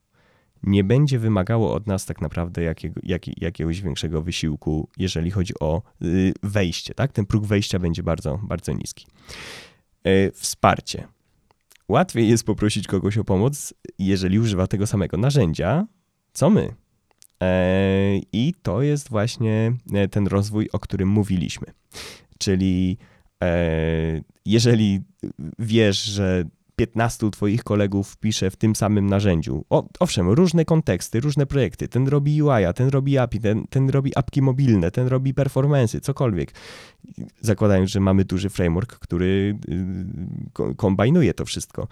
nie 0.63 0.84
będzie 0.84 1.19
wymagało 1.19 1.73
od 1.73 1.88
nas 1.88 2.05
tak 2.05 2.21
naprawdę 2.21 2.63
jakiego, 2.63 3.01
jak, 3.03 3.41
jakiegoś 3.41 3.82
większego 3.82 4.21
wysiłku, 4.21 4.89
jeżeli 4.97 5.32
chodzi 5.32 5.53
o 5.59 5.82
y, 6.01 6.34
wejście. 6.43 6.93
Tak? 6.93 7.11
Ten 7.11 7.25
próg 7.25 7.45
wejścia 7.45 7.80
będzie 7.80 8.03
bardzo, 8.03 8.39
bardzo 8.43 8.73
niski. 8.73 9.07
E, 10.03 10.32
wsparcie 10.32 11.07
Łatwiej 11.89 12.29
jest 12.29 12.43
poprosić 12.43 12.88
kogoś 12.88 13.17
o 13.17 13.23
pomoc, 13.23 13.73
jeżeli 13.99 14.39
używa 14.39 14.67
tego 14.67 14.88
samego 14.88 15.17
narzędzia, 15.17 15.88
co 16.33 16.49
my. 16.49 16.75
E, 17.43 18.17
I 18.33 18.53
to 18.61 18.81
jest 18.81 19.09
właśnie 19.09 19.73
e, 19.93 20.07
ten 20.07 20.27
rozwój, 20.27 20.69
o 20.73 20.79
którym 20.79 21.09
mówiliśmy. 21.09 21.67
Czyli 22.38 22.97
e, 23.43 24.21
jeżeli 24.45 25.01
wiesz, 25.59 26.03
że 26.03 26.43
15 26.78 27.32
twoich 27.32 27.63
kolegów 27.63 28.17
pisze 28.17 28.51
w 28.51 28.55
tym 28.55 28.75
samym 28.75 29.09
narzędziu. 29.09 29.65
O, 29.69 29.89
owszem, 29.99 30.30
różne 30.30 30.65
konteksty, 30.65 31.19
różne 31.19 31.45
projekty. 31.45 31.88
Ten 31.88 32.07
robi 32.07 32.41
UI, 32.41 32.63
ten 32.75 32.89
robi 32.89 33.17
API, 33.17 33.39
ten, 33.39 33.67
ten 33.67 33.89
robi 33.89 34.11
apki 34.15 34.41
mobilne, 34.41 34.91
ten 34.91 35.07
robi 35.07 35.34
performance, 35.34 36.01
cokolwiek. 36.01 36.53
Zakładając, 37.41 37.89
że 37.89 37.99
mamy 37.99 38.25
duży 38.25 38.49
framework, 38.49 38.99
który 38.99 39.59
y, 40.69 40.75
kombinuje 40.75 41.34
to 41.34 41.45
wszystko. 41.45 41.88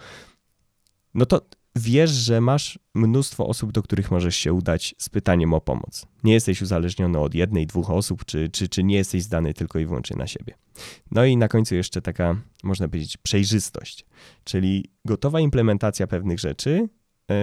No 1.14 1.26
to 1.26 1.40
wiesz, 1.76 2.10
że 2.10 2.40
masz 2.40 2.78
mnóstwo 2.94 3.46
osób, 3.46 3.72
do 3.72 3.82
których 3.82 4.10
możesz 4.10 4.36
się 4.36 4.52
udać 4.52 4.94
z 4.98 5.08
pytaniem 5.08 5.54
o 5.54 5.60
pomoc. 5.60 6.06
Nie 6.24 6.32
jesteś 6.32 6.62
uzależniony 6.62 7.18
od 7.18 7.34
jednej, 7.34 7.66
dwóch 7.66 7.90
osób, 7.90 8.24
czy, 8.24 8.48
czy, 8.48 8.68
czy 8.68 8.84
nie 8.84 8.96
jesteś 8.96 9.22
zdany 9.22 9.54
tylko 9.54 9.78
i 9.78 9.86
wyłącznie 9.86 10.16
na 10.16 10.26
siebie. 10.26 10.54
No 11.10 11.24
i 11.24 11.36
na 11.36 11.48
końcu 11.48 11.74
jeszcze 11.74 12.02
taka, 12.02 12.36
można 12.62 12.88
powiedzieć, 12.88 13.16
przejrzystość, 13.16 14.04
czyli 14.44 14.84
gotowa 15.04 15.40
implementacja 15.40 16.06
pewnych 16.06 16.38
rzeczy 16.38 16.88
yy, 17.28 17.36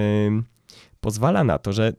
pozwala 0.99 1.43
na 1.43 1.59
to, 1.59 1.73
że 1.73 1.93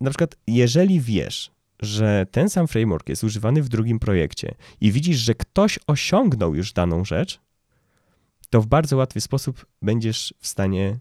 na 0.00 0.10
przykład 0.10 0.36
jeżeli 0.46 1.00
wiesz, 1.00 1.50
że 1.80 2.26
ten 2.30 2.50
sam 2.50 2.68
framework 2.68 3.08
jest 3.08 3.24
używany 3.24 3.62
w 3.62 3.68
drugim 3.68 3.98
projekcie 3.98 4.54
i 4.80 4.92
widzisz, 4.92 5.18
że 5.18 5.34
ktoś 5.34 5.78
osiągnął 5.86 6.54
już 6.54 6.72
daną 6.72 7.04
rzecz, 7.04 7.40
to 8.50 8.60
w 8.60 8.66
bardzo 8.66 8.96
łatwy 8.96 9.20
sposób 9.20 9.66
będziesz 9.82 10.34
w 10.40 10.46
stanie 10.46 10.98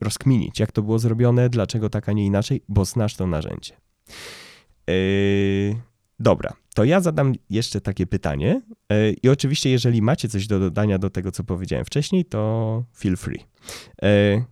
rozkminić, 0.00 0.60
jak 0.60 0.72
to 0.72 0.82
było 0.82 0.98
zrobione, 0.98 1.48
dlaczego 1.48 1.90
tak, 1.90 2.08
a 2.08 2.12
nie 2.12 2.26
inaczej, 2.26 2.62
bo 2.68 2.84
znasz 2.84 3.16
to 3.16 3.26
narzędzie. 3.26 3.76
Yy, 4.88 5.76
dobra, 6.18 6.52
to 6.74 6.84
ja 6.84 7.00
zadam 7.00 7.32
jeszcze 7.50 7.80
takie 7.80 8.06
pytanie 8.06 8.62
yy, 8.90 9.16
i 9.22 9.28
oczywiście, 9.28 9.70
jeżeli 9.70 10.02
macie 10.02 10.28
coś 10.28 10.46
do 10.46 10.60
dodania 10.60 10.98
do 10.98 11.10
tego, 11.10 11.32
co 11.32 11.44
powiedziałem 11.44 11.84
wcześniej, 11.84 12.24
to 12.24 12.84
feel 12.96 13.16
free. 13.16 13.44
Yy, 14.02 14.44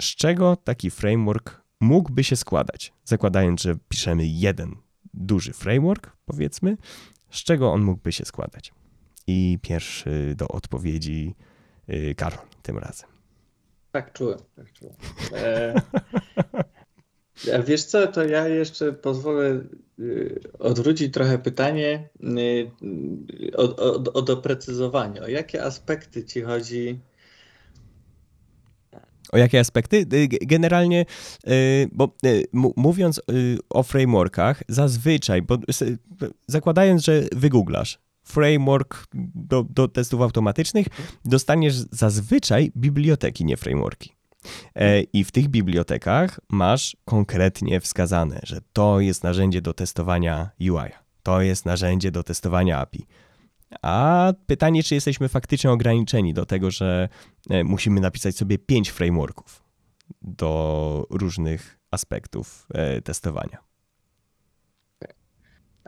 z 0.00 0.04
czego 0.04 0.56
taki 0.56 0.90
framework 0.90 1.62
mógłby 1.80 2.24
się 2.24 2.36
składać? 2.36 2.92
Zakładając, 3.04 3.62
że 3.62 3.76
piszemy 3.88 4.26
jeden 4.26 4.76
duży 5.14 5.52
framework, 5.52 6.16
powiedzmy, 6.24 6.76
z 7.30 7.44
czego 7.44 7.72
on 7.72 7.82
mógłby 7.82 8.12
się 8.12 8.24
składać? 8.24 8.72
I 9.26 9.58
pierwszy 9.62 10.34
do 10.36 10.48
odpowiedzi 10.48 11.34
Karol 12.16 12.38
tym 12.62 12.78
razem. 12.78 13.13
Tak 13.94 14.12
czułem, 14.12 14.38
tak 14.56 14.72
czułem. 14.72 14.94
E, 17.48 17.62
wiesz 17.62 17.84
co, 17.84 18.06
to 18.06 18.24
ja 18.24 18.48
jeszcze 18.48 18.92
pozwolę 18.92 19.64
y, 19.98 20.40
odwrócić 20.58 21.14
trochę 21.14 21.38
pytanie 21.38 22.08
y, 22.22 22.70
o, 23.56 23.76
o, 23.76 24.12
o 24.12 24.22
doprecyzowanie. 24.22 25.22
O 25.22 25.28
jakie 25.28 25.64
aspekty 25.64 26.24
ci 26.24 26.42
chodzi? 26.42 27.00
O 29.32 29.38
jakie 29.38 29.60
aspekty? 29.60 29.96
Y, 29.96 30.28
generalnie, 30.46 31.04
bo 31.92 32.16
mówiąc 32.76 33.20
o 33.70 33.82
frameworkach, 33.82 34.62
zazwyczaj, 34.68 35.42
bo 35.42 35.58
zakładając, 36.46 37.04
że 37.04 37.22
wygooglasz 37.32 38.03
framework 38.24 39.06
do, 39.34 39.64
do 39.70 39.88
testów 39.88 40.20
automatycznych, 40.20 40.86
dostaniesz 41.24 41.74
zazwyczaj 41.74 42.72
biblioteki, 42.76 43.44
nie 43.44 43.56
frameworki. 43.56 44.12
E, 44.74 45.00
I 45.00 45.24
w 45.24 45.32
tych 45.32 45.48
bibliotekach 45.48 46.40
masz 46.48 46.96
konkretnie 47.04 47.80
wskazane, 47.80 48.40
że 48.42 48.60
to 48.72 49.00
jest 49.00 49.24
narzędzie 49.24 49.62
do 49.62 49.74
testowania 49.74 50.50
UI, 50.60 50.90
to 51.22 51.40
jest 51.40 51.66
narzędzie 51.66 52.10
do 52.10 52.22
testowania 52.22 52.78
API. 52.78 53.06
A 53.82 54.32
pytanie, 54.46 54.82
czy 54.82 54.94
jesteśmy 54.94 55.28
faktycznie 55.28 55.70
ograniczeni 55.70 56.34
do 56.34 56.46
tego, 56.46 56.70
że 56.70 57.08
e, 57.50 57.64
musimy 57.64 58.00
napisać 58.00 58.36
sobie 58.36 58.58
pięć 58.58 58.90
frameworków 58.90 59.62
do 60.22 61.06
różnych 61.10 61.78
aspektów 61.90 62.66
e, 62.74 63.02
testowania. 63.02 63.58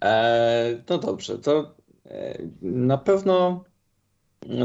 E, 0.03 0.83
no 0.89 0.99
dobrze, 0.99 1.39
to 1.39 1.77
na 2.63 2.99
pewno 2.99 3.65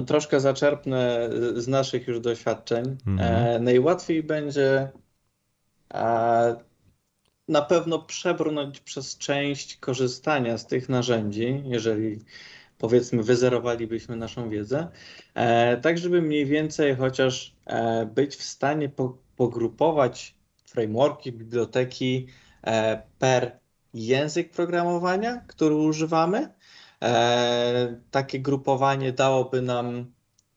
troszkę 0.07 0.39
zaczerpnę 0.39 1.29
z 1.55 1.67
naszych 1.67 2.07
już 2.07 2.19
doświadczeń. 2.19 2.97
Mhm. 3.07 3.63
Najłatwiej 3.63 4.23
będzie 4.23 4.91
na 7.47 7.61
pewno 7.61 7.99
przebrnąć 7.99 8.79
przez 8.79 9.17
część 9.17 9.77
korzystania 9.77 10.57
z 10.57 10.67
tych 10.67 10.89
narzędzi, 10.89 11.63
jeżeli 11.65 12.19
powiedzmy 12.77 13.23
wyzerowalibyśmy 13.23 14.15
naszą 14.15 14.49
wiedzę, 14.49 14.87
e, 15.33 15.77
tak 15.77 15.97
żeby 15.97 16.21
mniej 16.21 16.45
więcej 16.45 16.95
chociaż 16.95 17.55
e, 17.65 18.05
być 18.05 18.35
w 18.35 18.43
stanie 18.43 18.91
pogrupować 19.35 20.35
frameworki, 20.65 21.31
biblioteki 21.31 22.27
e, 22.63 23.01
per 23.19 23.59
język 23.93 24.51
programowania, 24.51 25.43
który 25.47 25.75
używamy 25.75 26.47
E, 26.47 26.60
takie 28.11 28.39
grupowanie 28.39 29.13
dałoby 29.13 29.61
nam 29.61 30.13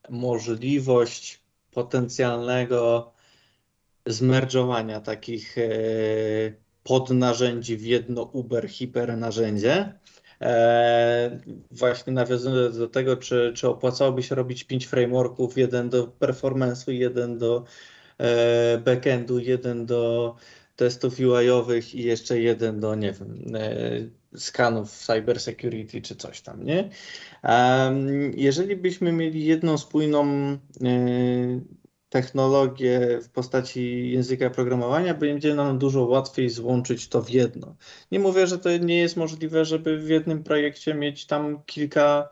możliwość 0.08 1.42
potencjalnego 1.70 3.12
zmerdżowania 4.06 5.00
takich 5.00 5.58
e, 5.58 5.62
podnarzędzi 6.82 7.76
w 7.76 7.82
jedno 7.82 8.22
Uber 8.22 8.68
hiper 8.68 9.18
narzędzie. 9.18 9.98
E, 10.40 11.40
właśnie 11.70 12.12
nawiązując 12.12 12.78
do 12.78 12.88
tego, 12.88 13.16
czy, 13.16 13.52
czy 13.56 13.68
opłacałoby 13.68 14.22
się 14.22 14.34
robić 14.34 14.64
pięć 14.64 14.86
frameworków, 14.86 15.58
jeden 15.58 15.90
do 15.90 16.06
performance'u, 16.06 16.90
jeden 16.90 17.38
do 17.38 17.64
backendu, 18.84 19.38
jeden 19.38 19.86
do 19.86 20.34
testów 20.76 21.18
UI-owych 21.18 21.94
i 21.94 22.02
jeszcze 22.02 22.40
jeden 22.40 22.80
do, 22.80 22.94
nie 22.94 23.12
wiem, 23.12 23.42
skanów 24.36 24.90
cyber 24.90 25.40
security 25.40 26.02
czy 26.02 26.16
coś 26.16 26.40
tam, 26.40 26.64
nie? 26.64 26.90
Jeżeli 28.36 28.76
byśmy 28.76 29.12
mieli 29.12 29.44
jedną 29.44 29.78
spójną 29.78 30.24
e, 30.24 30.58
technologię 32.08 33.20
w 33.22 33.28
postaci 33.30 34.10
języka 34.10 34.50
programowania, 34.50 35.14
będzie 35.14 35.54
nam 35.54 35.78
dużo 35.78 36.04
łatwiej 36.04 36.50
złączyć 36.50 37.08
to 37.08 37.22
w 37.22 37.30
jedno. 37.30 37.76
Nie 38.12 38.18
mówię, 38.18 38.46
że 38.46 38.58
to 38.58 38.76
nie 38.76 38.98
jest 38.98 39.16
możliwe, 39.16 39.64
żeby 39.64 39.98
w 39.98 40.08
jednym 40.08 40.42
projekcie 40.42 40.94
mieć 40.94 41.26
tam 41.26 41.62
kilka 41.66 42.28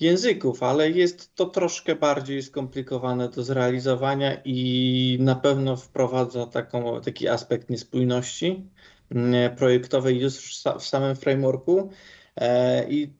języków, 0.00 0.62
ale 0.62 0.90
jest 0.90 1.34
to 1.34 1.46
troszkę 1.46 1.96
bardziej 1.96 2.42
skomplikowane 2.42 3.28
do 3.28 3.42
zrealizowania 3.42 4.40
i 4.44 5.18
na 5.20 5.34
pewno 5.34 5.76
wprowadza 5.76 6.46
taką, 6.46 7.00
taki 7.00 7.28
aspekt 7.28 7.70
niespójności 7.70 8.68
projektowej 9.56 10.20
już 10.20 10.62
w 10.78 10.86
samym 10.86 11.16
frameworku. 11.16 11.90
E, 12.36 12.90
I 12.90 13.12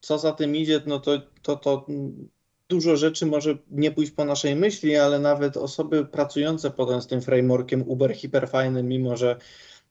co 0.00 0.18
za 0.18 0.32
tym 0.32 0.56
idzie, 0.56 0.80
no 0.86 1.00
to, 1.00 1.22
to, 1.42 1.56
to 1.56 1.86
dużo 2.68 2.96
rzeczy 2.96 3.26
może 3.26 3.58
nie 3.70 3.90
pójść 3.90 4.12
po 4.12 4.24
naszej 4.24 4.56
myśli, 4.56 4.96
ale 4.96 5.18
nawet 5.18 5.56
osoby 5.56 6.04
pracujące 6.04 6.70
potem 6.70 7.02
z 7.02 7.06
tym 7.06 7.22
frameworkiem 7.22 7.88
Uber 7.88 8.14
hiperfajnym, 8.14 8.88
mimo 8.88 9.16
że 9.16 9.36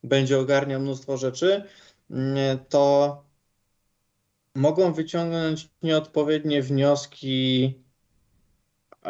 będzie 0.04 0.40
ogarniał 0.40 0.82
mnóstwo 0.82 1.18
rzeczy, 1.18 1.64
mm, 2.10 2.60
to 2.70 3.24
mogą 4.56 4.94
wyciągnąć 4.94 5.70
nieodpowiednie 5.84 6.62
wnioski 6.62 7.74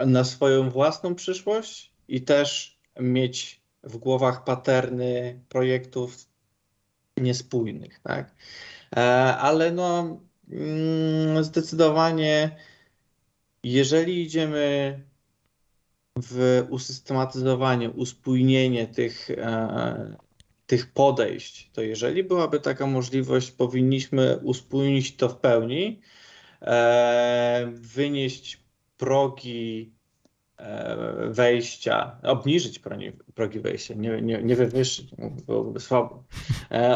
na 0.06 0.24
swoją 0.24 0.70
własną 0.70 1.16
przyszłość 1.16 1.94
i 2.08 2.22
też 2.22 2.80
mieć 3.00 3.59
w 3.84 3.98
głowach 3.98 4.44
paterny 4.44 5.40
projektów 5.50 6.28
niespójnych, 7.18 8.00
tak? 8.00 8.36
E, 8.96 9.00
ale 9.38 9.72
no 9.72 10.20
mm, 10.50 11.44
zdecydowanie 11.44 12.58
jeżeli 13.64 14.22
idziemy 14.22 15.00
w 16.16 16.66
usystematyzowanie, 16.70 17.90
uspójnienie 17.90 18.88
tych, 18.88 19.30
e, 19.30 20.16
tych 20.66 20.94
podejść, 20.94 21.72
to 21.74 21.82
jeżeli 21.82 22.24
byłaby 22.24 22.60
taka 22.60 22.88
możliwość, 22.88 23.52
powinniśmy 23.52 24.40
uspójnić 24.44 25.16
to 25.16 25.30
w 25.30 25.38
pełni, 25.38 26.02
e, 26.62 27.72
wynieść 27.74 28.64
progi 28.98 29.94
wejścia, 31.30 32.16
obniżyć 32.24 32.80
progi 33.36 33.60
wejścia, 33.60 33.94
nie, 33.94 34.22
nie, 34.22 34.44
nie 34.44 34.56
wywyższyć, 34.56 35.08
byłoby 35.48 35.80
słabo, 35.80 36.24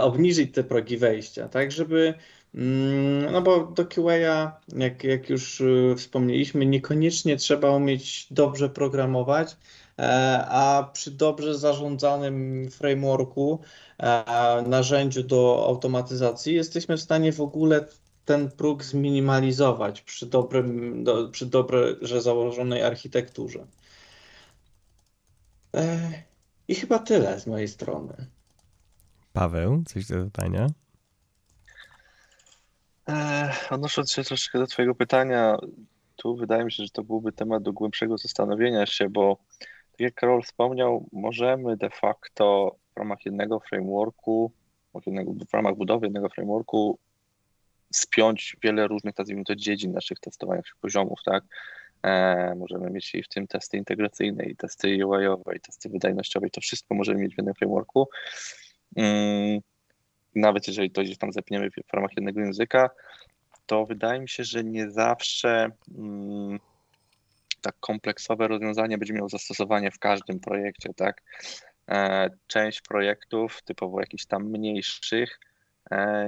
obniżyć 0.02 0.54
te 0.54 0.64
progi 0.64 0.98
wejścia, 0.98 1.50
tak 1.50 1.72
żeby 1.72 2.14
Mm, 2.56 3.32
no 3.32 3.42
bo 3.42 3.66
do 3.66 3.86
QA, 3.86 4.60
jak, 4.76 5.04
jak 5.04 5.30
już 5.30 5.62
y, 5.62 5.96
wspomnieliśmy, 5.98 6.66
niekoniecznie 6.66 7.38
trzeba 7.38 7.72
umieć 7.72 8.28
dobrze 8.32 8.70
programować, 8.70 9.58
e, 10.00 10.04
a 10.50 10.90
przy 10.94 11.12
dobrze 11.12 11.58
zarządzanym 11.58 12.68
frameworku, 12.72 13.60
e, 13.98 14.64
narzędziu 14.68 15.24
do 15.24 15.66
automatyzacji 15.68 16.56
jesteśmy 16.56 16.98
w 16.98 17.02
stanie 17.02 17.34
w 17.34 17.42
ogóle 17.42 17.86
ten 18.26 18.52
próg 18.52 18.84
zminimalizować 18.84 20.02
przy, 20.02 20.26
dobrym, 20.26 21.04
do, 21.04 21.30
przy 21.30 21.46
dobrze 21.46 22.22
założonej 22.22 22.84
architekturze. 22.84 23.66
E, 25.76 26.12
I 26.68 26.76
chyba 26.76 27.00
tyle 27.00 27.40
z 27.40 27.48
mojej 27.48 27.68
strony. 27.68 28.28
Paweł, 29.34 29.84
coś 29.88 30.08
do 30.08 30.24
dodania? 30.24 30.68
Odnosząc 33.70 34.12
się 34.12 34.24
troszeczkę 34.24 34.60
do 34.60 34.68
Twojego 34.68 34.96
pytania, 34.96 35.58
tu 36.16 36.36
wydaje 36.36 36.66
mi 36.66 36.72
się, 36.72 36.84
że 36.84 36.90
to 36.90 37.04
byłby 37.04 37.32
temat 37.32 37.64
do 37.64 37.74
głębszego 37.74 38.18
zastanowienia 38.18 38.86
się, 38.86 39.10
bo 39.10 39.38
tak 39.92 40.00
jak 40.00 40.14
Karol 40.14 40.42
wspomniał, 40.42 41.10
możemy 41.12 41.78
de 41.78 41.90
facto 41.90 42.76
w 42.96 43.00
ramach 43.00 43.26
jednego 43.26 43.60
frameworku, 43.60 44.52
w 45.50 45.54
ramach 45.54 45.76
budowy 45.76 46.06
jednego 46.06 46.30
frameworku 46.30 47.00
spiąć 47.94 48.58
wiele 48.64 48.88
różnych, 48.88 49.18
nazwijmy 49.18 49.44
to, 49.44 49.56
dziedzin 49.56 49.92
naszych 49.92 50.20
testowania, 50.20 50.60
naszych 50.60 50.76
poziomów, 50.76 51.20
tak? 51.26 51.44
E, 52.04 52.56
możemy 52.56 52.90
mieć 52.90 53.16
i 53.16 53.24
w 53.24 53.28
tym 53.28 53.48
testy 53.48 53.78
integracyjne, 53.78 54.46
i 54.46 54.56
testy 54.56 54.88
UI-owe, 55.08 55.56
i 55.56 55.60
testy 55.60 55.90
wydajnościowe, 55.90 56.48
i 56.48 56.52
to 56.52 56.62
wszystko 56.62 56.96
możemy 56.96 57.22
mieć 57.22 57.36
w 57.36 57.38
jednym 57.38 57.56
frameworku. 57.56 58.10
Mm, 58.96 59.60
nawet 60.36 60.68
jeżeli 60.68 60.92
to 60.92 61.02
gdzieś 61.02 61.18
tam 61.18 61.34
zepniemy 61.34 61.70
w 61.70 61.94
ramach 61.94 62.12
jednego 62.18 62.40
języka, 62.40 62.90
to 63.66 63.86
wydaje 63.86 64.20
mi 64.20 64.30
się, 64.30 64.44
że 64.44 64.64
nie 64.64 64.92
zawsze 64.92 65.70
mm, 65.98 66.60
tak 67.62 67.76
kompleksowe 67.80 68.48
rozwiązanie 68.48 68.98
będzie 68.98 69.14
miało 69.14 69.30
zastosowanie 69.30 69.92
w 69.92 70.00
każdym 70.00 70.40
projekcie, 70.40 70.94
tak? 70.94 71.22
E, 71.90 72.30
część 72.48 72.82
projektów, 72.82 73.62
typowo 73.62 74.00
jakichś 74.00 74.26
tam 74.26 74.44
mniejszych, 74.50 75.40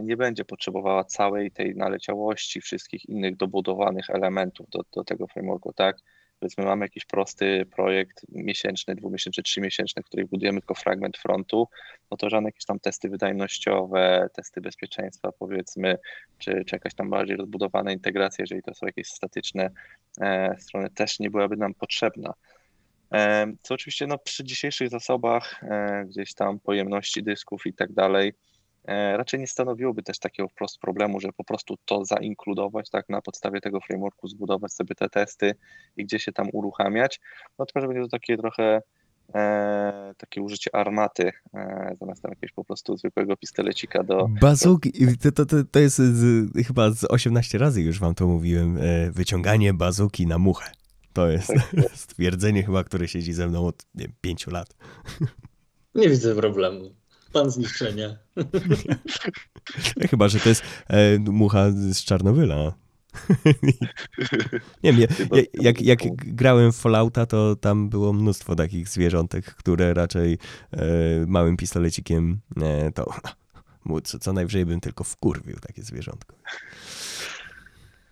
nie 0.03 0.17
będzie 0.17 0.45
potrzebowała 0.45 1.03
całej 1.03 1.51
tej 1.51 1.75
naleciałości, 1.75 2.61
wszystkich 2.61 3.09
innych 3.09 3.35
dobudowanych 3.37 4.09
elementów 4.09 4.69
do, 4.69 4.81
do 4.93 5.03
tego 5.03 5.27
frameworku, 5.27 5.73
tak? 5.73 5.97
powiedzmy 6.39 6.65
mamy 6.65 6.85
jakiś 6.85 7.05
prosty 7.05 7.65
projekt 7.75 8.25
miesięczny, 8.29 8.95
dwumiesięczny, 8.95 9.43
trzymiesięczny, 9.43 10.03
w 10.03 10.05
którym 10.05 10.27
budujemy 10.27 10.61
tylko 10.61 10.75
fragment 10.75 11.17
frontu, 11.17 11.67
no 12.11 12.17
to 12.17 12.29
żadne 12.29 12.47
jakieś 12.47 12.65
tam 12.65 12.79
testy 12.79 13.09
wydajnościowe, 13.09 14.29
testy 14.33 14.61
bezpieczeństwa 14.61 15.31
powiedzmy, 15.31 15.97
czy, 16.37 16.63
czy 16.65 16.75
jakaś 16.75 16.93
tam 16.93 17.09
bardziej 17.09 17.37
rozbudowana 17.37 17.91
integracja, 17.91 18.43
jeżeli 18.43 18.61
to 18.61 18.73
są 18.73 18.85
jakieś 18.85 19.07
statyczne 19.07 19.69
e, 20.21 20.55
strony, 20.59 20.89
też 20.89 21.19
nie 21.19 21.29
byłaby 21.29 21.57
nam 21.57 21.73
potrzebna. 21.73 22.33
E, 23.13 23.47
co 23.61 23.73
oczywiście 23.73 24.07
no, 24.07 24.17
przy 24.17 24.43
dzisiejszych 24.43 24.89
zasobach, 24.89 25.63
e, 25.63 26.05
gdzieś 26.05 26.33
tam 26.33 26.59
pojemności 26.59 27.23
dysków 27.23 27.65
i 27.65 27.73
tak 27.73 27.93
dalej, 27.93 28.33
E, 28.33 28.54
raczej 28.87 29.39
nie 29.39 29.47
stanowiłoby 29.47 30.03
też 30.03 30.19
takiego 30.19 30.49
wprost 30.49 30.79
problemu, 30.79 31.19
że 31.19 31.29
po 31.37 31.43
prostu 31.43 31.75
to 31.85 32.05
zainkludować, 32.05 32.89
tak, 32.89 33.09
na 33.09 33.21
podstawie 33.21 33.61
tego 33.61 33.81
frameworku 33.81 34.27
zbudować 34.27 34.73
sobie 34.73 34.95
te 34.95 35.09
testy 35.09 35.55
i 35.97 36.05
gdzie 36.05 36.19
się 36.19 36.31
tam 36.31 36.47
uruchamiać, 36.53 37.19
no 37.59 37.65
tylko, 37.65 37.81
że 37.81 37.87
będzie 37.87 38.01
to 38.01 38.09
takie 38.09 38.37
trochę 38.37 38.81
e, 39.35 40.13
takie 40.17 40.41
użycie 40.41 40.75
armaty 40.75 41.31
e, 41.53 41.95
zamiast 41.99 42.21
tam 42.21 42.31
jakiegoś 42.31 42.51
po 42.51 42.63
prostu 42.63 42.97
zwykłego 42.97 43.37
pistolecika 43.37 44.03
do... 44.03 44.27
Bazuki, 44.41 44.91
to, 45.21 45.31
to, 45.31 45.45
to, 45.45 45.55
to 45.71 45.79
jest 45.79 45.97
z, 45.97 46.67
chyba 46.67 46.91
z 46.91 47.03
18 47.03 47.57
razy 47.57 47.81
już 47.81 47.99
wam 47.99 48.15
to 48.15 48.27
mówiłem, 48.27 48.77
e, 48.77 49.11
wyciąganie 49.11 49.73
bazuki 49.73 50.27
na 50.27 50.37
muchę. 50.37 50.71
To 51.13 51.29
jest 51.29 51.47
tak, 51.47 51.91
stwierdzenie 51.95 52.63
chyba, 52.63 52.83
które 52.83 53.07
siedzi 53.07 53.33
ze 53.33 53.47
mną 53.47 53.67
od 53.67 53.85
nie, 53.95 54.07
5 54.21 54.47
lat. 54.47 54.75
Nie 55.95 56.09
widzę 56.09 56.35
problemu. 56.35 56.95
Pan 57.35 57.51
zniszczenia. 57.51 58.17
Chyba, 60.09 60.27
że 60.27 60.39
to 60.39 60.49
jest 60.49 60.63
e, 60.87 61.19
mucha 61.19 61.71
z 61.71 62.03
Czarnobyla. 62.03 62.73
Nie 64.83 64.93
wiem, 64.93 65.09
ja, 65.31 65.41
jak, 65.53 65.81
jak 65.81 65.99
grałem 66.15 66.71
w 66.71 66.75
Fallouta, 66.75 67.25
to 67.25 67.55
tam 67.55 67.89
było 67.89 68.13
mnóstwo 68.13 68.55
takich 68.55 68.89
zwierzątek, 68.89 69.45
które 69.45 69.93
raczej 69.93 70.37
e, 70.71 70.85
małym 71.27 71.57
pistolecikiem 71.57 72.39
e, 72.61 72.91
to 72.91 73.13
co, 74.03 74.19
co 74.19 74.33
najwyżej 74.33 74.65
bym 74.65 74.79
tylko 74.79 75.03
wkurwił 75.03 75.59
takie 75.59 75.83
zwierzątko. 75.83 76.35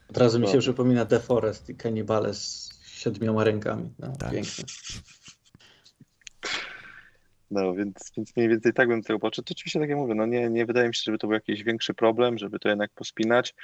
Od 0.10 0.18
razu 0.18 0.40
mi 0.40 0.48
się 0.48 0.60
przypomina 0.60 1.06
The 1.06 1.20
Forest 1.20 1.70
i 1.70 1.76
kanibale 1.76 2.34
z 2.34 2.70
siedmioma 2.86 3.44
rękami. 3.44 3.94
No, 4.00 4.16
tak. 4.20 4.32
Pięknie. 4.32 4.64
No, 7.54 7.74
więc, 7.74 8.12
więc 8.18 8.36
mniej 8.36 8.50
więcej 8.50 8.74
tak 8.74 8.88
bym 8.88 9.04
tego 9.04 9.20
podszedł. 9.20 9.46
To 9.46 9.52
oczywiście 9.52 9.80
tak 9.80 9.90
jak 9.90 9.98
mówię, 9.98 10.16
no 10.16 10.26
nie, 10.26 10.50
nie 10.50 10.66
wydaje 10.66 10.88
mi 10.88 10.96
się, 10.96 11.02
żeby 11.06 11.18
to 11.18 11.28
był 11.28 11.34
jakiś 11.34 11.64
większy 11.64 11.94
problem, 11.94 12.38
żeby 12.38 12.60
to 12.60 12.70
jednak 12.70 12.92
pospinać. 12.92 13.56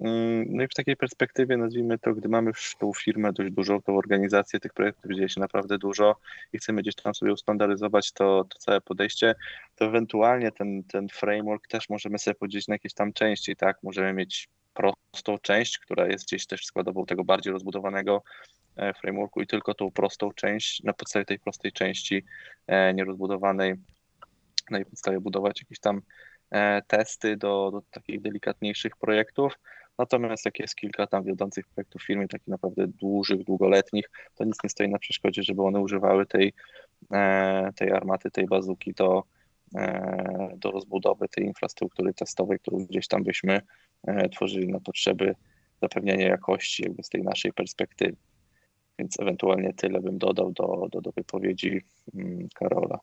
Mm, 0.00 0.46
no 0.48 0.62
i 0.62 0.68
w 0.68 0.74
takiej 0.74 0.96
perspektywie, 0.96 1.56
nazwijmy 1.56 1.98
to, 1.98 2.14
gdy 2.14 2.28
mamy 2.28 2.48
już 2.48 2.76
tą 2.78 2.92
firmę 2.92 3.32
dość 3.32 3.50
dużą, 3.50 3.82
tą 3.82 3.96
organizację, 3.98 4.60
tych 4.60 4.72
projektów 4.72 5.12
dzieje 5.12 5.28
się 5.28 5.40
naprawdę 5.40 5.78
dużo 5.78 6.16
i 6.52 6.58
chcemy 6.58 6.82
gdzieś 6.82 6.94
tam 6.94 7.14
sobie 7.14 7.32
ustandaryzować 7.32 8.12
to, 8.12 8.44
to 8.44 8.58
całe 8.58 8.80
podejście, 8.80 9.34
to 9.76 9.84
ewentualnie 9.84 10.52
ten, 10.52 10.84
ten 10.84 11.08
framework 11.08 11.68
też 11.68 11.88
możemy 11.88 12.18
sobie 12.18 12.34
podzielić 12.34 12.68
na 12.68 12.74
jakieś 12.74 12.94
tam 12.94 13.12
części, 13.12 13.56
tak? 13.56 13.82
Możemy 13.82 14.12
mieć 14.12 14.48
prostą 14.74 15.38
część, 15.42 15.78
która 15.78 16.06
jest 16.06 16.26
gdzieś 16.26 16.46
też 16.46 16.64
składową 16.64 17.06
tego 17.06 17.24
bardziej 17.24 17.52
rozbudowanego 17.52 18.22
E, 18.78 18.94
frameworku 18.94 19.40
i 19.40 19.46
tylko 19.46 19.74
tą 19.74 19.90
prostą 19.90 20.32
część, 20.32 20.82
na 20.82 20.92
podstawie 20.92 21.24
tej 21.24 21.38
prostej 21.38 21.72
części 21.72 22.24
e, 22.66 22.94
nierozbudowanej, 22.94 23.74
na 24.70 24.78
jej 24.78 24.86
podstawie 24.86 25.20
budować 25.20 25.60
jakieś 25.60 25.80
tam 25.80 26.02
e, 26.50 26.82
testy 26.82 27.36
do, 27.36 27.70
do 27.72 27.82
takich 27.90 28.20
delikatniejszych 28.20 28.96
projektów. 28.96 29.52
Natomiast 29.98 30.44
jak 30.44 30.58
jest 30.58 30.74
kilka 30.74 31.06
tam 31.06 31.24
wiodących 31.24 31.66
projektów 31.66 32.02
w 32.02 32.06
firmie, 32.06 32.28
takich 32.28 32.48
naprawdę 32.48 32.86
dużych, 32.86 33.44
długoletnich, 33.44 34.10
to 34.34 34.44
nic 34.44 34.56
nie 34.64 34.70
stoi 34.70 34.88
na 34.88 34.98
przeszkodzie, 34.98 35.42
żeby 35.42 35.62
one 35.62 35.80
używały 35.80 36.26
tej, 36.26 36.52
tej 37.76 37.92
armaty, 37.92 38.30
tej 38.30 38.46
bazuki 38.46 38.92
do, 38.94 39.22
do 40.56 40.70
rozbudowy 40.70 41.28
tej 41.28 41.44
infrastruktury 41.44 42.14
testowej, 42.14 42.58
którą 42.58 42.86
gdzieś 42.86 43.08
tam 43.08 43.22
byśmy 43.22 43.60
tworzyli 44.32 44.68
na 44.68 44.80
potrzeby 44.80 45.34
zapewniania 45.82 46.28
jakości 46.28 46.82
jakby 46.82 47.02
z 47.02 47.08
tej 47.08 47.22
naszej 47.22 47.52
perspektywy. 47.52 48.16
Więc 48.98 49.20
ewentualnie 49.20 49.74
tyle 49.74 50.00
bym 50.00 50.18
dodał 50.18 50.52
do, 50.52 50.88
do, 50.92 51.00
do 51.00 51.12
wypowiedzi 51.12 51.80
mm, 52.14 52.48
Karola. 52.54 52.98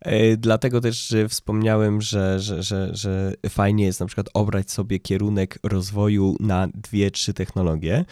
E, 0.00 0.36
dlatego 0.36 0.80
też 0.80 1.14
wspomniałem, 1.28 2.00
że, 2.00 2.40
że, 2.40 2.62
że, 2.62 2.90
że 2.92 3.32
fajnie 3.48 3.84
jest 3.84 4.00
na 4.00 4.06
przykład 4.06 4.26
obrać 4.34 4.70
sobie 4.70 4.98
kierunek 4.98 5.58
rozwoju 5.62 6.36
na 6.40 6.68
dwie, 6.74 7.10
trzy 7.10 7.34
technologie 7.34 7.94
e, 7.96 8.04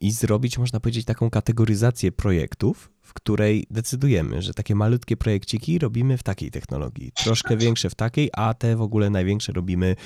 i 0.00 0.12
zrobić, 0.12 0.58
można 0.58 0.80
powiedzieć, 0.80 1.04
taką 1.04 1.30
kategoryzację 1.30 2.12
projektów, 2.12 2.90
w 3.02 3.14
której 3.14 3.66
decydujemy, 3.70 4.42
że 4.42 4.54
takie 4.54 4.74
malutkie 4.74 5.16
projekciki 5.16 5.78
robimy 5.78 6.18
w 6.18 6.22
takiej 6.22 6.50
technologii, 6.50 7.12
troszkę 7.12 7.56
większe 7.56 7.90
w 7.90 7.94
takiej, 7.94 8.30
a 8.32 8.54
te 8.54 8.76
w 8.76 8.82
ogóle 8.82 9.10
największe 9.10 9.52
robimy 9.52 9.96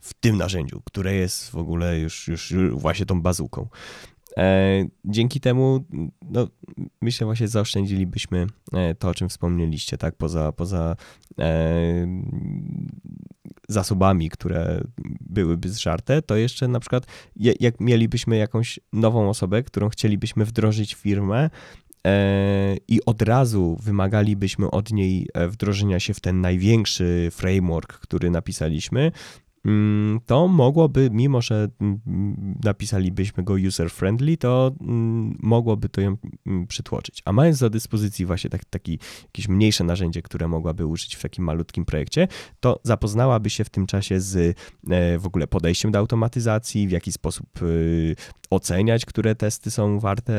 w 0.00 0.14
tym 0.14 0.36
narzędziu, 0.36 0.82
które 0.84 1.14
jest 1.14 1.50
w 1.50 1.56
ogóle 1.56 1.98
już, 1.98 2.28
już 2.28 2.54
właśnie 2.72 3.06
tą 3.06 3.22
bazuką. 3.22 3.68
E, 4.38 4.84
dzięki 5.04 5.40
temu, 5.40 5.84
no, 6.30 6.48
myślę, 7.00 7.24
właśnie 7.24 7.48
zaoszczędzilibyśmy 7.48 8.46
e, 8.72 8.94
to, 8.94 9.08
o 9.08 9.14
czym 9.14 9.28
wspomnieliście, 9.28 9.98
tak, 9.98 10.16
poza, 10.16 10.52
poza 10.52 10.96
e, 11.38 12.06
zasobami, 13.68 14.30
które 14.30 14.80
byłyby 15.20 15.68
zżarte, 15.68 16.22
to 16.22 16.36
jeszcze 16.36 16.68
na 16.68 16.80
przykład, 16.80 17.06
jak 17.36 17.80
mielibyśmy 17.80 18.36
jakąś 18.36 18.80
nową 18.92 19.28
osobę, 19.28 19.62
którą 19.62 19.88
chcielibyśmy 19.88 20.44
wdrożyć 20.44 20.94
w 20.94 20.98
firmę, 20.98 21.50
i 22.88 23.00
od 23.06 23.22
razu 23.22 23.76
wymagalibyśmy 23.82 24.70
od 24.70 24.92
niej 24.92 25.28
wdrożenia 25.48 26.00
się 26.00 26.14
w 26.14 26.20
ten 26.20 26.40
największy 26.40 27.28
framework, 27.32 27.92
który 27.92 28.30
napisaliśmy, 28.30 29.12
to 30.26 30.48
mogłoby, 30.48 31.10
mimo 31.12 31.42
że 31.42 31.68
mm, 31.80 32.00
napisalibyśmy 32.64 33.42
go 33.42 33.54
user-friendly, 33.54 34.36
to 34.36 34.72
mm, 34.80 35.38
mogłoby 35.42 35.88
to 35.88 36.00
ją 36.00 36.16
przytłoczyć. 36.68 37.22
A 37.24 37.32
mając 37.32 37.58
do 37.58 37.70
dyspozycji 37.70 38.26
właśnie 38.26 38.50
tak, 38.50 38.64
taki, 38.64 38.98
jakieś 39.24 39.48
mniejsze 39.48 39.84
narzędzie, 39.84 40.22
które 40.22 40.48
mogłaby 40.48 40.86
użyć 40.86 41.16
w 41.16 41.22
takim 41.22 41.44
malutkim 41.44 41.84
projekcie, 41.84 42.28
to 42.60 42.80
zapoznałaby 42.82 43.50
się 43.50 43.64
w 43.64 43.70
tym 43.70 43.86
czasie 43.86 44.20
z 44.20 44.58
e, 44.90 45.18
w 45.18 45.26
ogóle 45.26 45.46
podejściem 45.46 45.92
do 45.92 45.98
automatyzacji, 45.98 46.88
w 46.88 46.90
jaki 46.90 47.12
sposób 47.12 47.62
y, 47.62 48.16
oceniać, 48.50 49.04
które 49.04 49.34
testy 49.34 49.70
są 49.70 50.00
warte 50.00 50.34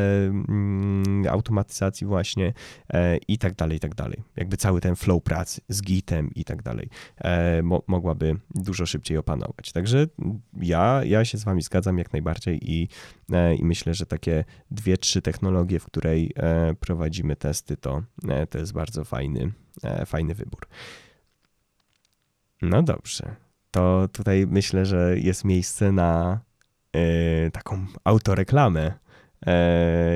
automatyzacji 1.30 2.08
właśnie 2.08 2.54
e, 2.94 3.18
i 3.18 3.38
tak 3.38 3.56
dalej, 3.56 3.78
i 3.78 3.80
tak 3.80 3.96
dalej. 3.96 4.24
Jakby 4.36 4.58
cały 4.58 4.82
ten 4.82 4.96
flow 4.96 5.24
pracy 5.24 5.62
z 5.70 5.82
Gitem 5.82 6.30
i 6.36 6.46
tak 6.46 6.64
dalej 6.64 6.90
e, 7.18 7.62
mogłaby 7.88 8.36
dużo 8.56 8.86
szybciej 8.86 9.15
opanować. 9.18 9.72
Także 9.72 10.08
ja, 10.62 11.02
ja 11.04 11.26
się 11.26 11.38
z 11.38 11.44
wami 11.44 11.62
zgadzam 11.62 11.98
jak 11.98 12.14
najbardziej 12.14 12.72
i, 12.72 12.88
e, 13.32 13.56
i 13.56 13.66
myślę, 13.66 13.94
że 13.94 14.06
takie 14.06 14.44
dwie, 14.72 14.98
trzy 14.98 15.22
technologie, 15.22 15.80
w 15.80 15.86
której 15.86 16.32
e, 16.36 16.74
prowadzimy 16.80 17.36
testy, 17.36 17.78
to, 17.78 18.04
e, 18.30 18.48
to 18.48 18.58
jest 18.58 18.74
bardzo 18.74 19.04
fajny, 19.04 19.52
fajny 20.06 20.36
wybór. 20.36 20.68
No 22.62 22.84
dobrze, 22.84 23.36
to 23.72 24.08
tutaj 24.12 24.48
myślę, 24.48 24.86
że 24.86 25.20
jest 25.20 25.46
miejsce 25.46 25.92
na 25.92 26.40
taką 27.52 27.86
autoreklamę, 28.04 28.94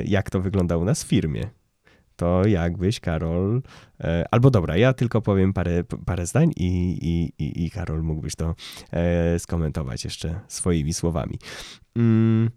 jak 0.06 0.30
to 0.30 0.42
wygląda 0.42 0.78
u 0.78 0.86
nas 0.86 1.04
w 1.04 1.08
firmie 1.08 1.50
to 2.20 2.48
jakbyś, 2.48 3.00
Karol. 3.00 3.62
E, 4.02 4.26
albo 4.32 4.52
dobra, 4.52 4.78
ja 4.78 4.94
tylko 4.94 5.22
powiem 5.22 5.54
parę, 5.54 5.84
parę 6.06 6.26
zdań 6.26 6.52
i, 6.56 6.98
i, 7.02 7.44
i, 7.44 7.66
i 7.66 7.72
Karol 7.72 8.04
mógłbyś 8.04 8.36
to 8.36 8.56
e, 8.92 9.40
skomentować 9.40 10.04
jeszcze 10.04 10.40
swoimi 10.48 10.94
słowami. 10.94 11.40
Mm, 11.96 12.50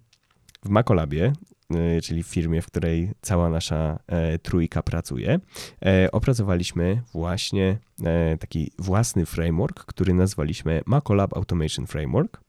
w 0.64 0.68
Macolabie, 0.68 1.32
e, 1.70 2.00
czyli 2.00 2.22
w 2.22 2.26
firmie, 2.26 2.62
w 2.62 2.66
której 2.66 3.10
cała 3.20 3.50
nasza 3.50 3.98
trójka 4.42 4.82
pracuje, 4.82 5.40
opracowaliśmy 6.12 7.02
właśnie 7.12 7.78
taki 8.40 8.72
własny 8.78 9.26
framework, 9.26 9.84
który 9.84 10.14
nazwaliśmy 10.14 10.82
Macolab 10.86 11.36
Automation 11.36 11.86
Framework, 11.86 12.40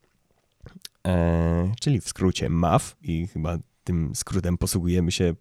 czyli 1.79 2.01
w 2.01 2.07
skrócie 2.07 2.49
MAF 2.49 2.95
i 3.01 3.27
chyba 3.27 3.57
tym 3.83 4.15
skrótem 4.15 4.57
posługujemy 4.57 5.11
się 5.11 5.33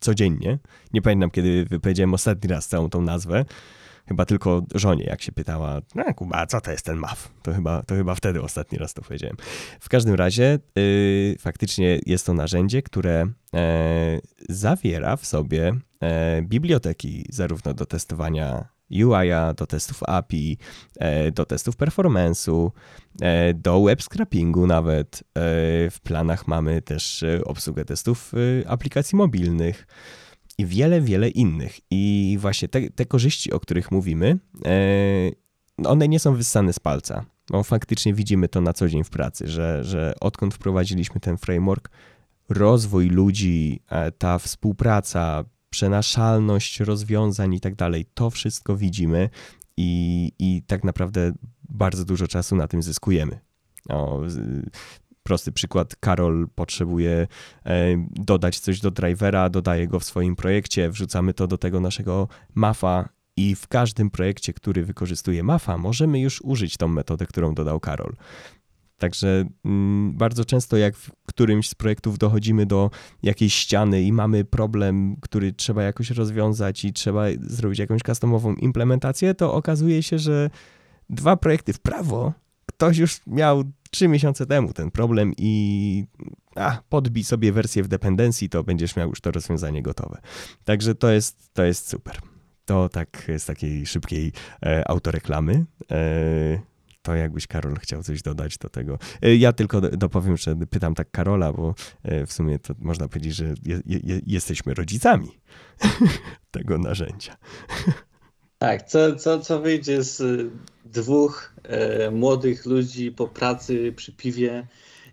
codziennie. 0.00 0.58
Nie 0.92 1.02
pamiętam, 1.02 1.30
kiedy 1.30 1.64
wypowiedziałem 1.64 2.14
ostatni 2.14 2.50
raz 2.50 2.68
całą 2.68 2.90
tą 2.90 3.02
nazwę. 3.02 3.44
Chyba 4.08 4.24
tylko 4.24 4.62
żonie, 4.74 5.04
jak 5.04 5.22
się 5.22 5.32
pytała, 5.32 5.80
no 5.94 6.14
Kuba, 6.14 6.46
co 6.46 6.60
to 6.60 6.70
jest 6.70 6.84
ten 6.84 6.96
MAF? 6.96 7.32
To 7.42 7.54
chyba, 7.54 7.82
to 7.82 7.94
chyba 7.94 8.14
wtedy 8.14 8.42
ostatni 8.42 8.78
raz 8.78 8.94
to 8.94 9.02
powiedziałem. 9.02 9.36
W 9.80 9.88
każdym 9.88 10.14
razie 10.14 10.58
yy, 10.76 11.36
faktycznie 11.38 11.98
jest 12.06 12.26
to 12.26 12.34
narzędzie, 12.34 12.82
które 12.82 13.26
e, 13.54 14.20
zawiera 14.48 15.16
w 15.16 15.26
sobie 15.26 15.72
e, 16.00 16.42
biblioteki 16.42 17.26
zarówno 17.30 17.74
do 17.74 17.86
testowania 17.86 18.68
UI-a, 18.90 19.54
do 19.54 19.66
testów 19.66 20.02
API, 20.02 20.58
e, 20.96 21.30
do 21.32 21.44
testów 21.44 21.76
performance'u, 21.76 22.70
e, 23.20 23.54
do 23.54 23.82
web 23.82 24.02
scrappingu 24.02 24.66
nawet. 24.66 25.16
E, 25.20 25.20
w 25.90 25.98
planach 26.02 26.48
mamy 26.48 26.82
też 26.82 27.24
obsługę 27.44 27.84
testów 27.84 28.32
aplikacji 28.66 29.16
mobilnych 29.16 29.86
i 30.58 30.66
wiele, 30.66 31.00
wiele 31.00 31.28
innych. 31.28 31.80
I 31.90 32.36
właśnie 32.40 32.68
te, 32.68 32.90
te 32.90 33.06
korzyści, 33.06 33.52
o 33.52 33.60
których 33.60 33.90
mówimy, 33.90 34.38
one 35.84 36.08
nie 36.08 36.20
są 36.20 36.34
wyssane 36.34 36.72
z 36.72 36.78
palca. 36.78 37.24
Bo 37.50 37.62
faktycznie 37.62 38.14
widzimy 38.14 38.48
to 38.48 38.60
na 38.60 38.72
co 38.72 38.88
dzień 38.88 39.04
w 39.04 39.10
pracy, 39.10 39.48
że, 39.48 39.84
że 39.84 40.14
odkąd 40.20 40.54
wprowadziliśmy 40.54 41.20
ten 41.20 41.36
framework, 41.36 41.90
rozwój 42.48 43.08
ludzi, 43.08 43.80
ta 44.18 44.38
współpraca, 44.38 45.44
przenaszalność 45.70 46.80
rozwiązań 46.80 47.54
i 47.54 47.60
tak 47.60 47.74
dalej. 47.74 48.06
To 48.14 48.30
wszystko 48.30 48.76
widzimy 48.76 49.30
i, 49.76 50.32
i 50.38 50.62
tak 50.66 50.84
naprawdę 50.84 51.32
bardzo 51.68 52.04
dużo 52.04 52.28
czasu 52.28 52.56
na 52.56 52.68
tym 52.68 52.82
zyskujemy. 52.82 53.40
O, 53.88 54.22
prosty 55.22 55.52
przykład, 55.52 55.96
Karol 55.96 56.48
potrzebuje 56.54 57.26
e, 57.64 58.06
dodać 58.10 58.58
coś 58.58 58.80
do 58.80 58.90
drivera, 58.90 59.50
dodaje 59.50 59.88
go 59.88 60.00
w 60.00 60.04
swoim 60.04 60.36
projekcie, 60.36 60.90
wrzucamy 60.90 61.34
to 61.34 61.46
do 61.46 61.58
tego 61.58 61.80
naszego 61.80 62.28
MAFA 62.54 63.08
i 63.36 63.54
w 63.54 63.68
każdym 63.68 64.10
projekcie, 64.10 64.52
który 64.52 64.84
wykorzystuje 64.84 65.42
MAFA, 65.42 65.78
możemy 65.78 66.20
już 66.20 66.42
użyć 66.42 66.76
tą 66.76 66.88
metodę, 66.88 67.26
którą 67.26 67.54
dodał 67.54 67.80
Karol. 67.80 68.16
Także 68.98 69.44
mm, 69.64 70.12
bardzo 70.16 70.44
często, 70.44 70.76
jak 70.76 70.96
w 70.96 71.10
którymś 71.26 71.68
z 71.68 71.74
projektów 71.74 72.18
dochodzimy 72.18 72.66
do 72.66 72.90
jakiejś 73.22 73.54
ściany 73.54 74.02
i 74.02 74.12
mamy 74.12 74.44
problem, 74.44 75.16
który 75.20 75.52
trzeba 75.52 75.82
jakoś 75.82 76.10
rozwiązać 76.10 76.84
i 76.84 76.92
trzeba 76.92 77.24
zrobić 77.40 77.78
jakąś 77.78 78.02
customową 78.02 78.54
implementację, 78.54 79.34
to 79.34 79.54
okazuje 79.54 80.02
się, 80.02 80.18
że 80.18 80.50
dwa 81.10 81.36
projekty 81.36 81.72
w 81.72 81.80
prawo 81.80 82.32
ktoś 82.66 82.98
już 82.98 83.20
miał 83.26 83.64
trzy 83.90 84.08
miesiące 84.08 84.46
temu 84.46 84.72
ten 84.72 84.90
problem 84.90 85.32
i 85.38 86.04
a, 86.56 86.78
podbij 86.88 87.24
sobie 87.24 87.52
wersję 87.52 87.82
w 87.82 87.88
dependencji, 87.88 88.48
to 88.48 88.64
będziesz 88.64 88.96
miał 88.96 89.08
już 89.08 89.20
to 89.20 89.30
rozwiązanie 89.30 89.82
gotowe. 89.82 90.20
Także 90.64 90.94
to 90.94 91.10
jest, 91.10 91.50
to 91.52 91.64
jest 91.64 91.88
super. 91.88 92.18
To 92.64 92.88
tak 92.88 93.32
z 93.38 93.44
takiej 93.44 93.86
szybkiej 93.86 94.32
e, 94.62 94.88
autoreklamy. 94.88 95.64
E, 95.90 96.75
to 97.06 97.14
jakbyś 97.14 97.46
Karol 97.46 97.76
chciał 97.76 98.02
coś 98.02 98.22
dodać 98.22 98.58
do 98.58 98.68
tego. 98.68 98.98
E, 99.22 99.36
ja 99.36 99.52
tylko 99.52 99.80
dopowiem, 99.80 100.36
że 100.36 100.56
pytam 100.70 100.94
tak 100.94 101.10
Karola, 101.10 101.52
bo 101.52 101.74
e, 102.02 102.26
w 102.26 102.32
sumie 102.32 102.58
to 102.58 102.74
można 102.78 103.08
powiedzieć, 103.08 103.34
że 103.34 103.54
je, 103.64 103.80
je, 103.86 104.20
jesteśmy 104.26 104.74
rodzicami 104.74 105.28
tego 106.50 106.78
narzędzia. 106.78 107.36
Tak, 108.58 108.82
co, 108.82 109.16
co, 109.16 109.40
co 109.40 109.60
wyjdzie 109.60 110.02
z 110.02 110.46
dwóch 110.84 111.54
e, 111.62 112.10
młodych 112.10 112.66
ludzi 112.66 113.12
po 113.12 113.28
pracy 113.28 113.92
przy 113.96 114.12
piwie, 114.12 114.66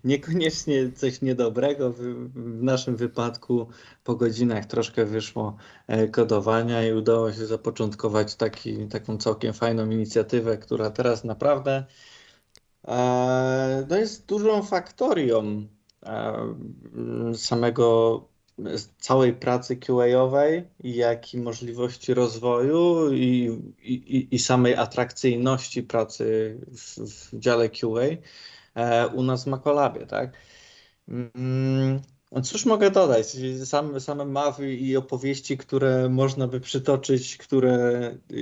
niekoniecznie 0.04 0.92
coś 0.92 1.22
niedobrego. 1.22 1.92
W, 1.92 2.30
naszym 2.62 2.96
wypadku 2.96 3.68
po 4.04 4.14
godzinach 4.14 4.66
troszkę 4.66 5.04
wyszło 5.04 5.56
e, 5.86 6.08
kodowania 6.08 6.88
i 6.88 6.92
udało 6.92 7.32
się 7.32 7.46
zapoczątkować 7.46 8.34
taki, 8.34 8.88
taką 8.88 9.18
całkiem 9.18 9.52
fajną 9.52 9.90
inicjatywę, 9.90 10.58
która 10.58 10.90
teraz 10.90 11.24
naprawdę 11.24 11.84
e, 12.88 13.86
no 13.90 13.96
jest 13.96 14.26
dużą 14.26 14.62
faktorią 14.62 15.66
e, 16.02 16.54
samego 17.34 18.20
całej 18.98 19.32
pracy 19.32 19.76
QA-owej, 19.76 20.64
jak 20.80 21.34
i 21.34 21.38
możliwości 21.38 22.14
rozwoju 22.14 23.12
i, 23.12 23.58
i, 23.82 24.28
i 24.30 24.38
samej 24.38 24.74
atrakcyjności 24.74 25.82
pracy 25.82 26.58
w, 26.72 27.00
w 27.00 27.38
dziale 27.38 27.68
QA. 27.68 28.06
U 29.14 29.22
nas 29.22 29.44
w 29.44 29.46
Macolabie, 29.46 30.06
tak? 30.06 30.32
Mm, 31.08 32.00
no 32.32 32.40
cóż 32.42 32.66
mogę 32.66 32.90
dodać? 32.90 33.26
Same, 33.64 34.00
same 34.00 34.24
mawy 34.24 34.74
i 34.74 34.96
opowieści, 34.96 35.58
które 35.58 36.08
można 36.08 36.48
by 36.48 36.60
przytoczyć, 36.60 37.36
które 37.36 38.00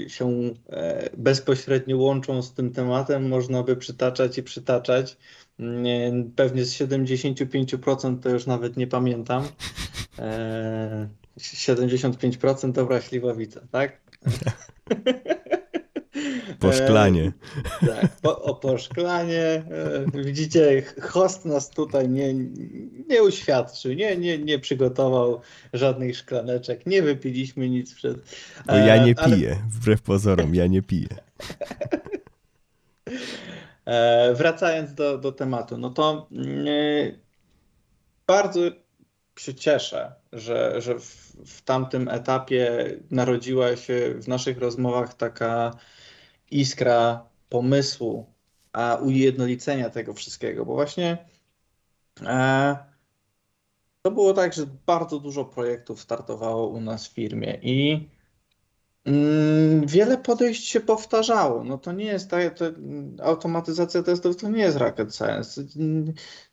się 0.09 0.51
e, 0.71 1.11
bezpośrednio 1.17 1.97
łączą 1.97 2.43
z 2.43 2.55
tym 2.55 2.73
tematem, 2.73 3.29
można 3.29 3.63
by 3.63 3.77
przytaczać 3.77 4.39
i 4.39 4.43
przytaczać. 4.43 5.17
Pewnie 6.37 6.65
z 6.65 6.75
75% 6.75 8.21
to 8.21 8.29
już 8.29 8.47
nawet 8.47 8.77
nie 8.77 8.87
pamiętam. 8.87 9.49
75% 11.39 12.69
e, 12.69 12.73
dobra 12.73 13.01
śliwowica, 13.01 13.61
tak? 13.71 14.01
Po 16.63 16.73
szklanie. 16.73 17.33
E, 17.83 17.87
tak, 17.87 18.17
po, 18.23 18.43
o 18.43 18.55
poszklanie. 18.55 19.43
E, 19.45 19.65
widzicie, 20.15 20.83
host 21.03 21.45
nas 21.45 21.71
tutaj 21.71 22.09
nie, 22.09 22.35
nie 23.09 23.23
uświadczył, 23.23 23.93
nie, 23.93 24.17
nie, 24.17 24.39
nie 24.39 24.59
przygotował 24.59 25.41
żadnych 25.73 26.17
szklaneczek, 26.17 26.87
nie 26.87 27.03
wypiliśmy 27.03 27.71
nic 27.71 27.95
przed. 27.95 28.17
Bo 28.67 28.75
ja 28.75 29.05
nie 29.05 29.15
piję, 29.15 29.51
ale... 29.51 29.69
wbrew 29.71 30.03
pozorom, 30.03 30.55
ja 30.55 30.67
nie 30.67 30.83
piję. 30.83 31.09
E, 33.85 34.35
wracając 34.35 34.95
do, 34.95 35.19
do 35.19 35.33
tematu, 35.33 35.79
no 35.79 35.91
to 35.91 36.27
yy, 36.31 37.19
bardzo 38.27 38.61
się 39.39 39.55
cieszę, 39.55 40.13
że, 40.33 40.81
że 40.81 40.99
w, 40.99 41.37
w 41.47 41.63
tamtym 41.63 42.09
etapie 42.09 42.91
narodziła 43.11 43.77
się 43.77 44.15
w 44.17 44.29
naszych 44.29 44.59
rozmowach 44.59 45.15
taka 45.15 45.77
iskra 46.61 47.27
pomysłu, 47.49 48.27
a 48.73 48.99
ujednolicenia 49.03 49.91
tego 49.91 50.15
wszystkiego, 50.15 50.65
bo 50.65 50.75
właśnie 50.75 51.19
e, 52.23 52.77
to 54.03 54.11
było 54.11 54.35
tak, 54.35 54.55
że 54.55 54.67
bardzo 54.87 55.19
dużo 55.19 55.45
projektów 55.45 56.01
startowało 56.01 56.69
u 56.69 56.81
nas 56.81 57.09
w 57.09 57.13
firmie 57.15 57.59
i 57.63 58.09
mm, 59.05 59.87
wiele 59.87 60.19
podejść 60.19 60.67
się 60.67 60.81
powtarzało. 60.81 61.65
No 61.65 61.79
to 61.79 61.93
nie 61.93 62.05
jest 62.05 62.31
tak, 62.31 62.59
to, 62.59 62.65
automatyzacja 63.23 64.03
testów 64.03 64.37
to 64.37 64.49
nie 64.49 64.63
jest 64.63 64.77
rocket 64.77 65.17
science. 65.17 65.65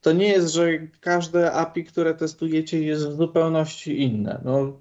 To 0.01 0.11
nie 0.11 0.27
jest, 0.27 0.53
że 0.53 0.87
każde 1.01 1.51
API, 1.51 1.83
które 1.83 2.13
testujecie 2.13 2.83
jest 2.83 3.07
w 3.07 3.17
zupełności 3.17 4.01
inne. 4.01 4.41
No, 4.45 4.79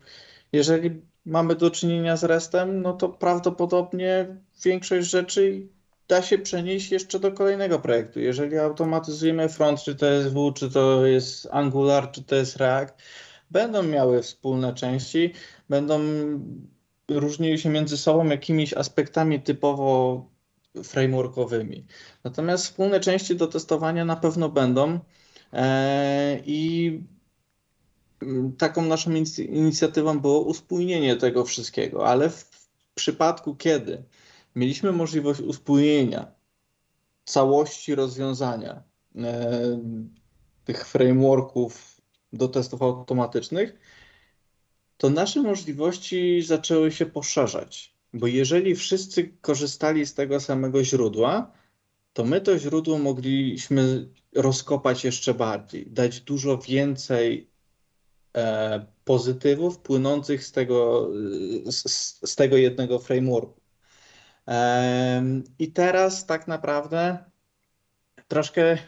jeżeli 0.53 1.03
mamy 1.29 1.55
do 1.55 1.71
czynienia 1.71 2.17
z 2.17 2.25
RESTem, 2.25 2.83
no 2.83 2.93
to 2.93 3.09
prawdopodobnie 3.09 4.37
większość 4.65 5.11
rzeczy 5.11 5.69
da 6.09 6.23
się 6.23 6.39
przenieść 6.39 6.93
jeszcze 6.93 7.19
do 7.19 7.33
kolejnego 7.33 7.79
projektu. 7.79 8.21
Jeżeli 8.21 8.59
automatyzujemy 8.59 9.49
front, 9.49 9.83
czy 9.83 9.95
to 9.95 10.07
jest 10.07 10.29
W, 10.29 10.53
czy 10.53 10.71
to 10.71 11.07
jest 11.07 11.49
Angular, 11.51 12.11
czy 12.11 12.23
to 12.23 12.35
jest 12.35 12.57
React, 12.57 12.95
będą 13.51 13.83
miały 13.83 14.23
wspólne 14.23 14.75
części, 14.75 15.33
będą 15.69 16.01
różniły 17.09 17.59
się 17.59 17.71
między 17.71 17.97
sobą 17.97 18.27
jakimiś 18.27 18.75
aspektami 18.75 19.41
typowo 19.41 20.25
frameworkowymi. 20.85 21.87
Natomiast 22.25 22.65
wspólne 22.65 23.01
części 23.01 23.37
do 23.37 23.47
testowania 23.47 24.05
na 24.05 24.17
pewno 24.17 24.49
będą 24.49 24.99
e, 25.53 26.41
i 26.47 27.01
taką 28.59 28.83
naszą 28.83 29.11
inicjatywą 29.39 30.21
było 30.21 30.41
uspójnienie 30.41 31.17
tego 31.17 31.45
wszystkiego, 31.45 32.07
ale 32.07 32.31
w 32.31 32.69
przypadku 32.95 33.57
kiedy 33.57 34.03
mieliśmy 34.55 34.93
możliwość 34.93 35.41
uspójnienia 35.41 36.33
całości 37.25 37.95
rozwiązania 37.95 38.83
e, 39.17 39.81
tych 40.65 40.87
frameworków 40.87 42.01
do 42.33 42.49
testów 42.49 42.83
automatycznych, 42.83 43.75
to 44.97 45.11
nasze 45.11 45.43
możliwości 45.43 46.43
zaczęły 46.43 46.93
się 46.93 47.07
poszerzać. 47.07 47.95
Bo 48.13 48.27
jeżeli 48.27 48.75
wszyscy 48.75 49.33
korzystali 49.41 50.07
z 50.07 50.15
tego 50.15 50.41
samego 50.41 50.85
źródła, 50.85 51.53
to 52.13 52.25
my 52.25 52.41
to 52.41 52.59
źródło 52.59 52.99
mogliśmy 52.99 54.09
rozkopać 54.35 55.05
jeszcze 55.05 55.35
bardziej, 55.35 55.87
dać 55.87 56.21
dużo 56.21 56.59
więcej 56.59 57.48
pozytywów 59.05 59.79
płynących 59.79 60.45
z 60.45 60.53
tego, 60.53 61.11
z, 61.67 62.21
z 62.31 62.37
tego 62.37 62.57
jednego 62.57 62.99
frameworku. 62.99 63.61
I 65.59 65.73
teraz 65.73 66.27
tak 66.27 66.49
naprawdę 66.49 67.19
troszkę 68.29 68.79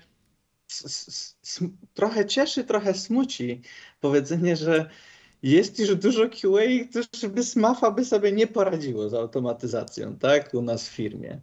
trochę 1.94 2.26
cieszy, 2.26 2.64
trochę 2.64 2.94
smuci 2.94 3.62
powiedzenie, 4.00 4.56
że 4.56 4.90
jest 5.42 5.78
już 5.78 5.96
dużo 5.96 6.28
QA, 6.28 6.84
którzy 6.90 7.28
by 7.28 7.44
SMAFA 7.44 7.90
by 7.90 8.04
sobie 8.04 8.32
nie 8.32 8.46
poradziło 8.46 9.08
z 9.08 9.14
automatyzacją, 9.14 10.16
tak, 10.16 10.54
u 10.54 10.62
nas 10.62 10.88
w 10.88 10.92
firmie. 10.92 11.40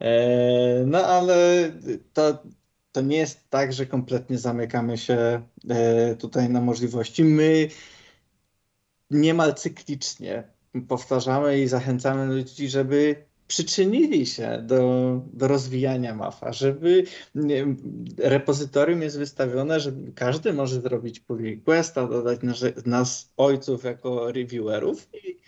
E, 0.00 0.84
no 0.86 1.06
ale 1.06 1.70
to, 2.12 2.42
to 2.94 3.00
nie 3.00 3.16
jest 3.16 3.50
tak, 3.50 3.72
że 3.72 3.86
kompletnie 3.86 4.38
zamykamy 4.38 4.98
się 4.98 5.42
e, 5.68 6.16
tutaj 6.16 6.48
na 6.48 6.60
możliwości. 6.60 7.24
My 7.24 7.68
niemal 9.10 9.54
cyklicznie 9.54 10.44
powtarzamy 10.88 11.60
i 11.60 11.68
zachęcamy 11.68 12.26
ludzi, 12.26 12.68
żeby 12.68 13.16
przyczynili 13.46 14.26
się 14.26 14.62
do, 14.66 15.20
do 15.32 15.48
rozwijania 15.48 16.14
MAFA, 16.14 16.52
żeby 16.52 17.04
nie, 17.34 17.66
repozytorium 18.18 19.02
jest 19.02 19.18
wystawione, 19.18 19.80
że 19.80 19.92
każdy 20.14 20.52
może 20.52 20.80
zrobić 20.80 21.20
pull 21.20 21.42
requesta, 21.42 22.06
dodać 22.06 22.42
nas, 22.42 22.64
nas 22.86 23.32
ojców 23.36 23.84
jako 23.84 24.32
reviewerów 24.32 25.08
i, 25.14 25.38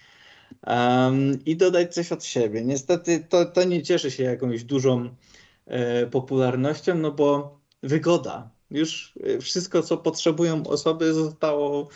um, 0.67 1.45
i 1.45 1.57
dodać 1.57 1.95
coś 1.95 2.13
od 2.13 2.25
siebie. 2.25 2.65
Niestety 2.65 3.25
to, 3.29 3.45
to 3.45 3.65
nie 3.65 3.83
cieszy 3.83 4.11
się 4.11 4.23
jakąś 4.23 4.65
dużą 4.65 5.11
popularnością, 6.11 6.95
no 6.95 7.13
bo 7.13 7.59
wygoda. 7.83 8.51
Już 8.71 9.15
wszystko, 9.41 9.83
co 9.83 9.97
potrzebują 9.97 10.67
osoby, 10.67 11.15
zostało 11.15 11.89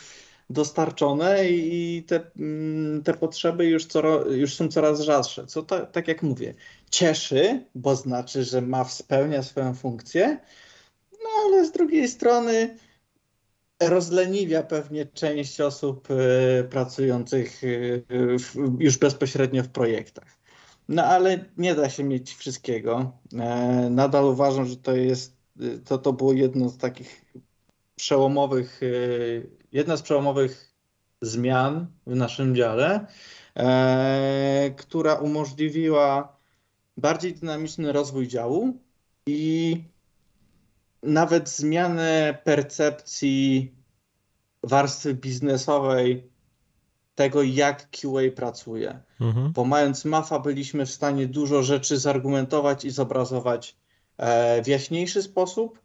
dostarczone 0.49 1.49
i 1.49 2.03
te, 2.07 2.31
mm, 2.39 3.03
te 3.03 3.13
potrzeby 3.13 3.65
już, 3.65 3.85
co, 3.85 4.29
już 4.29 4.53
są 4.53 4.67
coraz 4.67 5.01
rzadsze. 5.01 5.45
Co 5.45 5.63
tak 5.63 6.07
jak 6.07 6.23
mówię, 6.23 6.53
cieszy, 6.91 7.65
bo 7.75 7.95
znaczy, 7.95 8.43
że 8.43 8.61
ma 8.61 8.85
spełnia 8.85 9.43
swoją 9.43 9.73
funkcję, 9.73 10.39
no 11.11 11.29
ale 11.45 11.65
z 11.65 11.71
drugiej 11.71 12.07
strony 12.07 12.77
rozleniwia 13.81 14.63
pewnie 14.63 15.05
część 15.05 15.61
osób 15.61 16.11
y, 16.11 16.67
pracujących 16.69 17.61
już 18.79 18.97
bezpośrednio 18.97 19.63
w 19.63 19.69
projektach. 19.69 20.40
No 20.91 21.03
ale 21.03 21.45
nie 21.57 21.75
da 21.75 21.89
się 21.89 22.03
mieć 22.03 22.33
wszystkiego. 22.33 23.11
E, 23.33 23.87
nadal 23.89 24.25
uważam, 24.25 24.65
że 24.65 24.77
to 24.77 24.95
jest, 24.95 25.37
to, 25.85 25.97
to 25.97 26.13
było 26.13 26.33
jedno 26.33 26.69
z 26.69 26.77
takich 26.77 27.25
przełomowych 27.95 28.81
jedna 29.71 29.97
z 29.97 30.01
przełomowych 30.01 30.73
zmian 31.21 31.87
w 32.07 32.15
naszym 32.15 32.55
dziale, 32.55 33.07
e, 33.55 34.71
która 34.77 35.15
umożliwiła 35.15 36.37
bardziej 36.97 37.33
dynamiczny 37.33 37.91
rozwój 37.91 38.27
działu 38.27 38.77
i 39.27 39.77
nawet 41.03 41.49
zmianę 41.49 42.37
percepcji 42.43 43.71
warstwy 44.63 45.13
biznesowej 45.13 46.30
tego, 47.15 47.43
jak 47.43 47.89
QA 47.91 48.21
pracuje. 48.35 48.99
Mhm. 49.21 49.51
Bo 49.51 49.65
mając 49.65 50.05
MAFA, 50.05 50.39
byliśmy 50.39 50.85
w 50.85 50.91
stanie 50.91 51.27
dużo 51.27 51.63
rzeczy 51.63 51.97
zargumentować 51.97 52.85
i 52.85 52.89
zobrazować 52.89 53.75
e, 54.17 54.63
w 54.63 54.67
jaśniejszy 54.67 55.23
sposób, 55.23 55.79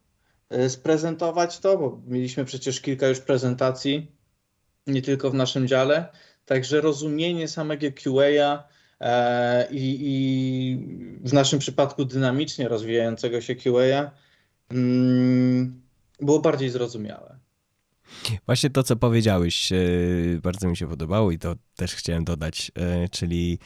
E, 0.49 0.69
sprezentować 0.69 1.59
to, 1.59 1.77
bo 1.77 2.01
mieliśmy 2.07 2.45
przecież 2.45 2.81
kilka 2.81 3.07
już 3.07 3.19
prezentacji, 3.19 4.11
nie 4.87 5.01
tylko 5.01 5.29
w 5.29 5.33
naszym 5.33 5.67
dziale. 5.67 6.11
Także 6.45 6.81
rozumienie 6.81 7.47
samego 7.47 7.87
QA 7.91 8.63
e, 8.99 9.67
i, 9.71 9.97
i, 10.01 10.77
w 11.23 11.33
naszym 11.33 11.59
przypadku 11.59 12.05
dynamicznie 12.05 12.67
rozwijającego 12.67 13.41
się 13.41 13.55
QA 13.55 14.11
mm, 14.71 15.81
było 16.19 16.39
bardziej 16.39 16.69
zrozumiałe. 16.69 17.37
Właśnie 18.45 18.69
to, 18.69 18.83
co 18.83 18.95
powiedziałeś, 18.95 19.71
e, 19.71 19.77
bardzo 20.43 20.67
mi 20.67 20.77
się 20.77 20.87
podobało 20.87 21.31
i 21.31 21.39
to 21.39 21.55
też 21.75 21.95
chciałem 21.95 22.25
dodać, 22.25 22.71
czyli 23.11 23.59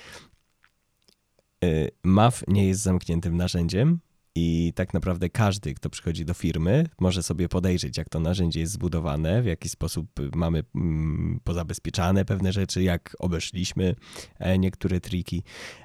MAF 2.04 2.44
nie 2.48 2.68
jest 2.68 2.82
zamkniętym 2.82 3.38
narzędziem, 3.38 4.00
i 4.36 4.74
tak 4.76 4.94
naprawdę 4.94 5.30
każdy, 5.30 5.74
kto 5.74 5.90
przychodzi 5.90 6.26
do 6.26 6.34
firmy, 6.34 6.88
może 7.00 7.24
sobie 7.24 7.50
podejrzeć, 7.50 7.98
jak 7.98 8.10
to 8.10 8.20
narzędzie 8.20 8.60
jest 8.60 8.74
zbudowane, 8.74 9.42
w 9.42 9.46
jaki 9.46 9.70
sposób 9.70 10.08
mamy 10.36 10.64
mm, 10.76 11.40
pozabezpieczane 11.44 12.26
pewne 12.26 12.54
rzeczy, 12.54 12.84
jak 12.84 13.16
obeszliśmy 13.20 13.96
e, 14.40 14.58
niektóre 14.58 15.00
triki. 15.00 15.44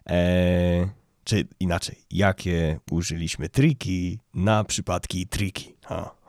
E, 0.08 0.88
czy 1.24 1.48
inaczej, 1.60 1.96
jakie 2.10 2.80
użyliśmy 2.90 3.48
triki 3.48 4.18
na 4.34 4.64
przypadki 4.64 5.26
triki. 5.26 5.74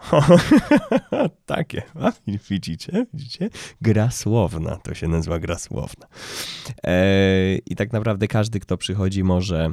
Takie, 1.45 1.81
a, 2.01 2.11
widzicie, 2.49 3.05
widzicie? 3.13 3.49
Gra 3.81 4.11
słowna, 4.11 4.75
to 4.75 4.93
się 4.93 5.07
nazywa 5.07 5.39
gra 5.39 5.57
słowna. 5.57 6.07
E, 6.83 7.55
I 7.55 7.75
tak 7.75 7.93
naprawdę 7.93 8.27
każdy, 8.27 8.59
kto 8.59 8.77
przychodzi, 8.77 9.23
może 9.23 9.71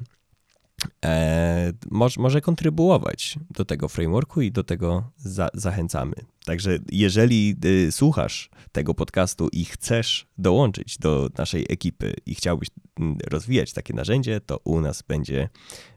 e, 1.04 1.72
może, 1.90 2.20
może 2.20 2.40
kontrybuować 2.40 3.38
do 3.50 3.64
tego 3.64 3.88
frameworku 3.88 4.40
i 4.40 4.52
do 4.52 4.64
tego 4.64 5.10
za, 5.16 5.48
zachęcamy. 5.54 6.14
Także 6.44 6.78
jeżeli 6.92 7.56
y, 7.64 7.92
słuchasz 7.92 8.50
tego 8.72 8.94
podcastu 8.94 9.48
i 9.52 9.64
chcesz 9.64 10.26
dołączyć 10.38 10.98
do 10.98 11.28
naszej 11.38 11.66
ekipy 11.68 12.14
i 12.26 12.34
chciałbyś 12.34 12.68
mm, 13.00 13.18
rozwijać 13.30 13.72
takie 13.72 13.94
narzędzie, 13.94 14.40
to 14.40 14.58
u 14.64 14.80
nas 14.80 15.02
będzie 15.02 15.48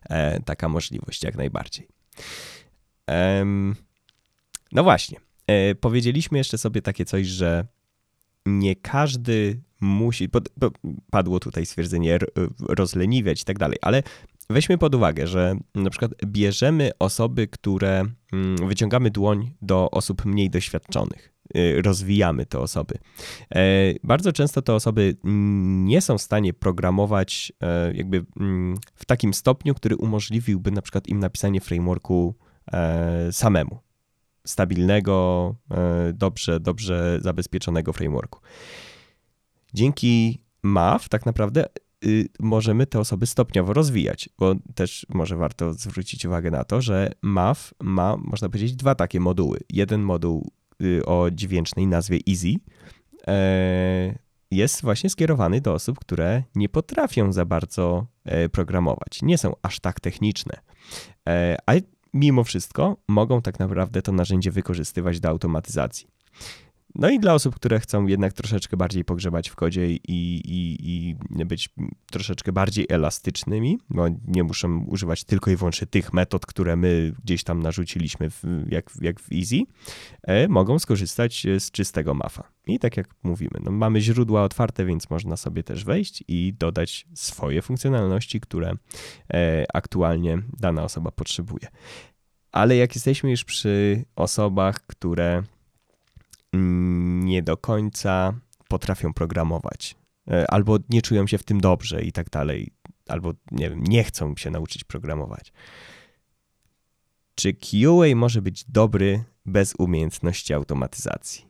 e, 0.09 0.41
taka 0.41 0.69
możliwość 0.69 1.23
jak 1.23 1.37
najbardziej. 1.37 1.87
No 4.71 4.83
właśnie, 4.83 5.19
e, 5.47 5.75
powiedzieliśmy 5.75 6.37
jeszcze 6.37 6.57
sobie 6.57 6.81
takie 6.81 7.05
coś, 7.05 7.27
że 7.27 7.67
nie 8.45 8.75
każdy 8.75 9.61
musi, 9.79 10.29
padło 11.11 11.39
tutaj 11.39 11.65
stwierdzenie 11.65 12.19
rozleniwiać 12.59 13.41
i 13.41 13.45
tak 13.45 13.59
dalej, 13.59 13.77
ale 13.81 14.03
weźmy 14.49 14.77
pod 14.77 14.95
uwagę, 14.95 15.27
że 15.27 15.55
na 15.75 15.89
przykład 15.89 16.11
bierzemy 16.25 16.91
osoby, 16.99 17.47
które 17.47 18.05
mm, 18.33 18.67
wyciągamy 18.67 19.11
dłoń 19.11 19.51
do 19.61 19.91
osób 19.91 20.25
mniej 20.25 20.49
doświadczonych. 20.49 21.37
Y, 21.57 21.81
rozwijamy 21.81 22.45
te 22.45 22.59
osoby. 22.59 22.95
E, 23.55 23.59
bardzo 24.03 24.33
często 24.33 24.61
te 24.61 24.73
osoby 24.73 25.15
nie 25.83 26.01
są 26.01 26.17
w 26.17 26.21
stanie 26.21 26.53
programować 26.53 27.53
e, 27.61 27.93
jakby 27.93 28.25
mm, 28.39 28.77
w 28.95 29.05
takim 29.05 29.33
stopniu, 29.33 29.73
który 29.73 29.95
umożliwiłby 29.95 30.71
na 30.71 30.81
przykład 30.81 31.07
im 31.07 31.19
napisanie 31.19 31.61
frameworku 31.61 32.35
e, 32.73 33.31
samemu. 33.31 33.79
Stabilnego, 34.47 35.55
dobrze, 36.13 36.59
dobrze 36.59 37.19
zabezpieczonego 37.21 37.93
frameworku. 37.93 38.39
Dzięki 39.73 40.41
MAV 40.63 41.09
tak 41.09 41.25
naprawdę 41.25 41.65
y, 42.05 42.27
możemy 42.39 42.87
te 42.87 42.99
osoby 42.99 43.25
stopniowo 43.25 43.73
rozwijać, 43.73 44.29
bo 44.39 44.55
też 44.75 45.05
może 45.09 45.35
warto 45.35 45.73
zwrócić 45.73 46.25
uwagę 46.25 46.51
na 46.51 46.63
to, 46.63 46.81
że 46.81 47.11
MAV 47.21 47.73
ma, 47.81 48.17
można 48.17 48.49
powiedzieć, 48.49 48.75
dwa 48.75 48.95
takie 48.95 49.19
moduły. 49.19 49.59
Jeden 49.69 50.01
moduł 50.01 50.51
Y, 50.83 51.05
o 51.05 51.31
dźwięcznej 51.31 51.87
nazwie 51.87 52.19
Easy 52.29 52.55
e, 53.27 54.19
jest 54.51 54.81
właśnie 54.81 55.09
skierowany 55.09 55.61
do 55.61 55.73
osób, 55.73 55.99
które 55.99 56.43
nie 56.55 56.69
potrafią 56.69 57.33
za 57.33 57.45
bardzo 57.45 58.07
e, 58.25 58.49
programować, 58.49 59.21
nie 59.21 59.37
są 59.37 59.53
aż 59.61 59.79
tak 59.79 59.99
techniczne, 59.99 60.53
e, 61.29 61.57
a 61.65 61.73
mimo 62.13 62.43
wszystko 62.43 62.97
mogą 63.07 63.41
tak 63.41 63.59
naprawdę 63.59 64.01
to 64.01 64.11
narzędzie 64.11 64.51
wykorzystywać 64.51 65.19
do 65.19 65.29
automatyzacji. 65.29 66.07
No 66.95 67.09
i 67.09 67.19
dla 67.19 67.33
osób, 67.33 67.55
które 67.55 67.79
chcą 67.79 68.07
jednak 68.07 68.33
troszeczkę 68.33 68.77
bardziej 68.77 69.05
pogrzebać 69.05 69.49
w 69.49 69.55
kodzie 69.55 69.91
i, 69.91 69.99
i, 70.07 70.75
i 71.39 71.45
być 71.45 71.69
troszeczkę 72.11 72.51
bardziej 72.51 72.85
elastycznymi, 72.89 73.79
bo 73.89 74.05
nie 74.27 74.43
muszą 74.43 74.85
używać 74.85 75.23
tylko 75.23 75.51
i 75.51 75.55
wyłącznie 75.55 75.87
tych 75.87 76.13
metod, 76.13 76.45
które 76.45 76.75
my 76.75 77.13
gdzieś 77.23 77.43
tam 77.43 77.63
narzuciliśmy, 77.63 78.29
w, 78.29 78.43
jak, 78.69 78.91
jak 79.01 79.19
w 79.19 79.31
Easy, 79.31 79.61
e, 80.23 80.47
mogą 80.47 80.79
skorzystać 80.79 81.47
z 81.59 81.71
czystego 81.71 82.13
MAFA. 82.13 82.43
I 82.67 82.79
tak 82.79 82.97
jak 82.97 83.07
mówimy, 83.23 83.59
no 83.63 83.71
mamy 83.71 84.01
źródła 84.01 84.43
otwarte, 84.43 84.85
więc 84.85 85.09
można 85.09 85.37
sobie 85.37 85.63
też 85.63 85.83
wejść 85.83 86.23
i 86.27 86.53
dodać 86.59 87.07
swoje 87.13 87.61
funkcjonalności, 87.61 88.39
które 88.39 88.73
e, 89.33 89.65
aktualnie 89.73 90.37
dana 90.59 90.83
osoba 90.83 91.11
potrzebuje. 91.11 91.67
Ale 92.51 92.75
jak 92.75 92.95
jesteśmy 92.95 93.31
już 93.31 93.43
przy 93.43 94.05
osobach, 94.15 94.81
które 94.87 95.43
nie 96.53 97.43
do 97.43 97.57
końca 97.57 98.33
potrafią 98.67 99.13
programować, 99.13 99.95
e, 100.31 100.51
albo 100.51 100.77
nie 100.89 101.01
czują 101.01 101.27
się 101.27 101.37
w 101.37 101.43
tym 101.43 101.61
dobrze 101.61 102.03
i 102.03 102.11
tak 102.11 102.29
dalej, 102.29 102.71
albo 103.07 103.33
nie 103.51 103.69
wiem, 103.69 103.83
nie 103.83 104.03
chcą 104.03 104.35
się 104.35 104.51
nauczyć 104.51 104.83
programować. 104.83 105.53
Czy 107.35 107.53
QA 107.53 108.15
może 108.15 108.41
być 108.41 108.63
dobry 108.63 109.23
bez 109.45 109.73
umiejętności 109.77 110.53
automatyzacji? 110.53 111.45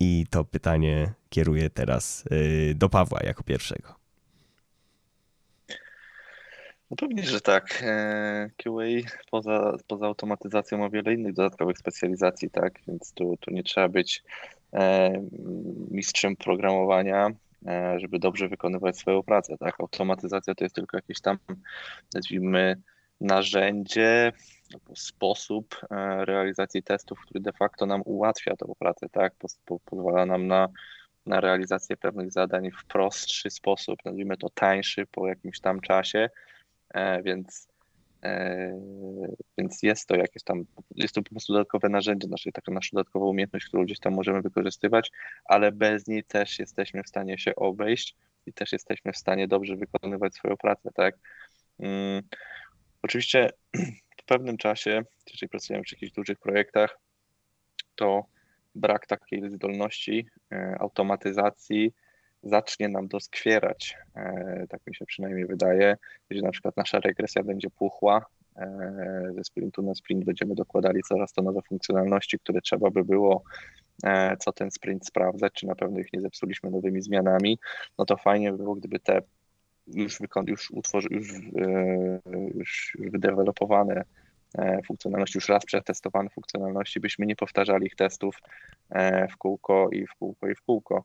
I 0.00 0.26
to 0.30 0.44
pytanie 0.44 1.12
kieruję 1.28 1.70
teraz 1.70 2.24
e, 2.70 2.74
do 2.74 2.88
Pawła 2.88 3.20
jako 3.22 3.42
pierwszego. 3.42 3.97
No 6.90 6.96
pewnie, 6.96 7.22
że 7.22 7.40
tak. 7.40 7.82
E, 7.86 8.50
QA 8.56 9.10
poza, 9.30 9.76
poza 9.86 10.06
automatyzacją 10.06 10.78
ma 10.78 10.90
wiele 10.90 11.14
innych 11.14 11.34
dodatkowych 11.34 11.78
specjalizacji, 11.78 12.50
tak? 12.50 12.80
Więc 12.88 13.12
tu, 13.12 13.36
tu 13.40 13.50
nie 13.50 13.62
trzeba 13.62 13.88
być 13.88 14.22
e, 14.72 15.12
mistrzem 15.90 16.36
programowania, 16.36 17.30
e, 17.66 18.00
żeby 18.00 18.18
dobrze 18.18 18.48
wykonywać 18.48 18.98
swoją 18.98 19.22
pracę, 19.22 19.58
tak? 19.58 19.80
Automatyzacja 19.80 20.54
to 20.54 20.64
jest 20.64 20.74
tylko 20.74 20.96
jakieś 20.96 21.20
tam, 21.20 21.38
nazwijmy, 22.14 22.76
narzędzie, 23.20 24.32
sposób 24.94 25.80
realizacji 26.18 26.82
testów, 26.82 27.20
który 27.20 27.40
de 27.40 27.52
facto 27.52 27.86
nam 27.86 28.02
ułatwia 28.04 28.56
tą 28.56 28.74
pracę, 28.78 29.08
tak? 29.08 29.34
pozwala 29.84 30.26
nam 30.26 30.46
na, 30.46 30.68
na 31.26 31.40
realizację 31.40 31.96
pewnych 31.96 32.32
zadań 32.32 32.70
w 32.70 32.84
prostszy 32.84 33.50
sposób, 33.50 33.98
nazwijmy 34.04 34.36
to 34.36 34.50
tańszy 34.50 35.06
po 35.06 35.28
jakimś 35.28 35.60
tam 35.60 35.80
czasie, 35.80 36.30
więc, 37.22 37.68
e, 38.22 38.80
więc 39.58 39.82
jest 39.82 40.08
to 40.08 40.16
jakieś 40.16 40.42
tam, 40.42 40.64
jest 40.94 41.14
to 41.14 41.22
po 41.22 41.30
prostu 41.30 41.52
dodatkowe 41.52 41.88
narzędzie, 41.88 42.28
nasze, 42.28 42.52
taka 42.52 42.72
nasza 42.72 42.90
dodatkowa 42.92 43.26
umiejętność, 43.26 43.66
którą 43.66 43.84
gdzieś 43.84 44.00
tam 44.00 44.14
możemy 44.14 44.42
wykorzystywać, 44.42 45.10
ale 45.44 45.72
bez 45.72 46.06
niej 46.06 46.24
też 46.24 46.58
jesteśmy 46.58 47.02
w 47.02 47.08
stanie 47.08 47.38
się 47.38 47.54
obejść 47.56 48.16
i 48.46 48.52
też 48.52 48.72
jesteśmy 48.72 49.12
w 49.12 49.16
stanie 49.16 49.48
dobrze 49.48 49.76
wykonywać 49.76 50.34
swoją 50.34 50.56
pracę, 50.56 50.90
tak? 50.94 51.18
Hmm. 51.80 52.22
Oczywiście 53.02 53.50
w 54.22 54.24
pewnym 54.26 54.56
czasie, 54.56 55.02
jeżeli 55.32 55.48
pracujemy 55.48 55.84
przy 55.84 55.94
jakichś 55.94 56.12
dużych 56.12 56.38
projektach, 56.38 56.98
to 57.94 58.24
brak 58.74 59.06
takiej 59.06 59.50
zdolności 59.50 60.26
e, 60.52 60.76
automatyzacji 60.80 61.94
zacznie 62.42 62.88
nam 62.88 63.08
doskwierać, 63.08 63.96
e, 64.16 64.66
tak 64.68 64.80
mi 64.86 64.94
się 64.94 65.06
przynajmniej 65.06 65.46
wydaje, 65.46 65.96
gdzie 66.28 66.42
na 66.42 66.50
przykład 66.50 66.76
nasza 66.76 67.00
regresja 67.00 67.42
będzie 67.42 67.70
puchła, 67.70 68.26
e, 68.56 69.32
ze 69.36 69.44
sprintu 69.44 69.82
na 69.82 69.94
sprint 69.94 70.24
będziemy 70.24 70.54
dokładali 70.54 71.02
coraz 71.02 71.32
to 71.32 71.42
nowe 71.42 71.62
funkcjonalności, 71.62 72.38
które 72.38 72.60
trzeba 72.60 72.90
by 72.90 73.04
było 73.04 73.42
e, 74.04 74.36
co 74.36 74.52
ten 74.52 74.70
sprint 74.70 75.06
sprawdzać, 75.06 75.52
czy 75.52 75.66
na 75.66 75.74
pewno 75.74 75.98
ich 75.98 76.12
nie 76.12 76.20
zepsuliśmy 76.20 76.70
nowymi 76.70 77.02
zmianami, 77.02 77.58
no 77.98 78.04
to 78.04 78.16
fajnie 78.16 78.52
by 78.52 78.58
było, 78.58 78.74
gdyby 78.74 79.00
te 79.00 79.22
już, 79.86 80.18
już, 80.46 80.70
utworzy, 80.70 81.08
już, 81.12 81.28
już 82.54 82.96
wydevelopowane 83.00 84.04
funkcjonalności, 84.86 85.38
już 85.38 85.48
raz 85.48 85.64
przetestowane 85.64 86.30
funkcjonalności, 86.30 87.00
byśmy 87.00 87.26
nie 87.26 87.36
powtarzali 87.36 87.86
ich 87.86 87.96
testów 87.96 88.36
w 89.32 89.36
kółko 89.36 89.88
i 89.92 90.06
w 90.06 90.14
kółko 90.14 90.48
i 90.48 90.54
w 90.54 90.62
kółko. 90.62 91.04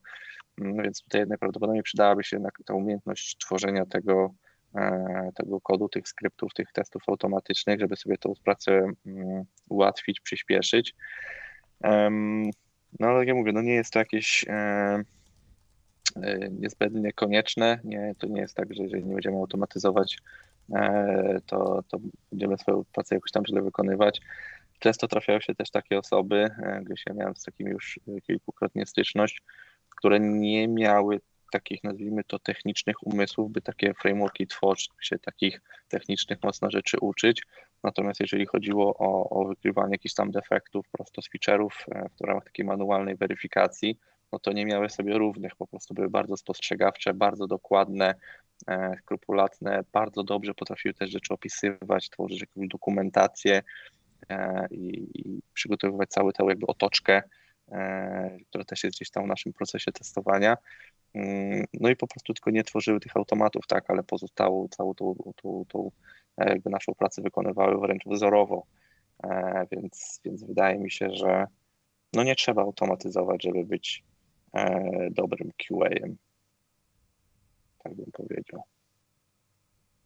No 0.57 0.83
więc 0.83 1.03
tutaj 1.03 1.27
najprawdopodobniej 1.27 1.83
przydałaby 1.83 2.23
się 2.23 2.43
ta 2.65 2.73
umiejętność 2.73 3.37
tworzenia 3.37 3.85
tego, 3.85 4.33
e, 4.75 5.29
tego 5.35 5.61
kodu, 5.61 5.89
tych 5.89 6.07
skryptów, 6.07 6.53
tych 6.53 6.71
testów 6.71 7.03
automatycznych, 7.07 7.79
żeby 7.79 7.95
sobie 7.95 8.17
tą 8.17 8.33
pracę 8.43 8.71
mm, 9.05 9.43
ułatwić, 9.69 10.19
przyspieszyć. 10.19 10.95
No 12.99 13.07
ale 13.07 13.19
jak 13.19 13.27
ja 13.27 13.35
mówię, 13.35 13.51
no 13.53 13.61
nie 13.61 13.73
jest 13.73 13.93
to 13.93 13.99
jakieś 13.99 14.45
e, 14.47 14.53
e, 16.15 16.49
niezbędnie 16.51 17.13
konieczne. 17.13 17.79
Nie, 17.83 18.15
to 18.17 18.27
nie 18.27 18.41
jest 18.41 18.55
tak, 18.55 18.73
że 18.73 18.83
jeżeli 18.83 19.05
nie 19.05 19.13
będziemy 19.13 19.37
automatyzować, 19.37 20.17
to, 21.45 21.83
to 21.87 21.99
będziemy 22.31 22.57
swoją 22.57 22.83
pracę 22.93 23.15
jakoś 23.15 23.31
tam 23.31 23.45
źle 23.45 23.61
wykonywać. 23.61 24.21
Często 24.79 25.07
trafiają 25.07 25.39
się 25.39 25.55
też 25.55 25.71
takie 25.71 25.99
osoby, 25.99 26.49
gdyż 26.83 27.03
ja 27.07 27.13
miałem 27.13 27.35
z 27.35 27.43
takimi 27.43 27.71
już 27.71 27.99
kilkukrotnie 28.27 28.85
styczność, 28.85 29.41
które 30.03 30.19
nie 30.19 30.67
miały 30.67 31.21
takich, 31.51 31.83
nazwijmy 31.83 32.23
to, 32.23 32.39
technicznych 32.39 33.07
umysłów, 33.07 33.51
by 33.51 33.61
takie 33.61 33.93
frameworki 33.93 34.47
tworzyć, 34.47 34.89
się 35.01 35.19
takich 35.19 35.61
technicznych 35.87 36.43
mocno 36.43 36.71
rzeczy 36.71 36.97
uczyć. 37.01 37.43
Natomiast 37.83 38.19
jeżeli 38.19 38.45
chodziło 38.45 38.97
o, 38.97 39.29
o 39.29 39.47
wykrywanie 39.47 39.91
jakichś 39.91 40.15
tam 40.15 40.31
defektów 40.31 40.85
prosto 40.91 41.21
z 41.21 41.29
feature'ów 41.29 41.69
e, 41.91 42.09
w 42.21 42.27
ramach 42.27 42.43
takiej 42.43 42.65
manualnej 42.65 43.15
weryfikacji, 43.15 43.97
no 44.31 44.39
to 44.39 44.51
nie 44.51 44.65
miały 44.65 44.89
sobie 44.89 45.17
równych, 45.17 45.55
po 45.55 45.67
prostu 45.67 45.93
były 45.93 46.09
bardzo 46.09 46.37
spostrzegawcze, 46.37 47.13
bardzo 47.13 47.47
dokładne, 47.47 48.15
e, 48.67 48.95
skrupulatne, 49.01 49.83
bardzo 49.93 50.23
dobrze 50.23 50.53
potrafiły 50.53 50.93
też 50.93 51.09
rzeczy 51.09 51.33
opisywać, 51.33 52.09
tworzyć 52.09 52.41
jakąś 52.41 52.67
dokumentację 52.67 53.61
e, 54.29 54.67
i, 54.71 55.07
i 55.15 55.41
przygotowywać 55.53 56.09
całą 56.09 56.31
tę 56.31 56.45
jakby 56.47 56.67
otoczkę 56.67 57.23
które 58.49 58.65
też 58.65 58.83
jest 58.83 58.95
gdzieś 58.95 59.11
tam 59.11 59.23
w 59.23 59.27
naszym 59.27 59.53
procesie 59.53 59.91
testowania. 59.91 60.57
Mm, 61.13 61.65
no 61.73 61.89
i 61.89 61.95
po 61.95 62.07
prostu 62.07 62.33
tylko 62.33 62.51
nie 62.51 62.63
tworzyły 62.63 62.99
tych 62.99 63.17
automatów, 63.17 63.67
tak, 63.67 63.89
ale 63.89 64.03
pozostałą 64.03 64.67
całą 64.67 64.93
tą, 64.93 65.15
tą, 65.35 65.65
tą 65.67 65.91
e, 66.37 66.49
jakby 66.49 66.69
naszą 66.69 66.93
pracę 66.93 67.21
wykonywały 67.21 67.79
wręcz 67.79 68.03
wzorowo. 68.05 68.65
E, 69.23 69.67
więc, 69.71 70.21
więc 70.25 70.43
wydaje 70.43 70.79
mi 70.79 70.91
się, 70.91 71.09
że 71.09 71.47
no 72.13 72.23
nie 72.23 72.35
trzeba 72.35 72.61
automatyzować, 72.61 73.43
żeby 73.43 73.65
być 73.65 74.03
dobrym 75.11 75.51
QA-em. 75.57 76.17
Tak 77.83 77.95
bym 77.95 78.11
powiedział. 78.13 78.63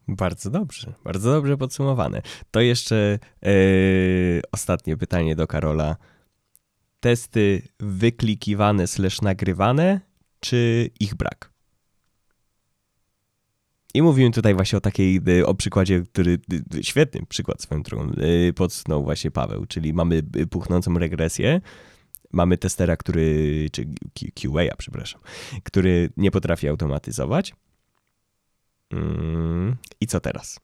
Bardzo 0.08 0.50
dobrze, 0.50 0.94
bardzo 1.04 1.32
dobrze 1.32 1.58
podsumowane. 1.58 2.22
To 2.52 2.62
jeszcze 2.62 3.20
yy, 3.42 4.42
ostatnie 4.52 4.98
pytanie 4.98 5.36
do 5.36 5.48
Karola 5.48 5.96
testy 7.00 7.62
wyklikiwane 7.80 8.88
slash 8.88 9.22
nagrywane, 9.22 10.02
czy 10.40 10.90
ich 11.00 11.16
brak? 11.16 11.54
I 13.94 14.02
mówimy 14.02 14.32
tutaj 14.32 14.54
właśnie 14.54 14.78
o 14.78 14.82
takiej, 14.82 15.22
y, 15.28 15.46
o 15.46 15.56
przykładzie, 15.56 16.04
który, 16.14 16.40
y, 16.76 16.84
świetny 16.84 17.26
przykład 17.30 17.62
swoją 17.62 17.84
drogą, 17.84 18.12
y, 18.50 18.54
podsunął 18.54 19.04
właśnie 19.04 19.32
Paweł, 19.32 19.66
czyli 19.66 19.94
mamy 19.94 20.24
puchnącą 20.50 20.94
regresję, 21.00 21.62
mamy 22.32 22.58
testera, 22.58 22.98
który, 22.98 23.70
czy 23.72 23.86
QA, 24.14 24.76
przepraszam, 24.78 25.22
który 25.64 26.10
nie 26.18 26.32
potrafi 26.32 26.68
automatyzować. 26.68 27.56
Mm, 28.92 29.76
I 30.02 30.08
co 30.08 30.20
teraz? 30.20 30.60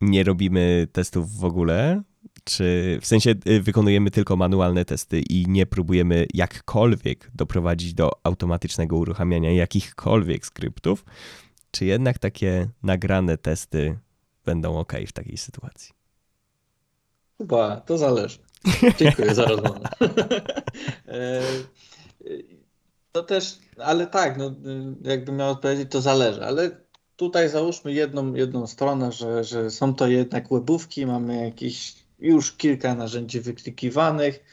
nie 0.00 0.24
robimy 0.24 0.88
testów 0.92 1.36
w 1.36 1.44
ogóle, 1.44 2.02
czy 2.44 2.98
w 3.02 3.06
sensie 3.06 3.34
y, 3.46 3.60
wykonujemy 3.60 4.10
tylko 4.10 4.36
manualne 4.36 4.84
testy 4.84 5.20
i 5.20 5.46
nie 5.48 5.66
próbujemy 5.66 6.26
jakkolwiek 6.34 7.30
doprowadzić 7.34 7.94
do 7.94 8.10
automatycznego 8.22 8.96
uruchamiania 8.96 9.52
jakichkolwiek 9.52 10.46
skryptów, 10.46 11.04
czy 11.70 11.84
jednak 11.84 12.18
takie 12.18 12.68
nagrane 12.82 13.38
testy 13.38 13.98
będą 14.44 14.78
ok 14.78 14.92
w 15.06 15.12
takiej 15.12 15.36
sytuacji? 15.36 15.92
Chyba 17.38 17.80
to 17.80 17.98
zależy. 17.98 18.38
Dziękuję 18.98 19.34
za 19.34 19.44
rozmowę. 19.44 19.80
E, 21.08 21.42
to 23.12 23.22
też, 23.22 23.58
ale 23.76 24.06
tak, 24.06 24.38
no, 24.38 24.54
jakbym 25.02 25.36
miał 25.36 25.50
odpowiedzieć, 25.50 25.90
to 25.90 26.00
zależy, 26.00 26.44
ale 26.44 26.70
tutaj 27.16 27.48
załóżmy 27.48 27.92
jedną, 27.92 28.34
jedną 28.34 28.66
stronę, 28.66 29.12
że, 29.12 29.44
że 29.44 29.70
są 29.70 29.94
to 29.94 30.08
jednak 30.08 30.48
webówki, 30.48 31.06
mamy 31.06 31.44
jakieś 31.44 31.99
już 32.20 32.56
kilka 32.56 32.94
narzędzi 32.94 33.40
wyklikiwanych, 33.40 34.44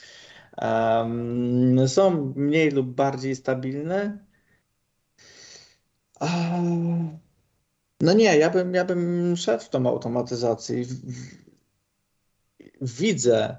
są 1.88 2.34
mniej 2.36 2.72
lub 2.72 2.88
bardziej 2.88 3.36
stabilne. 3.36 4.26
No 8.02 8.14
nie, 8.14 8.38
ja 8.38 8.50
bym, 8.50 8.74
ja 8.74 8.86
bym 8.86 9.36
szedł 9.38 9.64
w 9.64 9.70
tą 9.70 9.88
automatyzację. 9.88 10.86
Widzę 12.82 13.58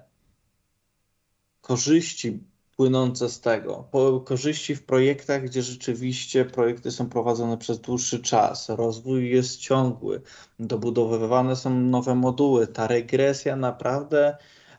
korzyści 1.61 2.45
płynące 2.79 3.29
z 3.29 3.41
tego. 3.41 3.89
Po, 3.91 4.21
korzyści 4.21 4.75
w 4.77 4.87
projektach, 4.87 5.43
gdzie 5.43 5.63
rzeczywiście 5.63 6.45
projekty 6.45 6.91
są 6.91 7.09
prowadzone 7.09 7.59
przez 7.59 7.81
dłuższy 7.81 8.23
czas, 8.23 8.69
rozwój 8.69 9.31
jest 9.31 9.61
ciągły, 9.61 10.21
dobudowywane 10.61 11.57
są 11.57 11.75
nowe 11.75 12.15
moduły. 12.15 12.67
Ta 12.67 12.87
regresja 12.87 13.57
naprawdę, 13.57 14.37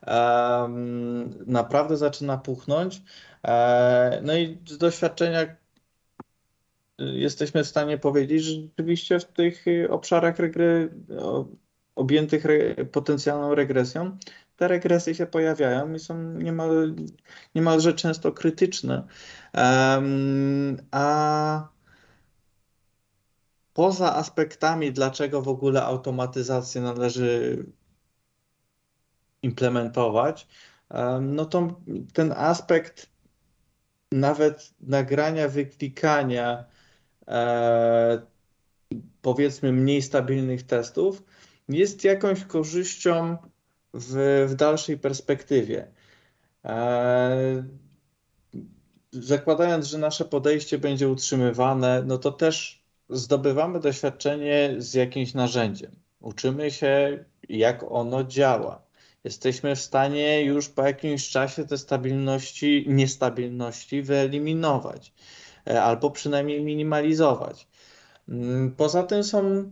um, 0.07 1.45
naprawdę 1.47 1.97
zaczyna 1.97 2.37
puchnąć. 2.37 3.01
E, 3.43 4.21
no 4.23 4.37
i 4.37 4.57
z 4.67 4.77
doświadczenia 4.77 5.55
jesteśmy 6.97 7.63
w 7.63 7.67
stanie 7.67 7.97
powiedzieć, 7.97 8.43
że 8.43 8.61
rzeczywiście 8.61 9.19
w 9.19 9.25
tych 9.25 9.65
obszarach 9.89 10.39
regry, 10.39 10.89
objętych 11.95 12.45
re, 12.45 12.85
potencjalną 12.85 13.55
regresją 13.55 14.17
te 14.59 14.67
regresje 14.67 15.15
się 15.15 15.25
pojawiają 15.25 15.93
i 15.93 15.99
są 15.99 16.33
niemal, 16.33 16.95
niemalże 17.55 17.93
często 17.93 18.31
krytyczne. 18.31 19.07
Um, 19.53 20.77
a 20.91 21.67
poza 23.73 24.15
aspektami, 24.15 24.91
dlaczego 24.91 25.41
w 25.41 25.47
ogóle 25.47 25.83
automatyzację 25.83 26.81
należy 26.81 27.65
implementować, 29.41 30.47
um, 30.89 31.35
no 31.35 31.45
to 31.45 31.81
ten 32.13 32.31
aspekt 32.31 33.09
nawet 34.11 34.73
nagrania, 34.81 35.47
wyklikania 35.47 36.65
e, 37.27 38.21
powiedzmy 39.21 39.71
mniej 39.71 40.01
stabilnych 40.01 40.63
testów 40.63 41.23
jest 41.69 42.03
jakąś 42.03 42.43
korzyścią 42.43 43.37
w, 43.93 44.45
w 44.49 44.55
dalszej 44.55 44.97
perspektywie. 44.97 45.87
E, 46.65 47.63
zakładając, 49.11 49.85
że 49.85 49.97
nasze 49.97 50.25
podejście 50.25 50.77
będzie 50.77 51.09
utrzymywane, 51.09 52.03
no 52.05 52.17
to 52.17 52.31
też 52.31 52.83
zdobywamy 53.09 53.79
doświadczenie 53.79 54.75
z 54.77 54.93
jakimś 54.93 55.33
narzędziem. 55.33 55.91
Uczymy 56.19 56.71
się, 56.71 57.25
jak 57.49 57.91
ono 57.91 58.23
działa. 58.23 58.81
Jesteśmy 59.23 59.75
w 59.75 59.79
stanie 59.79 60.43
już 60.43 60.69
po 60.69 60.83
jakimś 60.83 61.29
czasie 61.29 61.65
te 61.65 61.77
stabilności, 61.77 62.85
niestabilności 62.87 64.01
wyeliminować 64.01 65.13
e, 65.67 65.83
albo 65.83 66.11
przynajmniej 66.11 66.63
minimalizować. 66.63 67.67
Mm, 68.29 68.75
poza 68.75 69.03
tym 69.03 69.23
są 69.23 69.69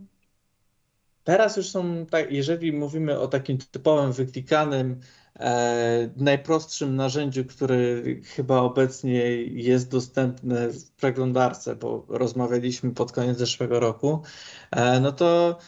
Teraz 1.28 1.56
już 1.56 1.70
są, 1.70 2.06
tak, 2.06 2.32
jeżeli 2.32 2.72
mówimy 2.72 3.18
o 3.20 3.28
takim 3.28 3.58
typowym 3.58 4.12
wyklikanym, 4.12 5.00
e, 5.40 6.10
najprostszym 6.16 6.96
narzędziu, 6.96 7.44
które 7.44 7.76
chyba 8.24 8.60
obecnie 8.60 9.42
jest 9.42 9.90
dostępne 9.90 10.68
w 10.68 10.90
przeglądarce, 10.90 11.76
bo 11.76 12.06
rozmawialiśmy 12.08 12.90
pod 12.90 13.12
koniec 13.12 13.38
zeszłego 13.38 13.80
roku, 13.80 14.22
e, 14.70 15.00
no 15.00 15.12
to 15.12 15.58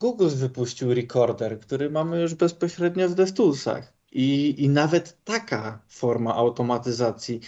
Google 0.00 0.28
wypuścił 0.28 0.94
Recorder, 0.94 1.60
który 1.60 1.90
mamy 1.90 2.20
już 2.20 2.34
bezpośrednio 2.34 3.08
w 3.08 3.14
DevToolsach. 3.14 3.92
I, 4.12 4.54
I 4.64 4.68
nawet 4.68 5.24
taka 5.24 5.82
forma 5.88 6.34
automatyzacji 6.34 7.40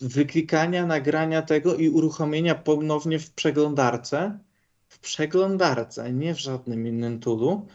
wyklikania, 0.00 0.86
nagrania 0.86 1.42
tego 1.42 1.74
i 1.74 1.88
uruchomienia 1.88 2.54
ponownie 2.54 3.18
w 3.18 3.30
przeglądarce 3.30 4.38
w 5.00 5.02
przeglądarce, 5.02 6.12
nie 6.12 6.34
w 6.34 6.38
żadnym 6.38 6.86
innym 6.86 7.20
toolu, 7.20 7.66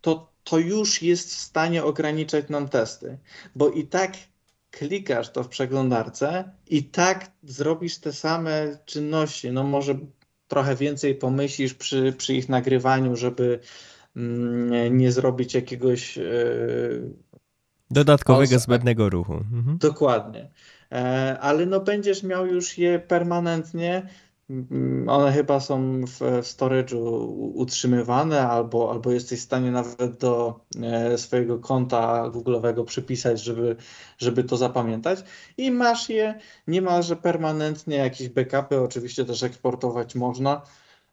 to, 0.00 0.32
to 0.44 0.58
już 0.58 1.02
jest 1.02 1.28
w 1.28 1.38
stanie 1.38 1.84
ograniczać 1.84 2.48
nam 2.48 2.68
testy, 2.68 3.18
bo 3.54 3.68
i 3.68 3.86
tak 3.86 4.12
klikasz 4.70 5.32
to 5.32 5.44
w 5.44 5.48
przeglądarce 5.48 6.50
i 6.66 6.84
tak 6.84 7.30
zrobisz 7.42 7.98
te 7.98 8.12
same 8.12 8.78
czynności. 8.84 9.52
No 9.52 9.64
może 9.64 9.98
trochę 10.48 10.76
więcej 10.76 11.14
pomyślisz 11.14 11.74
przy, 11.74 12.12
przy 12.12 12.34
ich 12.34 12.48
nagrywaniu, 12.48 13.16
żeby 13.16 13.60
mm, 14.16 14.98
nie 14.98 15.12
zrobić 15.12 15.54
jakiegoś 15.54 16.18
e, 16.18 16.22
dodatkowego 17.90 18.58
zbędnego 18.58 19.10
ruchu. 19.10 19.34
Mhm. 19.34 19.78
Dokładnie. 19.78 20.50
E, 20.92 21.38
ale 21.40 21.66
no 21.66 21.80
będziesz 21.80 22.22
miał 22.22 22.46
już 22.46 22.78
je 22.78 22.98
permanentnie 22.98 24.08
one 25.06 25.32
chyba 25.32 25.60
są 25.60 26.00
w, 26.06 26.18
w 26.18 26.46
storage'u 26.46 27.26
utrzymywane, 27.54 28.48
albo, 28.48 28.90
albo 28.90 29.10
jesteś 29.10 29.40
w 29.40 29.42
stanie 29.42 29.70
nawet 29.70 30.16
do 30.18 30.60
e, 30.82 31.18
swojego 31.18 31.58
konta 31.58 32.30
Google'owego 32.30 32.84
przypisać, 32.84 33.42
żeby, 33.42 33.76
żeby 34.18 34.44
to 34.44 34.56
zapamiętać. 34.56 35.24
I 35.56 35.70
masz 35.70 36.08
je 36.08 36.38
niemalże 36.66 37.16
permanentnie, 37.16 37.96
jakieś 37.96 38.28
backupy, 38.28 38.80
oczywiście 38.80 39.24
też 39.24 39.42
eksportować 39.42 40.14
można. 40.14 40.62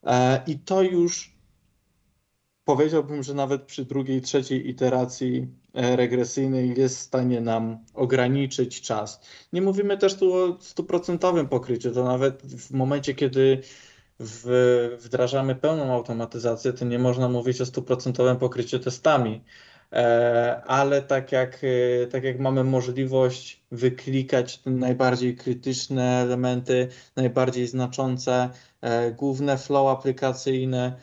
E, 0.04 0.44
I 0.48 0.60
to 0.60 0.82
już 0.82 1.37
powiedziałbym, 2.68 3.24
że 3.24 3.34
nawet 3.34 3.61
przy 3.61 3.86
drugiej, 3.86 4.22
trzeciej 4.22 4.70
iteracji 4.70 5.47
e, 5.74 5.95
regresyjnej 5.95 6.74
jest 6.78 6.97
w 6.97 7.01
stanie 7.01 7.41
nam 7.41 7.78
ograniczyć 7.93 8.82
czas. 8.82 9.22
Nie 9.53 9.61
mówimy 9.61 9.97
też 9.97 10.15
tu 10.15 10.34
o 10.34 10.57
stuprocentowym 10.59 11.47
pokryciu, 11.47 11.91
to 11.91 12.03
nawet 12.03 12.41
w 12.41 12.72
momencie, 12.72 13.13
kiedy 13.13 13.61
w, 14.20 14.97
wdrażamy 14.99 15.55
pełną 15.55 15.93
automatyzację, 15.93 16.74
to 16.74 16.86
nie 16.86 16.99
można 16.99 17.30
mówić 17.30 17.61
o 17.61 17.65
stuprocentowym 17.65 18.38
pokryciu 18.38 18.80
testami. 18.80 19.43
E, 19.93 20.61
ale 20.65 21.01
tak 21.01 21.32
jak, 21.32 21.61
e, 21.63 22.07
tak 22.07 22.24
jak 22.24 22.39
mamy 22.39 22.63
możliwość 22.63 23.63
wyklikać 23.72 24.61
najbardziej 24.65 25.36
krytyczne 25.36 26.22
elementy, 26.22 26.88
najbardziej 27.15 27.68
znaczące, 27.68 28.49
główne 29.15 29.57
flow 29.57 29.88
aplikacyjne, 29.88 30.97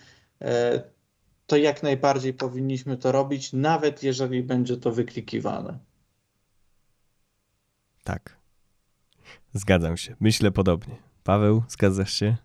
to 1.47 1.57
jak 1.57 1.83
najbardziej 1.83 2.35
powinniśmy 2.35 2.97
to 2.97 3.13
robić, 3.13 3.53
nawet 3.53 4.03
jeżeli 4.03 4.43
będzie 4.43 4.77
to 4.77 4.93
wyklikiwane. 4.93 5.79
Tak. 8.05 8.37
Zgadzam 9.53 9.97
się. 9.97 10.17
Myślę 10.21 10.51
podobnie. 10.51 10.95
Paweł, 11.25 11.63
zgadzasz 11.69 12.13
się? 12.13 12.37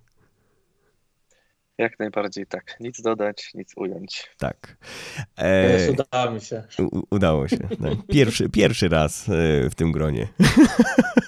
Jak 1.78 2.00
najbardziej 2.00 2.45
tak. 2.45 2.76
Nic 2.80 3.02
dodać, 3.02 3.52
nic 3.54 3.74
ująć. 3.78 4.30
Tak. 4.38 4.78
E... 5.38 5.91
Udało 5.91 6.32
mi 6.32 6.41
się. 6.41 6.64
U, 6.80 7.02
udało 7.12 7.47
się. 7.47 7.70
No. 7.80 7.89
Pierwszy, 8.10 8.50
pierwszy 8.50 8.89
raz 8.89 9.30
e, 9.30 9.70
w 9.70 9.76
tym 9.76 9.91
gronie. 9.91 10.28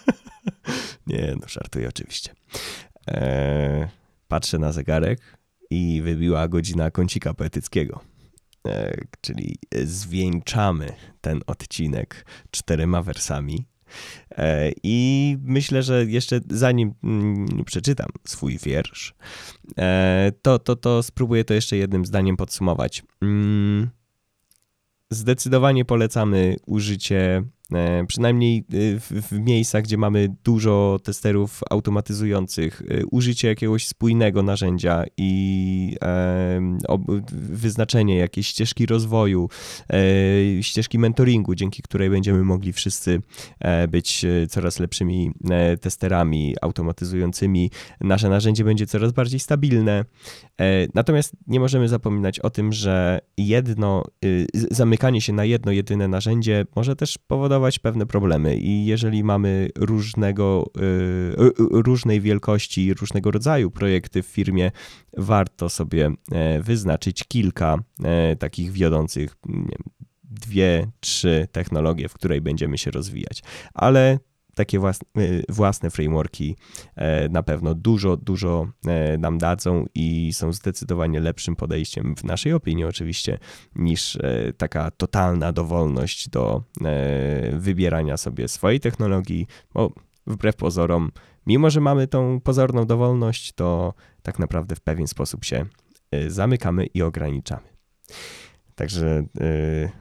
Nie, 1.08 1.36
no 1.42 1.48
żartuję 1.48 1.90
oczywiście. 1.90 2.34
E... 3.08 3.90
Patrzę 4.28 4.58
na 4.58 4.72
zegarek 4.72 5.20
i 5.72 6.02
wybiła 6.02 6.48
godzina 6.48 6.92
kącika 6.92 7.34
poetyckiego. 7.34 8.00
E, 8.68 8.98
czyli 9.22 9.56
zwieńczamy 9.84 10.94
ten 11.22 11.42
odcinek 11.48 12.26
czterema 12.52 13.04
wersami. 13.04 13.66
E, 14.32 14.72
I 14.84 15.38
myślę, 15.44 15.84
że 15.84 16.06
jeszcze 16.06 16.40
zanim 16.50 16.94
mm, 17.04 17.66
przeczytam 17.66 18.08
swój 18.28 18.58
wiersz, 18.58 19.14
e, 19.78 20.32
to, 20.42 20.60
to, 20.60 20.76
to 20.76 21.04
spróbuję 21.04 21.44
to 21.44 21.54
jeszcze 21.54 21.78
jednym 21.78 22.06
zdaniem 22.06 22.38
podsumować. 22.38 23.04
Mm, 23.22 23.90
zdecydowanie 25.10 25.86
polecamy 25.86 26.56
użycie 26.66 27.44
przynajmniej 28.08 28.66
w, 28.70 29.28
w, 29.32 29.40
miejscach, 29.40 29.84
gdzie 29.84 29.98
mamy 29.98 30.36
dużo 30.44 31.00
testerów 31.04 31.62
automatyzujących, 31.70 32.84
użycie 33.12 33.48
jakiegoś 33.48 33.88
spójnego 33.88 34.44
narzędzia 34.44 35.04
i 35.18 35.96
e, 36.04 36.78
wyznaczenie 37.32 38.18
jakiejś 38.18 38.48
ścieżki 38.48 38.86
rozwoju, 38.86 39.50
e, 39.90 40.64
ścieżki 40.64 41.00
mentoringu, 41.00 41.56
dzięki 41.56 41.82
której 41.82 42.10
będziemy 42.10 42.44
mogli 42.44 42.74
wszyscy 42.74 43.22
być 43.90 44.26
coraz 44.50 44.80
lepszymi 44.80 45.32
testerami 45.82 46.56
automatyzującymi. 46.62 47.72
Nasze 48.02 48.30
narzędzie 48.30 48.64
będzie 48.64 48.88
coraz 48.88 49.12
bardziej 49.12 49.40
stabilne. 49.40 50.06
Natomiast 50.94 51.34
nie 51.48 51.60
możemy 51.60 51.88
zapominać 51.88 52.40
o 52.40 52.50
tym, 52.50 52.74
że 52.74 53.20
jedno, 53.38 54.04
zamykanie 54.72 55.22
się 55.22 55.34
na 55.34 55.46
jedno 55.46 55.72
jedyne 55.72 56.08
narzędzie 56.08 56.66
może 56.76 56.96
też 56.96 57.18
powodować 57.18 57.61
pewne 57.80 58.06
problemy 58.06 58.58
i 58.58 58.86
jeżeli 58.86 59.24
mamy 59.24 59.70
różnego, 59.78 60.72
różnej 61.72 62.22
wielkości, 62.22 62.94
różnego 62.94 63.32
rodzaju 63.32 63.72
projekty 63.72 64.24
w 64.24 64.26
firmie, 64.26 64.72
warto 65.18 65.70
sobie 65.70 66.12
e, 66.32 66.62
wyznaczyć 66.62 67.24
kilka 67.28 67.78
e, 68.04 68.36
takich 68.36 68.72
wiodących, 68.72 69.36
wiem, 69.46 69.68
dwie, 70.24 70.92
trzy 71.00 71.48
technologie, 71.52 72.10
w 72.10 72.14
której 72.14 72.42
będziemy 72.42 72.78
się 72.78 72.92
rozwijać. 72.92 73.44
Ale 73.74 74.20
takie 74.56 74.80
własne, 74.80 75.08
własne 75.50 75.90
frameworki 75.90 76.56
e, 76.96 77.30
na 77.30 77.44
pewno 77.44 77.76
dużo, 77.76 78.18
dużo 78.18 78.68
nam 79.20 79.38
dadzą 79.38 79.86
i 79.96 80.34
są 80.34 80.54
zdecydowanie 80.54 81.20
lepszym 81.20 81.56
podejściem, 81.56 82.16
w 82.16 82.24
naszej 82.24 82.54
opinii 82.54 82.86
oczywiście, 82.86 83.40
niż 83.76 84.18
taka 84.58 84.92
totalna 84.92 85.54
dowolność 85.54 86.30
do 86.30 86.64
wybierania 87.54 88.18
sobie 88.18 88.48
swojej 88.48 88.80
technologii, 88.80 89.48
bo 89.74 89.92
wbrew 90.28 90.56
pozorom 90.56 91.12
mimo 91.46 91.70
że 91.70 91.82
mamy 91.82 92.08
tą 92.08 92.42
pozorną 92.42 92.86
dowolność, 92.86 93.54
to 93.54 93.94
tak 94.22 94.40
naprawdę 94.40 94.76
w 94.76 94.82
pewien 94.82 95.08
sposób 95.08 95.46
się 95.46 95.66
y, 96.16 96.32
zamykamy 96.32 96.86
i 96.86 97.02
ograniczamy. 97.02 97.68
Także 98.76 99.24
y, 99.42 99.92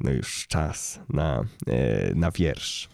no 0.00 0.10
już 0.10 0.46
czas 0.46 1.00
na, 1.08 1.44
y, 1.68 2.14
na 2.14 2.30
wiersz. 2.30 2.88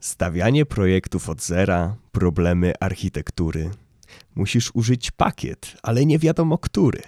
Stawianie 0.00 0.66
projektów 0.66 1.28
od 1.28 1.42
zera, 1.42 1.96
problemy 2.12 2.72
architektury. 2.80 3.70
Musisz 4.34 4.70
użyć 4.74 5.10
pakiet, 5.10 5.76
ale 5.82 6.06
nie 6.06 6.18
wiadomo 6.18 6.58
który. 6.58 7.02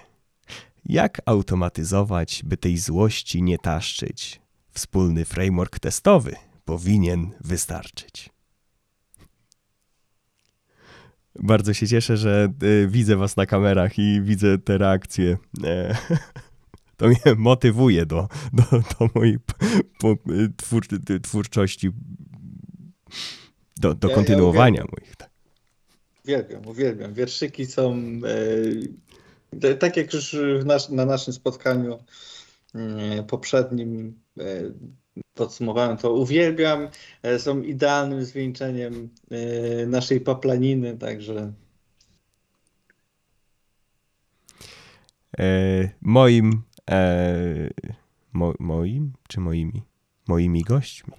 Jak 0.85 1.21
automatyzować, 1.25 2.41
by 2.45 2.57
tej 2.57 2.77
złości 2.77 3.43
nie 3.43 3.57
taszczyć? 3.57 4.41
Wspólny 4.71 5.25
framework 5.25 5.79
testowy 5.79 6.35
powinien 6.65 7.31
wystarczyć. 7.41 8.29
Bardzo 11.39 11.73
się 11.73 11.87
cieszę, 11.87 12.17
że 12.17 12.53
y, 12.63 12.87
widzę 12.87 13.15
was 13.15 13.37
na 13.37 13.45
kamerach 13.45 13.99
i 13.99 14.21
widzę 14.21 14.57
te 14.57 14.77
reakcje. 14.77 15.37
E, 15.63 15.97
to 16.97 17.07
mnie 17.07 17.35
motywuje 17.37 18.05
do, 18.05 18.27
do, 18.53 18.63
do 18.71 19.09
mojej 19.15 19.37
po, 19.99 20.15
twór, 20.57 20.85
twórczości, 21.23 21.89
do, 23.77 23.93
do 23.93 24.09
ja, 24.09 24.15
kontynuowania 24.15 24.79
ja 24.81 24.85
moich. 24.85 25.15
Tak. 25.15 25.29
Uwielbiam, 26.23 26.67
uwielbiam. 26.67 27.13
Wierszyki 27.13 27.65
są, 27.65 27.95
e, 29.61 29.75
tak 29.75 29.97
jak 29.97 30.13
już 30.13 30.35
nas, 30.65 30.89
na 30.89 31.05
naszym 31.05 31.33
spotkaniu 31.33 31.99
e, 32.75 33.23
poprzednim 33.23 34.19
e, 34.39 34.43
podsumowałem 35.33 35.97
to, 35.97 36.13
uwielbiam, 36.13 36.87
e, 37.23 37.39
są 37.39 37.61
idealnym 37.61 38.25
zwieńczeniem 38.25 39.09
e, 39.31 39.85
naszej 39.85 40.21
paplaniny, 40.21 40.97
także... 40.97 41.53
E, 45.39 45.89
moim, 46.01 46.63
mo, 48.33 48.53
moim, 48.59 49.13
czy 49.27 49.39
moimi? 49.39 49.83
Moimi 50.27 50.63
gośćmi? 50.63 51.13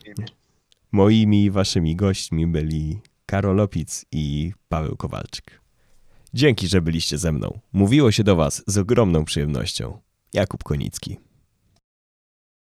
Moimi 0.94 1.50
waszymi 1.50 1.96
gośćmi 1.96 2.46
byli 2.46 3.00
Karol 3.26 3.60
Opic 3.60 4.04
i 4.12 4.52
Paweł 4.68 4.96
Kowalczyk. 4.96 5.60
Dzięki, 6.34 6.68
że 6.68 6.82
byliście 6.82 7.18
ze 7.18 7.32
mną. 7.32 7.58
Mówiło 7.72 8.12
się 8.12 8.24
do 8.24 8.36
was 8.36 8.64
z 8.66 8.78
ogromną 8.78 9.24
przyjemnością. 9.24 9.98
Jakub 10.34 10.64
Konicki. 10.64 11.16